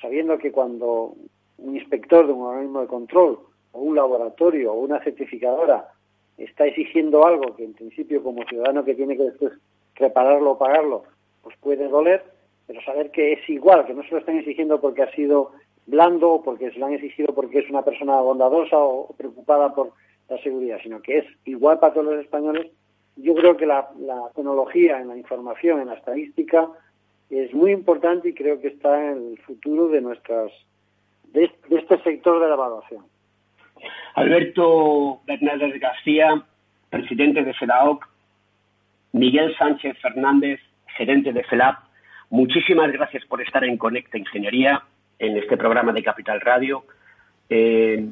sabiendo 0.00 0.38
que 0.38 0.52
cuando 0.52 1.14
un 1.58 1.76
inspector 1.76 2.26
de 2.26 2.32
un 2.32 2.46
organismo 2.46 2.80
de 2.82 2.86
control 2.86 3.38
o 3.72 3.80
un 3.80 3.94
laboratorio 3.94 4.72
o 4.72 4.80
una 4.80 5.02
certificadora 5.02 5.88
está 6.36 6.66
exigiendo 6.66 7.24
algo 7.24 7.56
que 7.56 7.64
en 7.64 7.74
principio 7.74 8.22
como 8.22 8.44
ciudadano 8.44 8.84
que 8.84 8.94
tiene 8.94 9.16
que 9.16 9.24
después 9.24 9.52
repararlo 9.94 10.52
o 10.52 10.58
pagarlo, 10.58 11.04
pues 11.42 11.56
puede 11.58 11.88
doler, 11.88 12.24
pero 12.66 12.82
saber 12.82 13.10
que 13.10 13.32
es 13.32 13.48
igual, 13.48 13.86
que 13.86 13.94
no 13.94 14.02
se 14.02 14.10
lo 14.10 14.18
están 14.18 14.38
exigiendo 14.38 14.80
porque 14.80 15.02
ha 15.02 15.12
sido 15.12 15.52
blando 15.86 16.32
o 16.32 16.42
porque 16.42 16.70
se 16.72 16.78
lo 16.78 16.86
han 16.86 16.94
exigido 16.94 17.32
porque 17.34 17.60
es 17.60 17.70
una 17.70 17.82
persona 17.82 18.20
bondadosa 18.20 18.76
o 18.78 19.14
preocupada 19.16 19.74
por 19.74 19.92
la 20.28 20.38
seguridad, 20.42 20.78
sino 20.82 21.00
que 21.00 21.18
es 21.18 21.24
igual 21.44 21.78
para 21.78 21.94
todos 21.94 22.06
los 22.06 22.24
españoles 22.24 22.66
yo 23.16 23.34
creo 23.34 23.56
que 23.56 23.66
la, 23.66 23.88
tecnología 24.34 25.00
en 25.00 25.08
la 25.08 25.16
información, 25.16 25.80
en 25.80 25.88
la 25.88 25.94
estadística, 25.94 26.68
es 27.30 27.52
muy 27.54 27.72
importante 27.72 28.28
y 28.28 28.34
creo 28.34 28.60
que 28.60 28.68
está 28.68 29.10
en 29.10 29.32
el 29.32 29.38
futuro 29.38 29.88
de 29.88 30.00
nuestras 30.00 30.52
de, 31.32 31.50
este 31.70 31.98
sector 32.02 32.40
de 32.40 32.48
la 32.48 32.54
evaluación. 32.54 33.04
Alberto 34.14 35.20
Bernardes 35.26 35.80
García, 35.80 36.42
presidente 36.88 37.42
de 37.42 37.52
FEDAOC, 37.54 38.06
Miguel 39.12 39.56
Sánchez 39.56 39.98
Fernández, 40.00 40.60
gerente 40.96 41.32
de 41.32 41.42
FELAP, 41.44 41.78
muchísimas 42.30 42.92
gracias 42.92 43.24
por 43.26 43.40
estar 43.40 43.64
en 43.64 43.76
Conecta 43.76 44.18
Ingeniería, 44.18 44.82
en 45.18 45.36
este 45.36 45.56
programa 45.56 45.92
de 45.92 46.02
Capital 46.02 46.40
Radio. 46.40 46.84
Eh, 47.48 48.06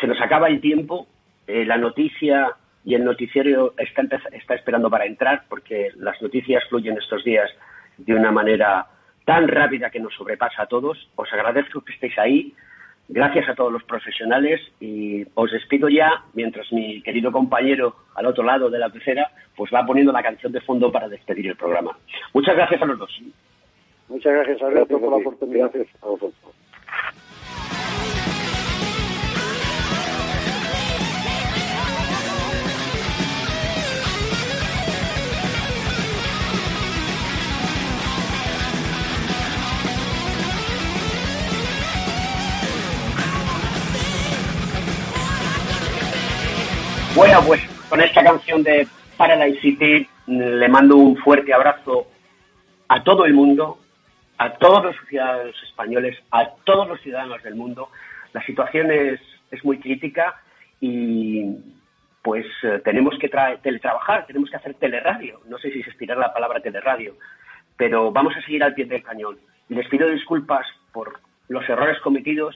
se 0.00 0.06
nos 0.06 0.20
acaba 0.20 0.48
el 0.48 0.60
tiempo. 0.60 1.06
Eh, 1.46 1.64
la 1.64 1.78
noticia 1.78 2.54
y 2.86 2.94
el 2.94 3.04
noticiero 3.04 3.74
está, 3.76 4.02
está 4.32 4.54
esperando 4.54 4.88
para 4.88 5.06
entrar 5.06 5.42
porque 5.48 5.90
las 5.96 6.22
noticias 6.22 6.64
fluyen 6.68 6.96
estos 6.96 7.24
días 7.24 7.50
de 7.98 8.14
una 8.14 8.30
manera 8.30 8.86
tan 9.24 9.48
rápida 9.48 9.90
que 9.90 9.98
nos 9.98 10.14
sobrepasa 10.14 10.62
a 10.62 10.66
todos. 10.66 11.10
Os 11.16 11.30
agradezco 11.32 11.80
que 11.80 11.92
estéis 11.92 12.16
ahí. 12.16 12.54
Gracias 13.08 13.48
a 13.48 13.56
todos 13.56 13.72
los 13.72 13.82
profesionales 13.82 14.60
y 14.80 15.26
os 15.34 15.50
despido 15.50 15.88
ya 15.88 16.22
mientras 16.34 16.72
mi 16.72 17.02
querido 17.02 17.32
compañero 17.32 17.96
al 18.14 18.26
otro 18.26 18.44
lado 18.44 18.70
de 18.70 18.78
la 18.78 18.88
pecera 18.88 19.30
pues 19.56 19.72
va 19.74 19.84
poniendo 19.84 20.12
la 20.12 20.22
canción 20.22 20.52
de 20.52 20.60
fondo 20.60 20.92
para 20.92 21.08
despedir 21.08 21.48
el 21.48 21.56
programa. 21.56 21.98
Muchas 22.34 22.54
gracias 22.54 22.80
a 22.82 22.86
los 22.86 22.98
dos. 22.98 23.20
Muchas 24.08 24.32
gracias, 24.32 24.62
Alberto, 24.62 25.00
por 25.00 25.10
la 25.10 25.16
oportunidad. 25.16 25.72
Gracias 25.72 26.02
a 26.02 26.65
Bueno, 47.16 47.40
pues 47.46 47.62
con 47.88 48.02
esta 48.02 48.22
canción 48.22 48.62
de 48.62 48.86
Paradise 49.16 49.58
City 49.62 50.06
le 50.26 50.68
mando 50.68 50.96
un 50.96 51.16
fuerte 51.16 51.54
abrazo 51.54 52.08
a 52.88 53.02
todo 53.02 53.24
el 53.24 53.32
mundo, 53.32 53.78
a 54.36 54.52
todos 54.52 54.84
los 54.84 54.96
ciudadanos 55.08 55.56
españoles, 55.66 56.18
a 56.30 56.50
todos 56.64 56.86
los 56.86 57.00
ciudadanos 57.00 57.42
del 57.42 57.54
mundo. 57.54 57.88
La 58.34 58.44
situación 58.44 58.90
es, 58.90 59.18
muy 59.64 59.78
crítica 59.78 60.42
y 60.78 61.56
pues 62.20 62.44
eh, 62.62 62.82
tenemos 62.84 63.18
que 63.18 63.30
teletrabajar, 63.62 64.26
tenemos 64.26 64.50
que 64.50 64.56
hacer 64.56 64.74
teleradio. 64.74 65.40
No 65.48 65.56
sé 65.56 65.72
si 65.72 65.82
se 65.82 65.88
estirar 65.88 66.18
la 66.18 66.34
palabra 66.34 66.60
teleradio, 66.60 67.16
pero 67.78 68.12
vamos 68.12 68.36
a 68.36 68.42
seguir 68.42 68.62
al 68.62 68.74
pie 68.74 68.84
del 68.84 69.02
cañón. 69.02 69.38
Les 69.70 69.88
pido 69.88 70.06
disculpas 70.10 70.66
por 70.92 71.18
los 71.48 71.66
errores 71.66 71.98
cometidos, 72.00 72.54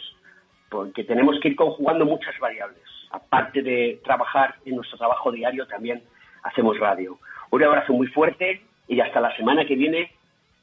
porque 0.69 1.03
tenemos 1.05 1.41
que 1.41 1.49
ir 1.49 1.57
conjugando 1.57 2.05
muchas 2.05 2.39
variables 2.39 2.99
aparte 3.11 3.63
de 3.63 4.01
trabajar 4.05 4.57
en 4.65 4.77
nuestro 4.77 4.99
trabajo 4.99 5.33
diario, 5.33 5.67
también 5.67 6.03
hacemos 6.43 6.79
radio. 6.79 7.19
Un 7.51 7.63
abrazo 7.65 7.93
muy 7.93 8.07
fuerte 8.07 8.63
y 8.89 9.01
hasta 9.01 9.21
la 9.21 9.35
semana 9.37 9.65
que 9.65 9.77
viene, 9.77 10.13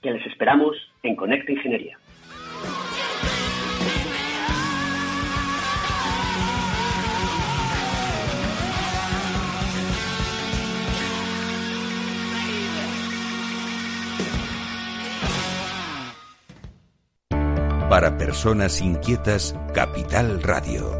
que 0.02 0.12
les 0.12 0.26
esperamos 0.26 0.76
en 1.04 1.16
Conecta 1.16 1.52
Ingeniería. 1.52 1.98
Para 17.90 18.18
personas 18.18 18.82
inquietas, 18.82 19.56
Capital 19.74 20.44
Radio. 20.44 21.00